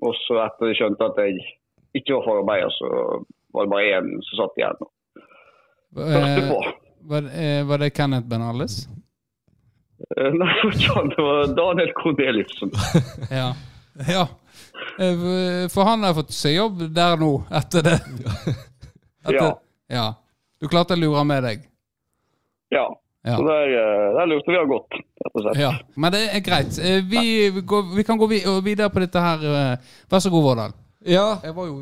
Og 0.09 0.17
så 0.25 0.41
etter 0.47 0.71
jeg 0.71 0.79
skjønte 0.81 1.11
at 1.11 1.21
jeg 1.21 1.37
ikke 1.97 2.15
var 2.17 2.25
fagarbeider, 2.27 2.71
så 2.79 2.89
var 3.53 3.65
det 3.67 3.71
bare 3.73 3.89
én 3.99 4.07
som 4.27 4.39
satt 4.43 4.59
igjen. 4.61 4.85
Eh, 5.93 6.49
på. 6.49 6.59
var, 7.11 7.27
eh, 7.37 7.63
var 7.69 7.77
det 7.77 7.89
Kenneth 7.97 8.27
Benales? 8.27 8.87
Eh, 10.17 10.31
Nei, 10.33 10.55
det 11.13 11.21
var 11.21 11.53
Daniel 11.55 11.93
Corneliussen. 11.93 12.71
Ja. 13.31 13.53
ja. 14.09 14.27
For 15.73 15.85
han 15.85 16.03
har 16.03 16.15
fått 16.17 16.33
seg 16.33 16.55
jobb 16.57 16.81
der 16.95 17.17
nå, 17.21 17.31
etter 17.53 17.85
det. 17.85 17.99
Etter, 19.23 19.37
Ja. 19.37 19.53
ja. 19.87 20.07
Du 20.59 20.67
klarte 20.71 20.97
å 20.97 20.99
lure 20.99 21.21
med 21.27 21.43
deg? 21.45 21.61
Ja. 22.73 22.87
Ja. 23.23 23.37
Så 23.37 23.45
der, 23.47 23.69
der 24.17 24.27
lurte 24.27 24.51
vi 24.51 24.57
av 24.59 24.65
godt, 24.67 24.97
rett 25.23 25.37
og 25.37 25.43
slett. 25.45 25.59
Ja. 25.61 25.69
Men 25.95 26.11
det 26.11 26.23
er 26.35 26.41
greit. 26.43 26.75
Vi, 27.07 27.21
går, 27.63 27.85
vi 27.95 28.03
kan 28.03 28.19
gå 28.19 28.27
videre 28.27 28.89
på 28.91 28.99
dette 29.03 29.21
her. 29.23 29.45
Vær 30.11 30.23
så 30.23 30.31
god, 30.33 30.43
Vårdal. 30.49 30.73
Ja, 31.05 31.39
jeg 31.43 31.55
var 31.55 31.67
jo 31.67 31.77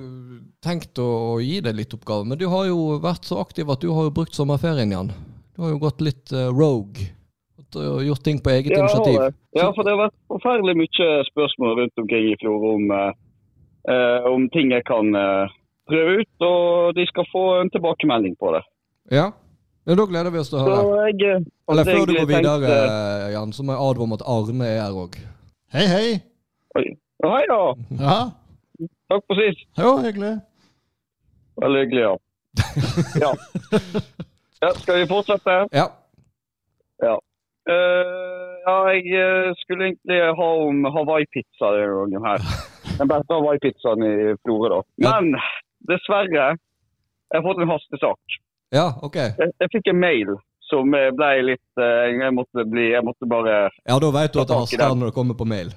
tenkt 0.65 0.97
å 1.01 1.39
gi 1.43 1.59
deg 1.61 1.75
litt 1.77 1.93
oppgave, 1.93 2.25
men 2.25 2.39
du 2.41 2.47
har 2.49 2.65
jo 2.69 2.97
vært 3.03 3.27
så 3.27 3.41
aktiv 3.43 3.69
at 3.69 3.83
du 3.83 3.91
har 3.93 4.07
jo 4.07 4.13
brukt 4.15 4.33
sommerferien 4.37 4.89
igjen. 4.89 5.11
Du 5.55 5.65
har 5.65 5.73
jo 5.75 5.81
gått 5.81 6.01
litt 6.01 6.31
uh, 6.33 6.49
rogue. 6.49 7.09
Og 7.71 8.01
gjort 8.03 8.23
ting 8.25 8.39
på 8.43 8.51
eget 8.51 8.73
Ja, 8.73 8.81
initiativ. 8.83 9.35
ja, 9.55 9.69
for 9.71 9.87
det 9.87 9.93
har 9.93 10.01
vært 10.09 10.17
forferdelig 10.27 10.73
mye 10.75 11.11
spørsmål 11.29 11.77
rundt 11.79 12.01
omkring 12.03 12.25
i 12.27 12.35
fjor 12.41 12.65
om, 12.73 12.89
eh, 12.91 13.13
eh, 13.93 14.27
om 14.27 14.49
ting 14.51 14.73
jeg 14.75 14.83
kan 14.89 15.15
eh, 15.15 15.53
prøve 15.87 16.17
ut, 16.19 16.43
og 16.43 16.95
de 16.97 17.05
skal 17.07 17.29
få 17.31 17.45
en 17.61 17.71
tilbakemelding 17.71 18.35
på 18.35 18.51
det. 18.57 18.61
Ja, 19.15 19.29
ja, 19.87 19.95
da 19.95 20.05
gleder 20.05 20.33
vi 20.35 20.41
oss 20.41 20.51
til 20.51 20.59
å 20.59 20.65
høre. 20.65 21.07
jeg 21.07 21.23
eh, 21.29 21.47
Eller 21.71 21.87
før 21.87 22.03
du 22.05 22.13
går 22.13 22.27
videre, 22.27 22.59
tenkt, 22.59 22.75
eh, 22.75 23.31
Jan, 23.37 23.53
så 23.55 23.63
må 23.63 23.77
jeg 23.77 23.81
advare 23.87 24.07
om 24.09 24.17
at 24.17 24.27
Arne 24.35 24.67
er 24.67 24.81
her 24.83 24.99
òg. 25.05 25.15
Hei, 25.71 25.87
hei. 25.89 26.05
Oi. 26.75 26.85
Hei 27.23 27.41
da. 27.47 27.61
Ja, 28.01 28.19
Takk 29.11 29.25
for 29.27 29.35
sist. 29.35 29.65
jo, 29.75 29.97
hyggelig. 30.05 30.35
Veldig 31.61 31.79
hyggelig, 31.83 32.03
ja. 32.05 32.13
ja. 33.25 33.31
ja. 34.63 34.69
Skal 34.79 35.01
vi 35.01 35.09
fortsette? 35.09 35.57
Ja. 35.75 35.87
Eh, 37.69 38.51
ja, 38.65 38.75
jeg 38.93 39.03
eh, 39.21 39.49
skulle 39.61 39.89
egentlig 39.89 40.19
ha 40.39 40.47
om 40.67 40.85
Hawaii-pizza 40.95 41.73
denne 41.75 41.97
gangen 41.99 42.25
her. 42.29 42.47
Den 42.99 43.11
beste 43.11 43.35
Hawaii-pizzaen 43.35 44.07
i 44.07 44.13
Florø, 44.45 44.71
da. 44.73 44.79
Men 45.05 45.35
dessverre, 45.91 46.47
jeg 46.55 47.37
har 47.37 47.45
fått 47.45 47.61
en 47.61 47.73
hastesak. 47.73 48.39
ja, 48.71 48.87
ok. 49.03 49.19
Jeg, 49.27 49.51
jeg 49.59 49.73
fikk 49.75 49.91
en 49.91 50.01
mail 50.01 50.33
som 50.71 50.87
ble 50.95 51.31
litt 51.43 51.83
eh, 51.83 52.15
Jeg 52.15 52.31
måtte 52.31 52.63
bli 52.63 52.85
Jeg 52.93 53.03
måtte 53.03 53.27
bare 53.27 53.55
Ja, 53.83 53.97
da 53.99 54.11
vet 54.15 54.31
du 54.31 54.39
at 54.39 54.47
det 54.47 54.59
haster 54.61 54.93
når 54.95 55.11
det 55.11 55.15
kommer 55.17 55.35
på 55.35 55.47
mail. 55.47 55.73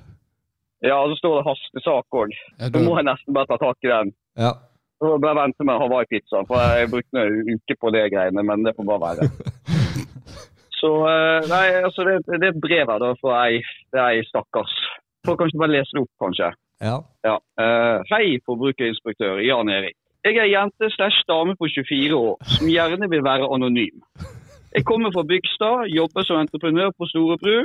Ja, 0.84 0.98
så 1.08 1.16
står 1.16 1.34
det 1.38 1.46
hastesak 1.48 2.16
òg. 2.20 2.32
Ja, 2.60 2.68
Så 2.68 2.82
må 2.84 2.96
jeg 2.98 3.08
nesten 3.08 3.36
bare 3.36 3.48
ta 3.50 3.56
tak 3.62 3.86
i 3.86 3.90
den. 3.92 4.12
Ja. 4.36 4.52
Så 5.00 5.16
bare 5.22 5.38
vente 5.40 5.64
med 5.66 5.80
Hawaii-pizzaen, 5.80 6.46
for 6.48 6.60
jeg 6.60 6.90
brukte 6.92 7.22
en 7.24 7.54
uke 7.56 7.76
på 7.80 7.92
det 7.94 8.04
greiene, 8.12 8.44
men 8.44 8.66
det 8.66 8.74
får 8.76 8.88
bare 8.90 9.04
være. 9.06 9.28
Så 10.80 10.90
eh, 11.08 11.40
Nei, 11.48 11.64
altså 11.86 12.04
det, 12.04 12.18
det 12.28 12.44
er 12.44 12.52
et 12.52 12.60
brev 12.60 12.90
her 12.92 13.00
da 13.00 13.14
for 13.20 13.32
ei, 13.38 13.62
ei 13.96 14.20
stakkars. 14.28 14.74
Får 15.24 15.38
kanskje 15.40 15.60
bare 15.62 15.72
lese 15.78 15.96
det 15.96 16.04
opp, 16.04 16.12
kanskje. 16.20 16.50
ja. 16.84 16.96
Ja. 17.24 17.36
Uh, 17.60 18.02
hei, 18.12 18.36
forbrukerinspektør 18.44 19.40
Jan 19.40 19.70
Erik. 19.72 19.96
Jeg 20.24 20.36
er 20.40 20.48
jente 20.48 20.88
slash 20.92 21.24
dame 21.28 21.54
på 21.60 21.68
24 21.72 22.16
år 22.16 22.36
som 22.56 22.68
gjerne 22.68 23.08
vil 23.12 23.24
være 23.24 23.48
anonym. 23.54 24.02
Jeg 24.74 24.84
kommer 24.88 25.12
fra 25.14 25.24
Bygstad, 25.30 25.88
jobber 25.96 26.24
som 26.26 26.40
entreprenør 26.42 26.90
på 26.98 27.08
Storebru, 27.08 27.58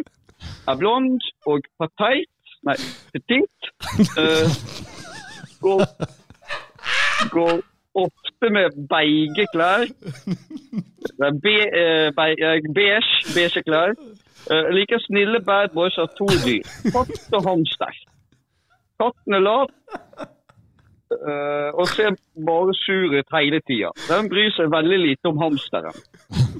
er 0.71 0.79
blond 0.79 1.23
og 1.49 1.67
pateit, 1.81 2.31
nei, 2.67 2.75
dit. 3.31 3.69
Uh, 4.19 4.47
går, 5.63 5.83
går 7.35 7.61
ofte 8.05 8.51
med 8.55 8.79
beige 8.91 9.47
klær. 9.53 9.85
Be, 11.19 11.27
uh, 11.27 11.33
be, 11.43 11.55
uh, 11.75 12.73
beige, 12.75 13.11
beige 13.35 13.63
klær. 13.67 13.95
Uh, 14.49 14.69
liker 14.75 15.01
snille 15.07 15.43
bad 15.45 15.75
boys 15.75 15.97
av 15.97 16.11
to 16.17 16.27
dyr. 16.45 16.63
Katt 16.93 17.33
og 17.39 17.47
hamster. 17.47 18.03
Katten 18.99 19.33
er 19.33 19.43
lav 19.45 19.69
eh, 21.15 21.69
og 21.79 21.87
ser 21.87 22.17
bare 22.47 22.73
sur 22.75 23.15
ut 23.15 23.35
hele 23.35 23.61
tida. 23.67 23.91
Den 24.09 24.27
bryr 24.31 24.51
seg 24.57 24.71
veldig 24.73 24.99
lite 25.05 25.31
om 25.31 25.39
hamsteren. 25.39 25.95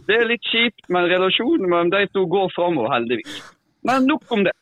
Det 0.08 0.16
er 0.22 0.30
litt 0.30 0.48
kjipt, 0.48 0.86
men 0.88 1.10
relasjonen 1.12 1.68
mellom 1.68 1.92
de 1.94 2.06
to 2.14 2.24
går 2.32 2.48
framover, 2.56 2.94
heldigvis. 2.96 3.42
Men 3.88 4.08
nok 4.08 4.32
om 4.36 4.46
det. 4.48 4.56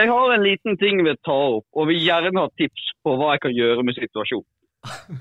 Jeg 0.00 0.08
har 0.08 0.32
en 0.32 0.44
liten 0.44 0.78
ting 0.80 1.02
jeg 1.02 1.04
vil 1.10 1.18
ta 1.26 1.36
opp, 1.58 1.66
og 1.76 1.90
vil 1.90 2.00
gjerne 2.00 2.40
ha 2.40 2.48
tips 2.56 2.86
på 3.04 3.12
hva 3.20 3.34
jeg 3.34 3.42
kan 3.44 3.52
gjøre 3.52 3.82
med 3.84 3.98
situasjonen. 3.98 4.48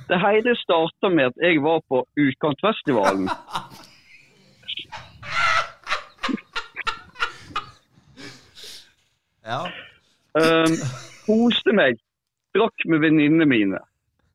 Det 0.07 0.19
hele 0.21 0.53
starta 0.55 1.09
med 1.11 1.33
at 1.33 1.41
jeg 1.43 1.59
var 1.65 1.81
på 1.91 2.05
Utkantfestivalen. 2.23 3.27
Um, 10.39 10.77
koste 11.25 11.75
meg. 11.75 11.99
Drakk 12.55 12.87
med 12.87 13.03
venninnene 13.03 13.49
mine. 13.49 13.81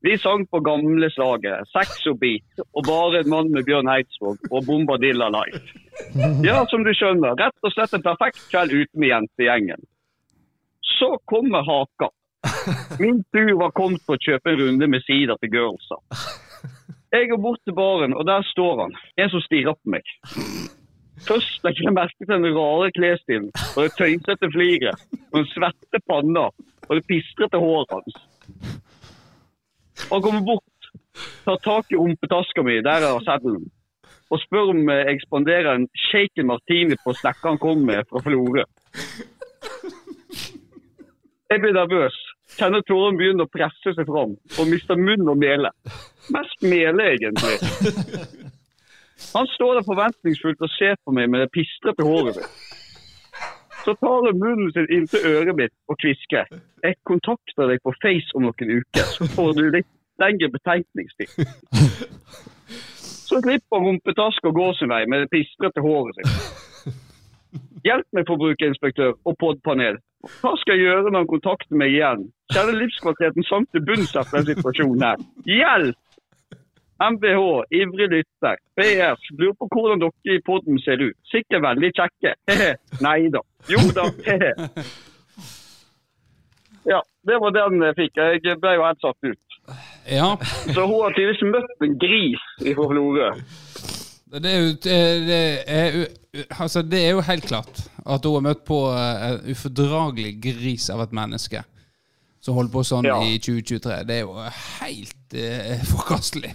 Vi 0.05 0.19
sang 0.21 0.45
på 0.53 0.61
gamle 0.61 1.09
slagere, 1.15 1.65
Sex 1.73 2.05
og 2.11 2.19
Beat 2.21 2.61
og 2.67 2.85
Bare 2.85 3.23
en 3.23 3.33
mann 3.33 3.49
med 3.55 3.65
Bjørn 3.65 3.89
Eidsvåg 3.89 4.45
og 4.51 4.67
Bombadilla 4.69 5.31
Life. 5.33 5.65
Ja, 6.45 6.61
som 6.69 6.85
du 6.85 6.93
skjønner, 6.93 7.33
rett 7.41 7.57
og 7.65 7.73
slett 7.73 7.97
en 7.97 8.05
perfekt 8.05 8.45
kveld 8.53 8.77
ute 8.77 9.01
med 9.01 9.15
jentegjengen. 9.15 9.89
Så 10.99 11.19
kommer 11.25 11.65
haka. 11.67 12.11
Min 12.99 13.25
tur 13.33 13.59
var 13.59 13.73
kommet 13.75 14.03
for 14.07 14.17
å 14.19 14.25
kjøpe 14.27 14.53
en 14.53 14.61
runde 14.61 14.89
med 14.91 15.05
sider 15.07 15.39
til 15.41 15.53
girlsa. 15.55 16.01
Jeg 17.15 17.31
går 17.31 17.41
bort 17.41 17.61
til 17.65 17.77
baren, 17.79 18.15
og 18.15 18.27
der 18.27 18.43
står 18.51 18.81
han. 18.83 18.97
En 19.17 19.31
som 19.31 19.43
stirrer 19.45 19.77
på 19.79 19.95
meg. 19.95 20.09
Først 21.29 21.63
legger 21.65 21.89
jeg 21.89 21.95
merke 21.95 22.19
til 22.19 22.33
den 22.33 22.57
rare 22.57 22.91
klesstilen 22.97 23.51
og 23.77 23.85
det 23.85 23.93
tøysete 23.99 24.51
fliret 24.51 25.05
og 25.31 25.37
den 25.39 25.47
svette 25.53 26.01
panna 26.11 26.49
og 26.51 26.93
det 26.99 27.05
pistrete 27.09 27.61
håret 27.63 27.95
hans. 27.95 28.19
Han 30.11 30.23
kommer 30.25 30.43
bort, 30.45 30.91
tar 31.47 31.61
tak 31.65 31.93
i 31.95 32.01
rumpetaska 32.01 32.65
mi, 32.67 32.81
der 32.85 33.07
er 33.07 33.23
seddelen, 33.25 33.71
og 34.31 34.43
spør 34.43 34.75
om 34.75 34.91
jeg 34.91 35.23
spanderer 35.23 35.71
en 35.73 35.87
shaken 36.11 36.51
martini 36.51 36.99
på 37.05 37.15
snekka 37.15 37.55
han 37.55 37.63
kom 37.63 37.87
med 37.87 38.05
fra 38.11 38.21
Florø. 38.27 38.67
Jeg 41.51 41.61
blir 41.61 41.75
nervøs. 41.77 42.17
Kjenner 42.59 42.85
tårene 42.89 43.19
begynner 43.19 43.47
å 43.47 43.53
presse 43.53 43.95
seg 43.97 44.07
fram, 44.09 44.35
og 44.59 44.69
mister 44.71 44.99
munn 45.01 45.29
og 45.29 45.39
mele. 45.41 45.71
Mest 46.35 46.65
mele, 46.65 47.11
egentlig. 47.15 47.57
Han 49.35 49.49
står 49.55 49.79
der 49.79 49.87
forventningsfullt 49.87 50.65
og 50.65 50.73
ser 50.79 50.97
på 51.05 51.15
meg 51.17 51.31
med 51.33 51.45
det 51.45 51.51
pistrete 51.55 52.07
håret 52.07 52.39
mitt. 52.39 52.63
Så 53.85 53.93
tar 54.01 54.27
han 54.27 54.39
munnen 54.41 54.71
sin 54.73 54.89
inntil 54.97 55.27
øret 55.29 55.57
mitt 55.59 55.75
og 55.93 55.99
kvisker. 56.01 56.49
Jeg 56.85 56.97
kontakter 57.05 57.69
deg 57.69 57.83
på 57.85 57.93
Face 58.01 58.33
om 58.37 58.47
noen 58.47 58.73
uker, 58.79 59.05
så 59.17 59.29
får 59.37 59.53
du 59.59 59.65
litt 59.75 59.91
lengre 60.23 60.49
betenkningstid. 60.55 61.29
Så 63.25 63.41
slipper 63.45 63.77
han 63.77 63.87
rumpetaska 63.89 64.51
og 64.51 64.57
går 64.57 64.73
sin 64.79 64.93
vei 64.93 65.03
med 65.11 65.25
det 65.25 65.31
pistrete 65.33 65.85
håret 65.85 66.17
sitt. 66.17 66.97
Hjelp 67.85 68.09
meg, 68.17 68.25
forbrukerinspektør 68.29 69.17
og 69.29 69.37
podpanel. 69.41 70.01
Hva 70.41 70.53
skal 70.61 70.79
jeg 70.79 70.87
gjøre 70.87 71.11
når 71.11 71.19
han 71.23 71.31
kontakter 71.31 71.77
meg 71.81 71.93
igjen? 71.95 72.25
Kjenner 72.55 72.77
livskvaliteten 72.79 73.47
sank 73.49 73.71
til 73.73 73.85
bunns 73.89 74.15
etter 74.17 74.41
den 74.41 74.49
situasjonen 74.55 75.05
her. 75.07 75.23
Hjelp! 75.49 76.01
MBH, 77.05 77.41
ivrig 77.75 78.07
lytter. 78.13 78.61
PS, 78.79 79.25
lurer 79.35 79.57
på 79.59 79.67
hvordan 79.73 80.05
dere 80.05 80.37
i 80.37 80.43
podden 80.47 80.79
ser 80.85 81.03
ut. 81.03 81.17
Sikkert 81.33 81.65
veldig 81.67 81.91
kjekke. 81.99 82.35
Nei 83.05 83.19
da. 83.35 83.43
Jo 83.69 83.83
da. 83.97 84.07
Ja, 86.85 87.01
det 87.27 87.37
var 87.41 87.55
den 87.57 87.81
jeg 87.83 87.97
fikk. 87.97 88.19
Jeg 88.45 88.59
ble 88.61 88.75
jo 88.77 88.85
helt 88.87 89.01
satt 89.03 89.29
ut. 89.31 89.59
ja. 90.19 90.31
Så 90.75 90.85
hun 90.85 90.99
har 91.01 91.15
tydeligvis 91.17 91.45
møtt 91.49 91.87
en 91.87 91.95
gris 92.03 92.43
fra 92.61 92.89
Florø. 92.91 93.31
Det 94.35 94.51
er, 94.51 94.59
jo, 94.59 94.71
det, 94.83 94.95
er, 95.69 95.97
altså 96.59 96.83
det 96.83 97.01
er 97.07 97.13
jo 97.15 97.21
helt 97.23 97.45
klart 97.47 97.85
at 98.05 98.25
hun 98.27 98.35
har 98.41 98.45
møtt 98.49 98.65
på 98.67 98.79
eh, 98.91 99.27
en 99.29 99.53
ufordragelig 99.55 100.33
gris 100.43 100.89
av 100.91 101.05
et 101.05 101.13
menneske 101.15 101.63
som 102.45 102.57
holder 102.59 102.73
på 102.75 102.83
sånn 102.85 103.07
Ja. 103.09 103.21
i 103.25 103.39
2023. 103.39 104.01
Det 104.09 104.17
er 104.19 104.25
jo 104.27 104.35
helt 104.81 105.37
eh, 105.39 105.85
forkastelig. 105.93 106.51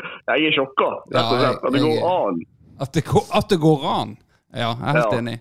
Jeg 0.00 0.46
er 0.48 0.56
sjokka, 0.56 0.88
rett 1.12 1.28
og 1.28 1.38
slett. 1.42 1.60
At 1.68 1.74
det 1.76 1.82
går 1.84 2.08
an. 2.08 2.40
At 2.80 2.92
det, 2.96 3.04
at 3.42 3.48
det 3.52 3.58
går 3.60 3.84
an. 3.92 4.16
Ja, 4.56 4.70
jeg 4.72 4.88
er 4.88 4.96
helt 4.98 5.12
Ja. 5.12 5.18
enig. 5.20 5.36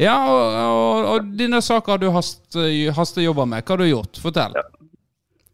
Ja, 0.00 0.14
og, 0.24 0.54
og, 0.56 1.08
og 1.12 1.32
denne 1.36 1.58
saken 1.60 2.00
du 2.00 2.06
hast, 2.14 2.56
hastejobber 2.96 3.44
med, 3.50 3.60
hva 3.66 3.74
har 3.74 3.82
du 3.82 3.90
gjort? 3.90 4.20
Fortell. 4.22 4.54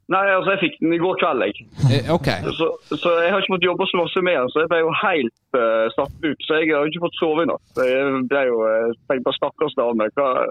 Nei, 0.08 0.24
altså 0.32 0.54
jeg 0.54 0.60
fikk 0.62 0.76
den 0.80 0.94
i 0.96 1.00
går 1.02 1.18
kveld, 1.20 1.44
jeg. 1.44 1.66
Okay. 1.84 2.00
ok. 2.16 2.28
Så, 2.56 2.68
så 2.96 3.10
jeg 3.20 3.32
har 3.32 3.42
ikke 3.42 3.54
fått 3.58 3.66
jobbe 3.66 3.88
så 3.90 3.98
masse 4.00 4.22
med 4.24 4.38
den, 4.38 4.52
så 4.54 4.62
jeg 4.62 4.70
ble 4.72 4.78
jo 4.80 4.94
helt 5.02 5.58
uh, 5.58 5.84
satt 5.92 6.24
ut. 6.24 6.46
Så 6.46 6.60
jeg 6.62 6.70
har 6.72 6.88
ikke 6.88 7.02
fått 7.02 7.18
sove 7.20 7.44
i 7.44 7.50
natt. 7.50 7.82
Jeg 7.84 8.22
ble 8.30 8.44
jo 8.48 8.62
uh, 8.64 8.94
tenkte 9.10 9.26
på 9.26 9.34
stakkars 9.36 9.76
dame. 9.76 10.08
har 10.16 10.48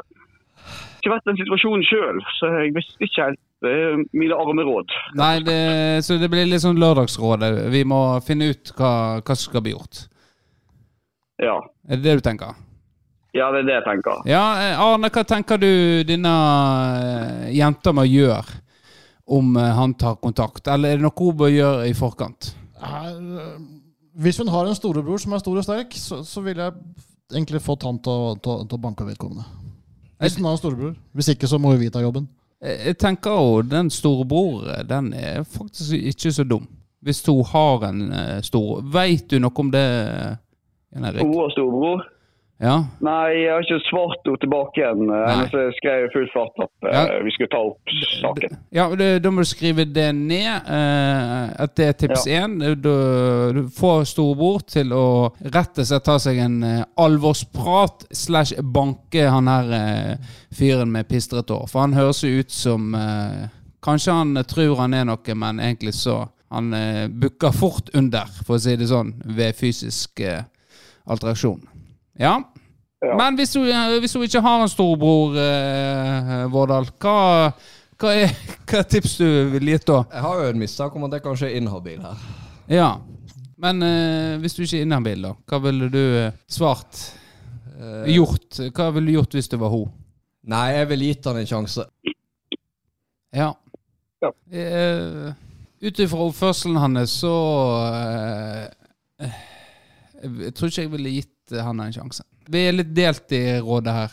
ikke 0.99 1.14
vært 1.16 1.26
i 1.26 1.32
den 1.32 1.39
situasjonen 1.41 1.88
sjøl, 1.89 2.22
så 2.38 2.51
jeg 2.60 2.76
visste 2.78 3.10
ikke 3.10 3.30
helt 3.30 3.43
Det 3.66 3.74
er 3.74 3.97
mine 4.14 4.38
arme 4.38 4.62
råd. 4.62 4.93
Nei, 5.18 5.34
det, 5.41 5.58
så 6.05 6.20
det 6.22 6.30
blir 6.30 6.45
litt 6.45 6.62
sånn 6.62 6.78
lørdagsrådet. 6.78 7.49
Vi 7.74 7.82
må 7.89 8.01
finne 8.22 8.51
ut 8.53 8.70
hva, 8.78 8.93
hva 9.18 9.34
som 9.34 9.49
skal 9.49 9.66
bli 9.66 9.74
gjort. 9.74 10.03
Ja. 11.41 11.58
Er 11.89 11.97
det 11.97 12.05
det 12.05 12.20
du 12.20 12.26
tenker? 12.30 12.53
ja, 13.38 13.49
det 13.53 13.64
er 13.64 13.68
det 13.68 13.76
jeg 13.76 13.86
tenker. 13.86 14.22
Ja, 14.30 14.45
eh, 14.62 14.80
Arne, 14.82 15.10
hva 15.14 15.24
tenker 15.28 15.60
du 15.62 15.72
denne 16.08 16.36
eh, 17.01 17.49
jenta 17.58 17.93
må 17.95 18.05
gjøre 18.08 18.62
om 19.28 19.57
eh, 19.57 19.73
han 19.75 19.93
tar 19.99 20.15
kontakt? 20.23 20.67
Eller 20.71 20.95
er 20.95 21.01
det 21.01 21.05
noe 21.05 21.19
hun 21.19 21.38
bør 21.38 21.51
gjøre 21.51 21.89
i 21.89 21.93
forkant? 21.97 22.53
Øh, 22.78 23.59
hvis 24.23 24.39
hun 24.41 24.49
har 24.53 24.67
en 24.67 24.78
storebror 24.78 25.21
som 25.21 25.36
er 25.36 25.43
stor 25.43 25.59
og 25.59 25.67
sterk, 25.67 25.93
så, 25.99 26.23
så 26.25 26.41
vil 26.45 26.57
jeg 26.63 26.73
egentlig 27.34 27.61
fått 27.61 27.86
han 27.88 27.99
til 28.03 28.11
å, 28.11 28.34
til, 28.39 28.65
til 28.65 28.80
å 28.80 28.82
banke 28.82 29.07
vedkommende. 29.07 29.45
Hvis 30.17 30.39
hun 30.39 30.47
har 30.47 30.55
en 30.55 30.61
storebror. 30.61 30.97
Hvis 31.13 31.30
ikke, 31.34 31.49
så 31.49 31.59
må 31.61 31.75
vi 31.78 31.91
ta 31.93 32.01
jobben. 32.01 32.25
Jeg 32.63 32.97
tenker 32.97 33.36
jo 33.38 33.61
den 33.61 33.91
storebror, 33.93 34.65
den 34.89 35.11
er 35.13 35.43
faktisk 35.45 35.93
ikke 35.93 36.32
så 36.34 36.45
dum. 36.47 36.65
Hvis 37.05 37.21
hun 37.28 37.43
har 37.45 37.84
en 37.91 37.99
eh, 38.11 38.39
stor 38.41 38.82
Veit 38.82 39.28
du 39.30 39.38
noe 39.39 39.61
om 39.61 39.69
det, 39.71 39.84
Jan 40.95 41.05
Erik? 41.05 41.21
Hun 41.21 41.36
har 41.38 41.53
storebror? 41.53 42.07
Ja? 42.60 42.80
Nei, 43.05 43.43
jeg 43.43 43.51
har 43.53 43.62
ikke 43.62 43.78
svart 43.86 44.24
henne 44.26 44.39
tilbake 44.41 44.80
igjen. 44.82 45.01
Hennes 45.14 45.76
skrev 45.78 46.08
i 46.08 46.12
full 46.14 46.26
fart 46.34 46.55
at 46.64 46.88
eh, 46.89 46.95
Ja. 46.95 47.20
vi 47.22 47.34
skulle 47.36 47.51
ta 47.53 47.60
opp 47.68 47.91
saken. 48.18 48.55
Ja, 48.74 48.88
Da 49.22 49.30
må 49.30 49.43
du 49.45 49.45
skrive 49.45 49.86
det 49.86 50.08
ned. 50.16 50.66
eh, 50.66 51.53
at 51.64 51.76
det 51.78 51.86
er 51.86 51.93
tips 52.01 52.26
én. 52.28 52.58
Du, 52.82 52.89
du 53.53 53.62
får 53.78 54.08
storebror 54.10 54.66
til 54.66 54.89
å 54.93 55.03
rett 55.53 55.78
og 55.78 55.86
slett 55.86 56.03
ta 56.10 56.18
seg 56.20 56.38
en 56.41 56.58
eh, 56.64 56.82
alvorsprat 56.97 58.08
slash 58.12 58.58
banke 58.62 59.28
han 59.30 59.47
her 59.47 59.72
eh, 59.78 60.18
fyren 60.58 60.89
med 60.91 61.08
pistrete 61.08 61.53
hår. 61.53 61.70
For 61.70 61.86
han 61.86 61.93
høres 61.93 62.24
jo 62.26 62.39
ut 62.41 62.51
som 62.51 62.89
eh, 62.95 63.45
Kanskje 63.88 64.12
han 64.18 64.34
tror 64.49 64.80
han 64.82 64.93
er 64.97 65.05
noe, 65.05 65.36
men 65.38 65.60
egentlig 65.62 65.93
så 65.95 66.24
Han 66.51 66.74
eh, 66.74 67.05
bukker 67.08 67.51
fort 67.53 67.89
under, 67.93 68.26
for 68.47 68.55
å 68.58 68.60
si 68.60 68.74
det 68.80 68.88
sånn, 68.89 69.14
ved 69.38 69.53
fysisk 69.55 70.22
attraksjon. 71.05 71.62
Ja. 72.20 72.36
Ja. 73.03 73.13
Men 73.20 73.36
hvis 73.38 73.53
hun, 73.53 73.68
eh, 73.70 73.99
hvis 74.01 74.13
hun 74.18 74.24
ikke 74.26 74.41
har 74.41 74.63
en 74.63 74.72
storebror, 74.72 75.36
eh, 75.38 76.45
Vårdal, 76.49 76.88
hva, 76.97 77.51
hva 78.01 78.13
er 78.18 78.32
hva 78.68 78.80
er 78.82 78.88
tips 78.89 79.18
du 79.20 79.28
vil 79.53 79.70
gi 79.70 79.78
da? 79.86 79.99
Jeg 80.15 80.24
har 80.26 80.41
jo 80.41 80.47
en 80.49 80.59
mistanke 80.63 80.97
om 80.97 81.05
at 81.05 81.13
jeg 81.20 81.26
kanskje 81.28 81.51
er 81.51 81.59
inhabil 81.61 82.01
her. 82.01 82.26
Ja. 82.74 82.89
Men 83.57 83.82
eh, 83.86 84.38
hvis 84.41 84.57
du 84.57 84.63
ikke 84.65 84.80
er 84.82 84.88
inhabil, 84.88 85.24
da? 85.30 85.36
Hva 85.49 85.61
ville 85.68 85.91
du 85.93 86.01
eh, 86.24 86.34
svart? 86.49 87.03
Eh, 87.78 88.09
Gjort? 88.15 88.59
Hva 88.74 88.89
ville 88.95 89.11
du 89.13 89.18
gjort 89.20 89.38
hvis 89.38 89.49
det 89.53 89.61
var 89.61 89.74
hun? 89.74 89.88
Nei, 90.47 90.65
jeg 90.80 90.89
ville 90.89 91.09
gitt 91.11 91.26
han 91.30 91.38
en 91.41 91.49
sjanse. 91.49 91.86
Ja. 93.36 93.51
Ja. 94.24 94.32
Eh, 94.49 95.34
Ut 95.78 95.99
ifra 96.01 96.24
oppførselen 96.26 96.80
hans, 96.82 97.11
så 97.22 97.32
eh, 99.22 99.34
Jeg 100.24 100.53
tror 100.57 100.72
ikke 100.72 100.86
jeg 100.88 100.93
ville 100.95 101.11
gitt 101.20 101.34
han 101.52 101.80
en 101.80 101.93
sjanse. 101.93 102.24
Vi 102.50 102.68
er 102.68 102.72
litt 102.80 102.93
delt 102.95 103.32
i 103.32 103.60
rådet 103.60 103.93
her. 103.93 104.12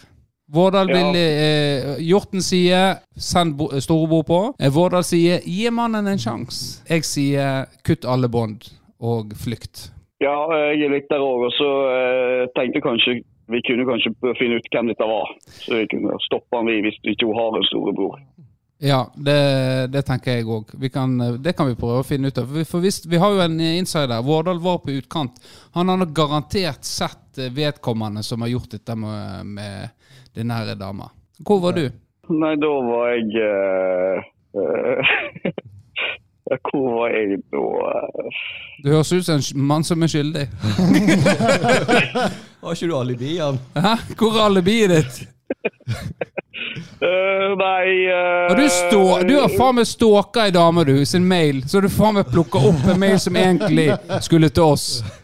Vårdal 0.55 0.91
Ja. 0.91 0.95
vil 0.95 1.17
eh, 1.17 1.97
Hjorten 2.05 2.43
sier 2.43 2.99
'send 3.17 3.57
storebror 3.81 4.23
på'. 4.23 4.55
Eh, 4.61 4.71
Vårdal 4.71 5.03
sier 5.05 5.41
'gi 5.41 5.71
mannen 5.71 6.07
en 6.07 6.19
sjanse'. 6.19 6.83
Jeg 6.89 7.05
sier 7.05 7.67
'kutt 7.85 8.05
alle 8.05 8.29
bånd' 8.29 8.71
og 9.01 9.33
flykt. 9.35 9.91
Ja, 10.21 10.37
jeg 10.73 10.85
er 10.85 10.91
litt 10.95 11.09
der 11.11 11.19
òg. 11.21 11.47
Og 11.49 11.53
så 11.53 11.71
eh, 11.91 12.47
tenkte 12.57 12.77
jeg 12.79 12.83
kanskje 12.83 13.23
vi 13.49 13.61
kunne 13.61 13.85
kanskje 13.85 14.13
finne 14.39 14.57
ut 14.57 14.69
hvem 14.73 14.87
dette 14.89 15.05
var. 15.05 15.29
Så 15.45 15.75
vi 15.77 15.87
kunne 15.87 16.17
stoppe 16.21 16.57
han 16.57 16.67
vi 16.67 16.81
hvis 16.81 16.97
ikke 17.05 17.27
har 17.35 17.57
en 17.57 17.67
storebror. 17.69 18.21
Ja, 18.79 19.13
det, 19.15 19.87
det 19.95 20.03
tenker 20.03 20.35
jeg 20.35 20.49
òg. 20.51 20.73
Det 20.75 20.91
kan 20.91 21.69
vi 21.69 21.77
prøve 21.79 22.01
å 22.03 22.07
finne 22.07 22.29
ut 22.29 22.39
av. 22.39 22.51
For 22.69 22.83
hvis, 22.85 23.05
Vi 23.07 23.21
har 23.23 23.33
jo 23.33 23.43
en 23.45 23.61
insider. 23.61 24.23
Vårdal 24.23 24.59
var 24.61 24.81
på 24.83 24.97
utkant. 24.99 25.39
Han 25.73 25.89
har 25.89 26.01
nok 26.01 26.15
garantert 26.17 26.85
sett 26.85 27.39
vedkommende 27.55 28.23
som 28.23 28.43
har 28.43 28.49
gjort 28.53 28.75
dette 28.77 28.97
med, 28.99 29.47
med 29.47 29.89
den 30.35 30.51
her 30.51 30.75
dama. 30.75 31.11
Hvor 31.39 31.61
var 31.63 31.79
du? 31.79 31.87
Nei, 32.35 32.55
da 32.57 32.71
var 32.87 33.11
jeg 33.13 33.31
uh, 33.41 34.23
eh, 34.57 35.59
Hvor 36.71 36.87
var 36.99 37.15
jeg 37.15 37.41
da? 37.53 37.65
Du 38.85 38.91
høres 38.93 39.13
ut 39.13 39.27
som 39.27 39.41
en 39.41 39.67
mann 39.67 39.85
som 39.85 40.03
er 40.03 40.13
skyldig. 40.13 40.45
Har 42.65 42.77
ikke 42.77 42.89
du 42.89 42.97
alibi, 42.97 43.37
Jan? 43.39 43.61
Hæ? 43.77 43.95
Hvor 44.19 44.37
er 44.37 44.47
alibiet 44.49 44.93
ditt? 44.93 45.34
Eh, 47.01 47.57
nei 47.59 48.07
uh, 48.09 48.57
du, 48.57 48.69
stå, 48.69 49.01
du 49.29 49.35
har 49.37 49.51
faen 49.53 49.77
meg 49.77 49.87
stalka 49.89 50.47
ei 50.49 50.53
dame, 50.55 50.85
du, 50.89 50.95
sin 51.07 51.27
mail. 51.29 51.61
Så 51.69 51.77
har 51.79 51.85
du 51.85 51.93
faen 51.93 52.17
meg 52.17 52.31
plukka 52.33 52.63
opp 52.71 52.87
en 52.89 53.01
mail 53.01 53.19
som 53.21 53.37
egentlig 53.37 53.91
skulle 54.25 54.51
til 54.55 54.75
oss. 54.75 54.89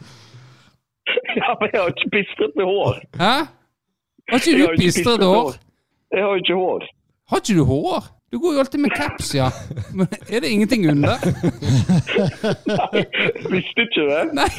Ja, 1.31 1.53
men 1.59 1.69
jeg 1.71 1.79
har 1.79 1.91
ikke 1.91 2.09
pistrete 2.11 2.65
hår. 2.67 2.97
Hæ? 3.19 3.35
Har 4.31 4.41
ikke 4.41 4.55
du 4.59 4.73
pistrete 4.79 5.27
hår? 5.27 5.53
Jeg 6.11 6.23
har 6.25 6.41
ikke 6.41 6.57
hår. 6.59 6.85
Har 7.31 7.41
ikke 7.41 7.55
du 7.55 7.63
hår? 7.69 8.09
Du 8.31 8.39
går 8.39 8.53
jo 8.53 8.59
alltid 8.63 8.79
med 8.79 8.91
caps, 8.95 9.35
ja. 9.35 9.47
Men 9.95 10.07
er 10.29 10.43
det 10.43 10.51
ingenting 10.51 10.89
under? 10.91 11.15
Nei, 12.71 13.01
visste 13.51 13.87
ikke 13.87 14.05
det. 14.07 14.21
Nei, 14.35 14.51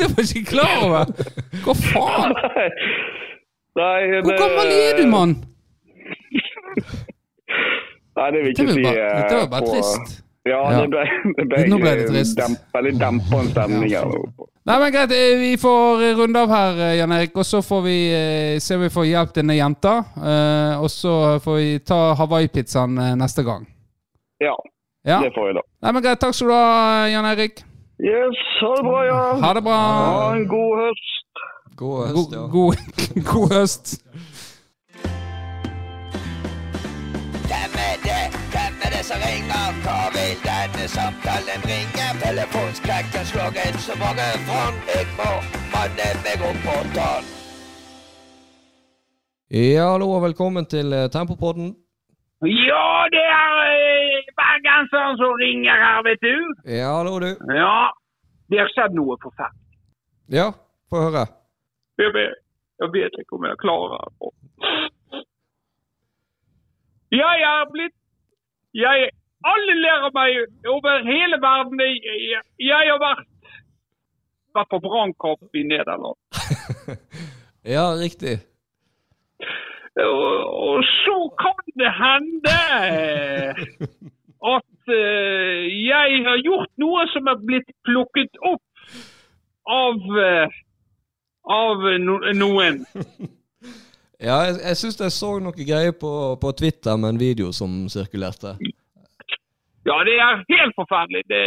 jeg 0.00 0.08
var 0.14 0.22
ikke 0.24 0.44
klar 0.50 0.72
over. 0.86 1.12
Hva 1.66 1.76
faen? 1.82 2.34
Nei, 3.74 4.20
Hvor 4.22 4.36
gammel 4.38 4.68
er 4.72 4.96
du, 5.00 5.06
mann? 5.10 5.32
Nei, 8.16 8.28
det 8.30 8.40
vil 8.44 8.52
ikke 8.54 8.68
si. 8.76 8.82
bare, 8.84 9.00
eh, 9.02 9.16
dette 9.22 9.38
var 9.40 9.48
bare 9.54 9.62
på- 9.66 9.72
trist. 9.74 10.20
Ja, 10.46 10.58
Ja. 10.70 10.80
det 10.82 10.90
ble, 10.92 11.04
det 11.38 11.44
ble, 11.48 11.58
Nå 11.72 11.78
ble 11.80 11.92
det 11.98 12.06
trist. 12.10 12.36
Demp, 12.38 12.58
veldig 12.74 12.92
dempende 13.00 13.50
stemning 13.50 13.90
her. 13.90 14.04
Nei, 14.66 14.78
men 14.80 14.92
Greit, 14.92 15.10
eh, 15.12 15.38
vi 15.40 15.56
får 15.56 16.02
runde 16.20 16.36
av 16.40 16.48
her, 16.48 16.78
eh, 16.84 16.96
Jan 16.98 17.12
Erik. 17.12 17.34
Og 17.36 17.44
så 17.44 17.62
får 17.64 17.82
vi 17.82 17.96
eh, 18.14 18.58
se 18.60 18.74
om 18.76 18.82
vi 18.82 18.88
får 18.92 19.04
hjelp 19.08 19.32
denne 19.34 19.56
jenta. 19.56 20.04
eh, 20.16 20.80
Og 20.82 20.88
så 20.90 21.40
får 21.40 21.56
vi 21.56 21.78
ta 21.80 22.14
hawaiipizzaen 22.14 22.98
eh, 22.98 23.14
neste 23.16 23.42
gang. 23.44 23.66
Ja, 24.40 24.54
Ja? 25.04 25.20
det 25.20 25.32
får 25.34 25.46
vi 25.48 25.52
da. 25.54 25.60
Nei, 25.82 25.92
men 25.92 26.02
Greit, 26.02 26.20
takk 26.20 26.34
skal 26.34 26.48
du 26.48 26.54
ha, 26.54 27.06
Jan 27.08 27.24
Erik. 27.24 27.64
Yes, 28.00 28.36
ha 28.60 28.74
det 28.76 28.84
bra, 28.84 29.04
ja. 29.06 29.20
Ha 29.40 29.52
det 29.54 29.62
bra. 29.62 29.76
Ha 29.76 30.32
en 30.36 30.46
god 30.48 30.78
høst. 30.80 31.10
God 31.76 32.06
høst, 32.06 32.14
God, 32.14 32.32
ja. 32.38 32.42
god, 32.56 32.74
god 33.32 33.48
høst. 33.56 33.86
Hvem 37.48 37.72
er 37.88 37.96
det? 38.08 38.24
Hvem 38.54 38.74
er 38.86 38.90
det 38.94 39.02
som 39.10 39.18
ringer? 39.26 39.66
Hva 39.84 39.98
vil 40.14 40.36
denne 40.46 40.84
samtalen 40.96 41.60
bringe? 41.66 42.06
Telefonskrekken 42.24 43.24
slår 43.30 43.58
inn 43.66 43.78
så 43.88 43.94
mange 44.04 44.28
fond. 44.46 44.76
Jeg 44.94 45.06
må 45.18 45.30
manne 45.74 46.08
meg 46.24 46.46
opp 46.48 46.60
på 46.66 46.76
tann. 46.96 47.26
Ja, 49.50 49.90
hallo 49.92 50.06
og 50.16 50.22
velkommen 50.28 50.64
til 50.74 50.94
eh, 50.94 51.10
Tempopodden. 51.14 51.68
Ja, 52.70 52.86
det 53.14 53.26
er 53.42 53.52
eh, 53.74 54.32
bergenseren 54.40 55.18
som 55.20 55.32
ringer 55.42 55.74
her, 55.84 56.02
vet 56.06 56.22
du. 56.22 56.36
Ja, 56.78 56.90
hallo 56.98 57.18
du. 57.24 57.30
Ja, 57.62 57.78
det 58.50 58.62
har 58.62 58.70
skjedd 58.76 58.94
noe 58.98 59.18
forferdelig. 59.22 59.80
Ja, 60.38 60.52
få 60.90 61.08
høre. 61.08 61.26
Jeg 61.98 62.14
vet, 62.14 62.34
jag 62.82 62.92
vet 62.92 63.20
ikke 63.20 63.36
om 63.36 63.44
jeg 63.46 63.60
klarer 63.62 64.08
det. 64.08 64.32
Jeg 67.14 67.44
er 67.50 67.68
blitt 67.70 67.98
jeg, 68.74 69.10
Alle 69.46 69.92
av 69.92 70.10
meg 70.16 70.66
over 70.66 71.04
hele 71.06 71.38
verden. 71.42 71.80
Jeg, 71.84 72.40
jeg 72.58 72.90
har 72.90 72.98
vært, 73.02 73.28
vært 74.56 74.72
på 74.72 74.80
brannkamp 74.88 75.60
i 75.60 75.62
Nederland. 75.68 76.18
Ja, 77.64 77.94
riktig. 77.96 78.42
Og, 79.96 80.32
og 80.68 80.82
så 80.84 81.16
kan 81.40 81.62
det 81.80 81.92
hende 81.96 82.56
at 84.56 84.92
eh, 84.92 85.62
jeg 85.86 86.18
har 86.26 86.42
gjort 86.44 86.72
noe 86.82 87.06
som 87.14 87.30
er 87.32 87.40
blitt 87.40 87.70
plukket 87.88 88.36
opp 88.44 88.98
av, 89.64 89.96
eh, 90.26 90.58
av 91.56 91.83
no, 91.98 92.18
noen. 92.34 92.84
Ja, 94.24 94.36
jeg, 94.46 94.54
jeg 94.62 94.76
syns 94.78 95.00
jeg 95.02 95.12
så 95.12 95.30
noe 95.42 95.66
greier 95.68 95.92
på, 96.00 96.10
på 96.40 96.52
Twitter 96.56 96.96
med 96.96 97.14
en 97.14 97.18
video 97.20 97.50
som 97.52 97.88
sirkulerte. 97.92 98.54
Ja, 99.84 99.96
det 100.06 100.14
er 100.26 100.44
helt 100.48 100.76
forferdelig. 100.78 101.24
Det, 101.28 101.42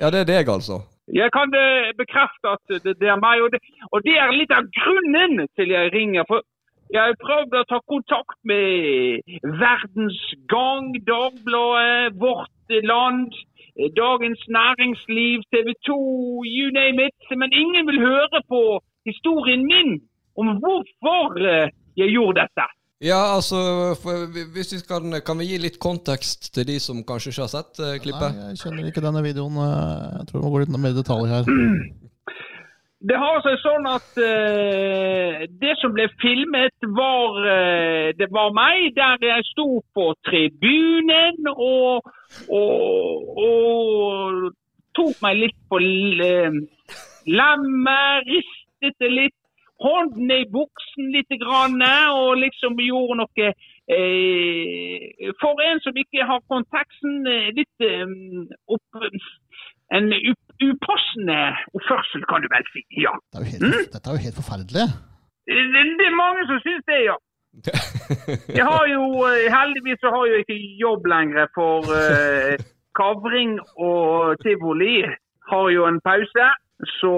Ja, 0.00 0.08
det 0.10 0.22
er 0.22 0.30
deg, 0.30 0.48
altså. 0.48 0.80
jeg 1.12 1.28
kan 1.36 1.52
eh, 1.54 1.92
bekrefte 1.98 2.54
at 2.56 2.82
det, 2.84 2.96
det 3.02 3.08
er 3.12 3.20
meg, 3.20 3.42
og 3.44 3.52
det, 3.52 3.60
og 3.92 4.02
det 4.06 4.16
er 4.16 4.32
litt 4.32 4.50
av 4.56 4.66
grunnen 4.80 5.44
til 5.58 5.70
jeg 5.76 5.92
ringer. 5.94 6.24
For 6.26 6.42
Jeg 6.90 7.02
har 7.04 7.20
prøvd 7.22 7.52
å 7.60 7.68
ta 7.70 7.78
kontakt 7.86 8.38
med 8.42 9.20
Verdens 9.60 10.22
Gang, 10.50 10.90
Dagbladet, 11.06 12.16
Vårt 12.18 12.74
Land, 12.90 13.36
Dagens 13.94 14.42
Næringsliv, 14.48 15.44
TV 15.54 15.68
2, 15.86 15.98
you 16.56 16.72
name 16.74 17.06
it. 17.06 17.20
Men 17.36 17.52
ingen 17.52 17.86
vil 17.86 18.00
høre 18.02 18.42
på 18.48 18.80
historien 19.08 19.62
min 19.66 19.96
om 20.40 20.52
hvorfor 20.62 21.40
eh, 21.40 21.70
jeg 21.98 22.12
gjorde 22.14 22.42
dette. 22.44 22.66
Ja, 23.00 23.16
altså, 23.36 23.56
for, 24.02 24.26
hvis 24.52 24.74
vi 24.74 24.78
kan, 24.84 25.14
kan 25.24 25.38
vi 25.40 25.46
gi 25.54 25.58
litt 25.62 25.78
kontekst 25.80 26.50
til 26.52 26.66
de 26.68 26.74
som 26.84 27.00
kanskje 27.08 27.32
ikke 27.32 27.46
har 27.46 27.52
sett 27.54 27.80
eh, 27.80 27.94
klippet? 28.04 28.34
Nei, 28.36 28.50
jeg 28.52 28.60
kjenner 28.60 28.90
ikke 28.90 29.04
denne 29.06 29.22
videoen. 29.24 29.56
eh, 29.56 30.18
Jeg 30.20 30.28
tror 30.28 30.40
vi 30.40 30.44
må 30.44 30.52
gå 30.52 30.60
litt 30.66 30.74
mer 30.76 30.92
i 30.92 30.98
detalj 31.00 31.32
her. 31.32 31.48
Det 33.00 33.16
har 33.16 33.38
seg 33.40 33.54
sånn 33.62 33.86
at 33.88 34.18
eh, 34.20 35.46
det 35.62 35.70
som 35.80 35.94
ble 35.96 36.04
filmet, 36.20 36.74
var 36.92 37.38
eh, 37.48 38.10
Det 38.18 38.26
var 38.28 38.50
meg 38.52 38.90
der 38.98 39.16
jeg 39.24 39.46
sto 39.54 39.78
på 39.96 40.10
tribunen 40.28 41.48
og, 41.54 42.04
og, 42.52 43.30
og 43.46 44.50
tok 45.00 45.16
meg 45.24 45.40
litt 45.46 45.56
på 45.72 45.80
l- 45.80 46.60
lemmet, 47.40 48.28
det 48.80 49.10
litt, 49.12 49.36
hånden 49.80 50.30
i 50.34 50.44
buksen 50.52 51.12
litt 51.14 51.32
grann, 51.40 51.80
og 52.12 52.36
liksom 52.42 52.76
gjorde 52.84 53.16
noe 53.22 53.46
eh, 53.48 55.30
For 55.40 55.62
en 55.64 55.80
som 55.84 55.96
ikke 55.96 56.26
har 56.28 56.42
konteksten, 56.52 57.22
eh, 57.24 57.48
litt 57.56 57.86
eh, 57.86 58.12
opp, 58.68 59.00
en 59.96 60.12
up, 60.12 60.42
upassende 60.60 61.38
oppførsel, 61.72 62.26
kan 62.30 62.44
du 62.44 62.50
vel 62.52 62.68
si. 62.74 62.84
Ja. 63.06 63.14
Det 63.32 63.40
er 63.40 63.46
jo 63.46 63.52
helt, 63.54 63.88
Dette 63.94 64.06
er 64.12 64.18
jo 64.18 64.26
helt 64.26 64.40
forferdelig. 64.42 64.86
Det, 65.50 65.82
det 65.98 66.06
er 66.06 66.22
mange 66.24 66.46
som 66.50 66.60
syns 66.66 66.86
det, 66.90 67.00
ja. 67.08 67.16
Jeg 68.58 68.64
har 68.72 68.84
jo, 68.94 69.04
eh, 69.26 69.48
Heldigvis 69.50 69.98
så 70.04 70.12
har 70.14 70.28
jeg 70.28 70.44
ikke 70.44 70.58
jobb 70.84 71.08
lenger, 71.14 71.48
for 71.56 71.88
eh, 71.96 72.54
kavring 73.00 73.58
og 73.88 74.36
tivoli 74.44 75.02
har 75.50 75.66
jo 75.76 75.86
en 75.90 76.00
pause. 76.08 76.46
Så, 76.84 77.12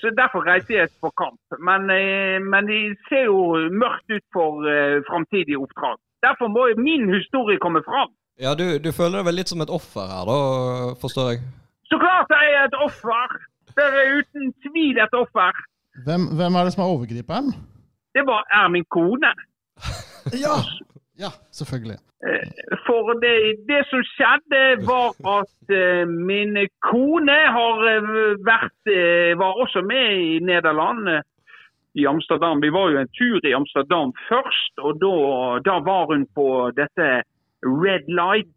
så 0.00 0.10
derfor 0.18 0.42
reiser 0.42 0.74
jeg 0.74 0.90
på 1.02 1.10
kamp. 1.18 1.38
Men, 1.62 1.86
eh, 1.90 2.38
men 2.42 2.66
det 2.66 2.96
ser 3.08 3.28
jo 3.28 3.54
mørkt 3.70 4.10
ut 4.10 4.24
for 4.34 4.66
eh, 4.66 5.02
framtidige 5.06 5.60
oppdrag. 5.60 6.00
Derfor 6.26 6.48
må 6.50 6.66
jo 6.72 6.80
min 6.82 7.06
historie 7.12 7.60
komme 7.62 7.82
fram. 7.86 8.10
Ja, 8.40 8.54
du, 8.58 8.64
du 8.82 8.90
føler 8.90 9.20
deg 9.20 9.28
vel 9.28 9.38
litt 9.38 9.52
som 9.52 9.62
et 9.62 9.70
offer 9.70 10.08
her, 10.10 10.26
da, 10.26 10.38
forstår 10.98 11.30
jeg? 11.34 11.44
Så 11.86 12.00
klart 12.02 12.32
er 12.34 12.48
jeg 12.48 12.70
et 12.70 12.78
offer. 12.82 13.36
Det 13.76 13.86
er 13.86 14.16
uten 14.18 14.50
tvil 14.66 14.98
et 15.04 15.14
offer. 15.14 15.62
Hvem, 16.06 16.26
hvem 16.38 16.58
er 16.58 16.66
det 16.66 16.74
som 16.74 16.82
er 16.82 16.94
overgriperen? 16.96 17.52
Det 18.14 18.24
var, 18.26 18.42
er 18.50 18.66
min 18.74 18.86
kone. 18.90 19.30
Ja! 20.44 20.56
Ja, 21.18 21.30
selvfølgelig. 21.52 21.98
For 22.86 23.12
det, 23.24 23.34
det 23.68 23.82
som 23.90 24.00
skjedde, 24.14 24.60
var 24.88 25.12
at 25.38 25.74
eh, 25.76 26.08
min 26.08 26.56
kone 26.90 27.36
har 27.56 27.82
eh, 27.90 28.08
vært 28.48 28.90
eh, 28.90 29.34
var 29.38 29.60
også 29.64 29.82
med 29.84 30.08
i 30.24 30.38
Nederland. 30.40 31.08
eh, 31.08 31.22
I 31.94 32.06
Amsterdam. 32.10 32.62
Vi 32.62 32.70
var 32.74 32.90
jo 32.90 32.98
en 32.98 33.12
tur 33.18 33.38
i 33.46 33.52
Amsterdam 33.54 34.10
først, 34.28 34.72
og 34.78 34.96
da, 35.04 35.12
da 35.68 35.76
var 35.90 36.06
hun 36.10 36.24
på 36.34 36.46
dette 36.76 37.22
Red 37.62 38.08
Light 38.08 38.56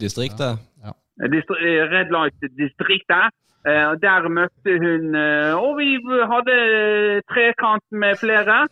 Distriktet? 0.00 0.58
distri- 1.34 1.60
eh, 1.68 1.84
Red 1.92 2.08
Light-distriktet. 2.16 3.34
Eh, 3.66 3.92
Der 4.02 4.28
møtte 4.28 4.72
hun 4.84 5.14
eh, 5.14 5.52
Og 5.54 5.76
vi 5.78 5.90
hadde 6.32 6.56
trekant 7.30 7.84
med 7.92 8.16
flere. 8.22 8.66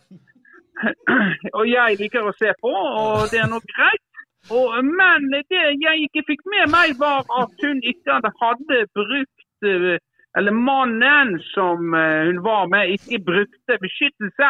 Og 1.57 1.65
jeg 1.69 1.99
liker 1.99 2.25
å 2.25 2.33
se 2.39 2.53
på, 2.61 2.71
og 2.71 3.27
det 3.31 3.41
er 3.41 3.49
nok 3.51 3.65
greit. 3.73 4.05
Og, 4.49 4.73
men 4.85 5.27
det 5.51 5.65
jeg 5.83 6.07
ikke 6.07 6.23
fikk 6.31 6.41
med 6.49 6.71
meg, 6.73 6.95
var 6.97 7.21
at 7.41 7.53
hun 7.61 7.81
ikke 7.85 8.17
hadde, 8.41 8.79
brukt 8.97 9.67
eh, 9.69 9.99
Eller 10.37 10.55
mannen 10.55 11.35
som 11.51 11.93
eh, 11.93 12.31
hun 12.31 12.39
var 12.43 12.65
med, 12.71 12.95
ikke 12.95 13.19
brukte 13.27 13.77
beskyttelse 13.83 14.49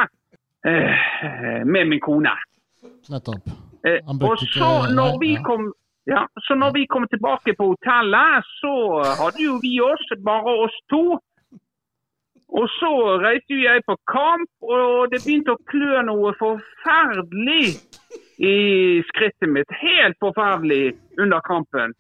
eh, 0.69 1.65
med 1.65 1.86
min 1.91 1.99
kone. 1.99 2.34
Nettopp. 3.09 3.49
Og 4.30 4.38
så 4.55 4.72
når 4.93 5.17
vi 5.19 5.36
kom 5.43 5.72
ja, 6.05 6.26
så 6.45 6.55
når 6.55 6.72
vi 6.74 6.86
kom 6.89 7.05
tilbake 7.07 7.53
på 7.57 7.65
hotellet, 7.74 8.45
så 8.61 8.74
hadde 9.22 9.43
jo 9.43 9.59
vi 9.61 9.76
oss, 9.86 10.05
bare 10.26 10.53
oss 10.65 10.78
to. 10.89 11.19
Og 12.51 12.67
så 12.79 12.91
jo 13.49 13.57
jeg 13.63 13.83
på 13.87 13.95
kamp, 14.11 14.49
og 14.61 15.11
det 15.11 15.21
begynte 15.23 15.55
å 15.55 15.63
klø 15.71 16.01
noe 16.03 16.33
forferdelig 16.39 17.77
i 18.43 18.55
skrittet 19.07 19.47
mitt. 19.47 19.71
Helt 19.79 20.17
forferdelig 20.19 20.97
under 21.17 21.39
kampen. 21.47 21.95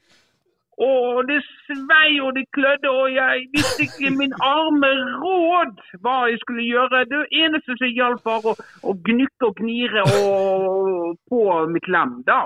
Og 0.81 1.27
det 1.29 1.37
svei 1.67 2.19
og 2.25 2.33
det 2.35 2.47
klødde, 2.57 2.89
og 2.89 3.13
jeg 3.13 3.47
visste 3.53 3.85
ikke 3.85 4.11
min 4.17 4.33
arme 4.43 4.89
råd 5.21 5.75
hva 6.01 6.15
jeg 6.31 6.39
skulle 6.41 6.65
gjøre. 6.65 7.03
Det 7.11 7.21
eneste 7.43 7.77
som 7.77 7.91
hjalp, 7.99 8.23
var 8.25 8.47
å, 8.51 8.55
å 8.89 8.95
gnukke 9.07 9.49
og 9.51 9.59
gnire 9.61 10.07
og, 10.23 11.19
på 11.29 11.43
mitt 11.75 11.87
lem. 11.91 12.17
da. 12.27 12.41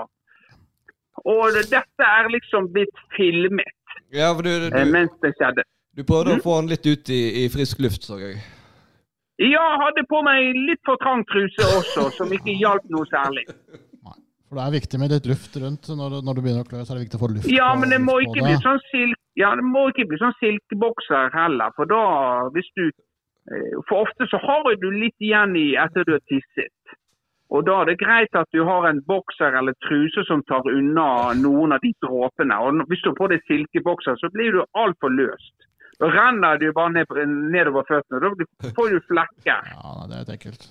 Og 1.24 1.56
dette 1.56 2.10
er 2.18 2.28
liksom 2.30 2.68
blitt 2.74 3.00
filmet 3.16 3.72
Ja, 4.14 4.28
for 4.36 4.44
du, 4.44 4.52
eh, 4.52 4.70
du, 4.70 4.92
mens 4.92 5.14
det 5.24 5.32
skjedde. 5.40 5.64
Du 5.96 6.04
prøvde 6.04 6.36
å 6.36 6.42
få 6.44 6.58
han 6.60 6.68
litt 6.70 6.86
ut 6.86 7.10
i, 7.14 7.20
i 7.44 7.48
frisk 7.52 7.80
luft, 7.84 8.04
så 8.04 8.18
jeg. 8.20 8.38
Ja, 9.42 9.64
hadde 9.82 10.04
på 10.08 10.22
meg 10.24 10.54
litt 10.56 10.80
for 10.86 10.96
trang 11.02 11.24
truse 11.28 11.64
også, 11.76 12.06
som 12.16 12.32
ikke 12.32 12.54
hjalp 12.56 12.86
noe 12.92 13.04
særlig. 13.10 13.44
For 14.46 14.56
det 14.60 14.62
er 14.64 14.74
viktig 14.76 14.98
med 15.02 15.10
litt 15.12 15.26
luft 15.26 15.56
rundt. 15.58 15.88
Når, 15.90 16.12
du- 16.14 16.24
når 16.24 16.36
du 16.38 16.40
begynner 16.44 16.62
å 16.64 16.68
klø, 16.68 16.84
så 16.86 16.94
er 16.94 17.00
det 17.00 17.06
viktig 17.08 17.18
å 17.18 17.22
få 17.24 17.30
luft 17.34 17.48
Ja, 17.50 17.72
men 17.74 17.90
det 17.92 17.98
må 18.04 18.20
ikke 18.24 18.44
bli 18.46 18.54
sånn 18.62 18.78
silk... 18.92 19.18
Ja, 19.36 19.50
det 19.58 19.66
må 19.68 19.88
ikke 19.90 20.06
bli 20.08 20.16
sånn 20.20 20.32
silkebokser 20.40 21.34
heller, 21.34 21.74
for 21.76 21.84
da 21.90 21.98
hvis 22.54 22.68
du 22.78 22.86
eh, 22.86 23.74
For 23.90 24.06
ofte 24.06 24.24
så 24.30 24.38
har 24.40 24.62
du 24.80 24.86
litt 24.94 25.18
igjen 25.20 25.52
i 25.60 25.66
etter 25.76 26.06
du 26.08 26.14
har 26.14 26.22
tisset. 26.30 26.94
Og 27.52 27.66
da 27.66 27.82
er 27.82 27.90
det 27.90 27.98
greit 28.00 28.38
at 28.38 28.48
du 28.54 28.62
har 28.66 28.88
en 28.88 29.02
bokser 29.06 29.54
eller 29.58 29.76
truse 29.84 30.24
som 30.30 30.40
tar 30.48 30.64
unna 30.70 31.34
noen 31.38 31.76
av 31.76 31.82
de 31.84 31.92
dråpene. 32.02 32.56
Og 32.64 32.86
hvis 32.90 33.02
du 33.04 33.10
har 33.12 33.18
på 33.20 33.28
deg 33.34 33.44
silkebokser, 33.50 34.16
så 34.22 34.30
blir 34.34 34.56
du 34.56 34.62
altfor 34.78 35.12
løst. 35.14 35.65
Da 36.00 36.08
renner 36.12 36.58
du 36.60 36.72
bare 36.76 36.92
ned, 36.92 37.12
nedover 37.52 37.86
føttene. 37.88 38.20
Da 38.20 38.72
får 38.76 38.94
du 38.94 38.98
flekker. 39.10 39.70
Ja, 39.72 39.92
det 40.10 40.22
er 40.22 40.34
ekkelt. 40.36 40.68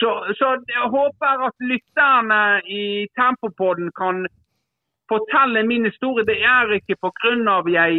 Så, 0.00 0.10
så 0.38 0.48
jeg 0.76 0.90
håper 0.94 1.40
at 1.48 1.56
lytterne 1.70 2.42
i 2.70 3.08
Tempopodden 3.18 3.88
kan 4.00 4.26
fortelle 5.12 5.64
min 5.66 5.84
historie. 5.90 6.26
Det 6.30 6.38
er 6.38 6.74
ikke 6.78 6.96
pga. 7.02 7.56
jeg 7.78 7.92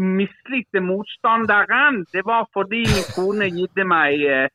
mislikte 0.00 0.80
motstanderen. 0.80 2.06
Det 2.12 2.22
var 2.24 2.48
fordi 2.56 2.82
min 2.94 3.08
kone 3.16 3.46
gitte 3.58 3.84
meg 3.84 4.12
eh, 4.34 4.48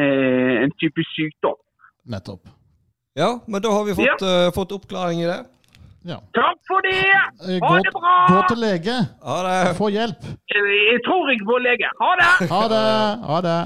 eh, 0.00 0.54
en 0.64 0.72
type 0.80 1.02
sykdom. 1.14 1.58
Nettopp. 2.04 2.48
Ja, 3.14 3.30
men 3.46 3.62
da 3.62 3.68
har 3.76 3.84
vi 3.84 3.94
fått, 3.94 4.22
eh, 4.22 4.52
fått 4.54 4.72
oppklaring 4.72 5.20
i 5.22 5.30
det. 5.32 5.40
Ja. 6.04 6.18
Takk 6.36 6.58
for 6.68 6.84
det! 6.84 6.98
Eh, 7.00 7.58
Ha 7.62 7.68
Gå, 7.68 7.76
det 7.84 7.92
bra! 7.94 8.14
gå 8.28 8.40
til 8.50 8.58
lege. 8.60 8.96
Ha 9.24 9.36
det. 9.46 9.74
Få 9.78 9.88
hjelp. 9.94 10.24
Eh, 10.28 10.66
Jeg 10.92 11.00
tror 11.06 11.30
ikke 11.32 11.46
på 11.48 11.56
lege. 11.64 11.88
Ha 12.00 12.10
det! 12.20 12.48
Ha 12.50 12.62
det. 12.68 12.82
Ha 13.30 13.38
det. 13.46 13.56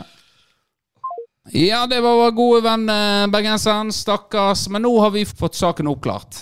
Ja, 1.58 1.86
det 1.86 1.98
var 2.04 2.14
vår 2.20 2.30
gode 2.36 2.60
venn 2.66 2.88
eh, 2.92 3.26
bergenseren. 3.32 3.90
Stakkars. 3.92 4.66
Men 4.68 4.82
nå 4.84 4.92
har 5.00 5.10
vi 5.14 5.24
fått 5.26 5.54
saken 5.58 5.88
oppklart. 5.90 6.38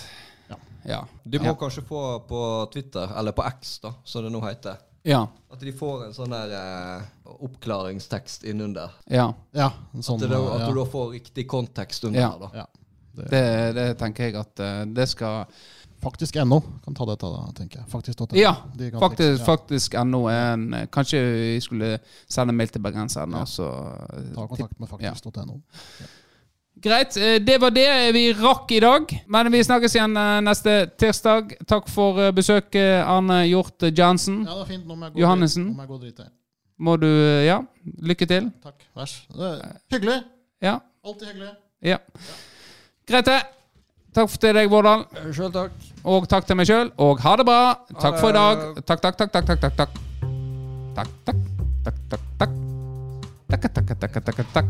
Ja. 0.86 1.00
Du 1.26 1.38
må 1.42 1.56
kanskje 1.58 1.82
få 1.82 2.00
på 2.28 2.40
Twitter, 2.72 3.08
eller 3.18 3.32
på 3.34 3.42
X, 3.48 3.78
da, 3.82 3.90
som 4.06 4.22
det 4.22 4.30
nå 4.30 4.38
heter. 4.44 4.76
Ja. 5.06 5.24
At 5.50 5.58
de 5.62 5.72
får 5.74 6.04
en 6.06 6.12
sånn 6.14 6.30
der 6.34 6.52
eh, 6.54 7.32
oppklaringstekst 7.42 8.44
innunder. 8.46 8.92
Ja. 9.10 9.32
Ja, 9.56 9.70
sånn, 9.98 10.20
At, 10.22 10.28
det, 10.30 10.36
at 10.38 10.60
ja. 10.62 10.68
du 10.70 10.78
da 10.78 10.84
får 10.92 11.08
riktig 11.16 11.46
kontekst 11.50 12.04
under 12.06 12.20
Ja. 12.20 12.28
her, 12.30 12.44
da. 12.44 12.50
Ja. 12.60 12.66
Det, 13.16 13.26
Det, 13.32 13.42
det 13.80 13.86
tenker 13.98 14.28
jeg 14.28 14.36
at 14.36 14.62
det 14.94 15.08
skal 15.08 15.46
faktisk 16.02 16.36
NO 16.44 16.60
kan 16.84 16.94
ta 16.94 17.06
dette, 17.08 17.30
da, 17.32 17.46
tenker 17.56 17.80
jeg. 17.80 17.88
Faktisk.no. 17.92 18.28
Ja, 18.38 18.52
faktisk, 19.00 19.40
ja. 19.40 19.44
faktisk 19.46 19.94
ennå 19.94 20.26
en 20.32 20.68
Kanskje 20.92 21.22
vi 21.24 21.56
skulle 21.64 21.98
sende 22.28 22.54
mail 22.56 22.68
til 22.68 22.82
bergenserne. 22.84 23.42
Ja. 23.42 23.46
så 23.46 23.70
Ta 24.34 24.46
kontakt 24.46 24.78
med 24.80 24.88
faktisk.no. 24.88 25.60
Greit, 26.76 27.16
eh, 27.16 27.38
det 27.40 27.56
var 27.60 27.72
det 27.72 27.88
vi 28.12 28.32
rakk 28.36 28.72
i 28.76 28.80
dag. 28.84 29.12
Men 29.32 29.48
vi 29.52 29.62
snakkes 29.64 29.94
igjen 29.96 30.16
eh, 30.20 30.40
neste 30.44 30.74
tirsdag. 31.00 31.54
Takk 31.66 31.88
for 31.88 32.20
eh, 32.20 32.32
besøket, 32.36 33.00
Arne 33.00 33.46
Hjort 33.48 33.86
Jansen. 33.96 34.42
Ja, 34.44 34.58
det 34.58 34.66
er 34.66 34.72
fint. 34.74 34.84
Nå 34.86 34.94
må 34.94 35.08
jeg 35.08 35.16
gå 35.16 35.22
Johannessen. 35.24 35.70
Nå 35.70 35.78
må 35.78 35.86
jeg 35.86 36.12
gå. 36.12 36.26
Må 36.76 36.98
du 37.00 37.08
eh, 37.08 37.46
Ja, 37.48 37.62
lykke 38.04 38.28
til. 38.28 38.50
Takk. 38.64 38.84
Vær 38.96 39.14
er 39.48 39.62
Hyggelig. 39.94 40.20
Ja. 40.62 40.78
Alltid 41.06 41.32
hyggelig. 41.32 41.54
ja. 41.82 41.98
Greit, 43.06 43.26
det. 43.26 43.40
Takk 44.16 44.32
til 44.40 44.56
deg, 44.56 44.70
Vårdal. 44.72 45.02
Sjøl 45.36 45.50
takk. 45.52 45.72
Og 46.08 46.24
takk 46.30 46.46
til 46.48 46.56
meg 46.56 46.68
sjøl. 46.70 46.88
Og 47.04 47.20
ha 47.20 47.34
det 47.36 47.44
bra. 47.44 47.58
Takk 48.00 48.16
for 48.22 48.32
i 48.32 48.36
dag. 48.36 48.62
Takk, 48.88 49.02
takk, 49.04 49.18
takk, 49.20 49.32
takk, 49.36 49.48
takk. 49.52 49.98
Takk, 50.96 51.10
takk, 51.26 51.42
takk, 51.84 51.84
takk. 51.84 51.98
takk, 52.08 52.24
takk. 52.40 52.54
Takk, 53.50 53.68
takk, 53.68 53.92
takk, 53.92 54.16
takk, 54.16 54.48
takk. 54.56 54.68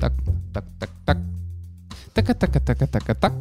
Takk, 0.00 0.16
takk, 0.54 0.72
takk, 0.80 0.96
takk. 1.04 1.20
Takk, 2.16 2.32
takk, 2.40 2.56
takk, 2.64 2.88
takk, 2.88 3.20
takk. 3.20 3.36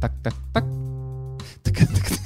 Takk, 0.00 0.16
takk, 0.24 0.40
takk. 0.54 0.64
Takk, 1.60 1.76
takk, 1.76 2.02
takk. 2.08 2.19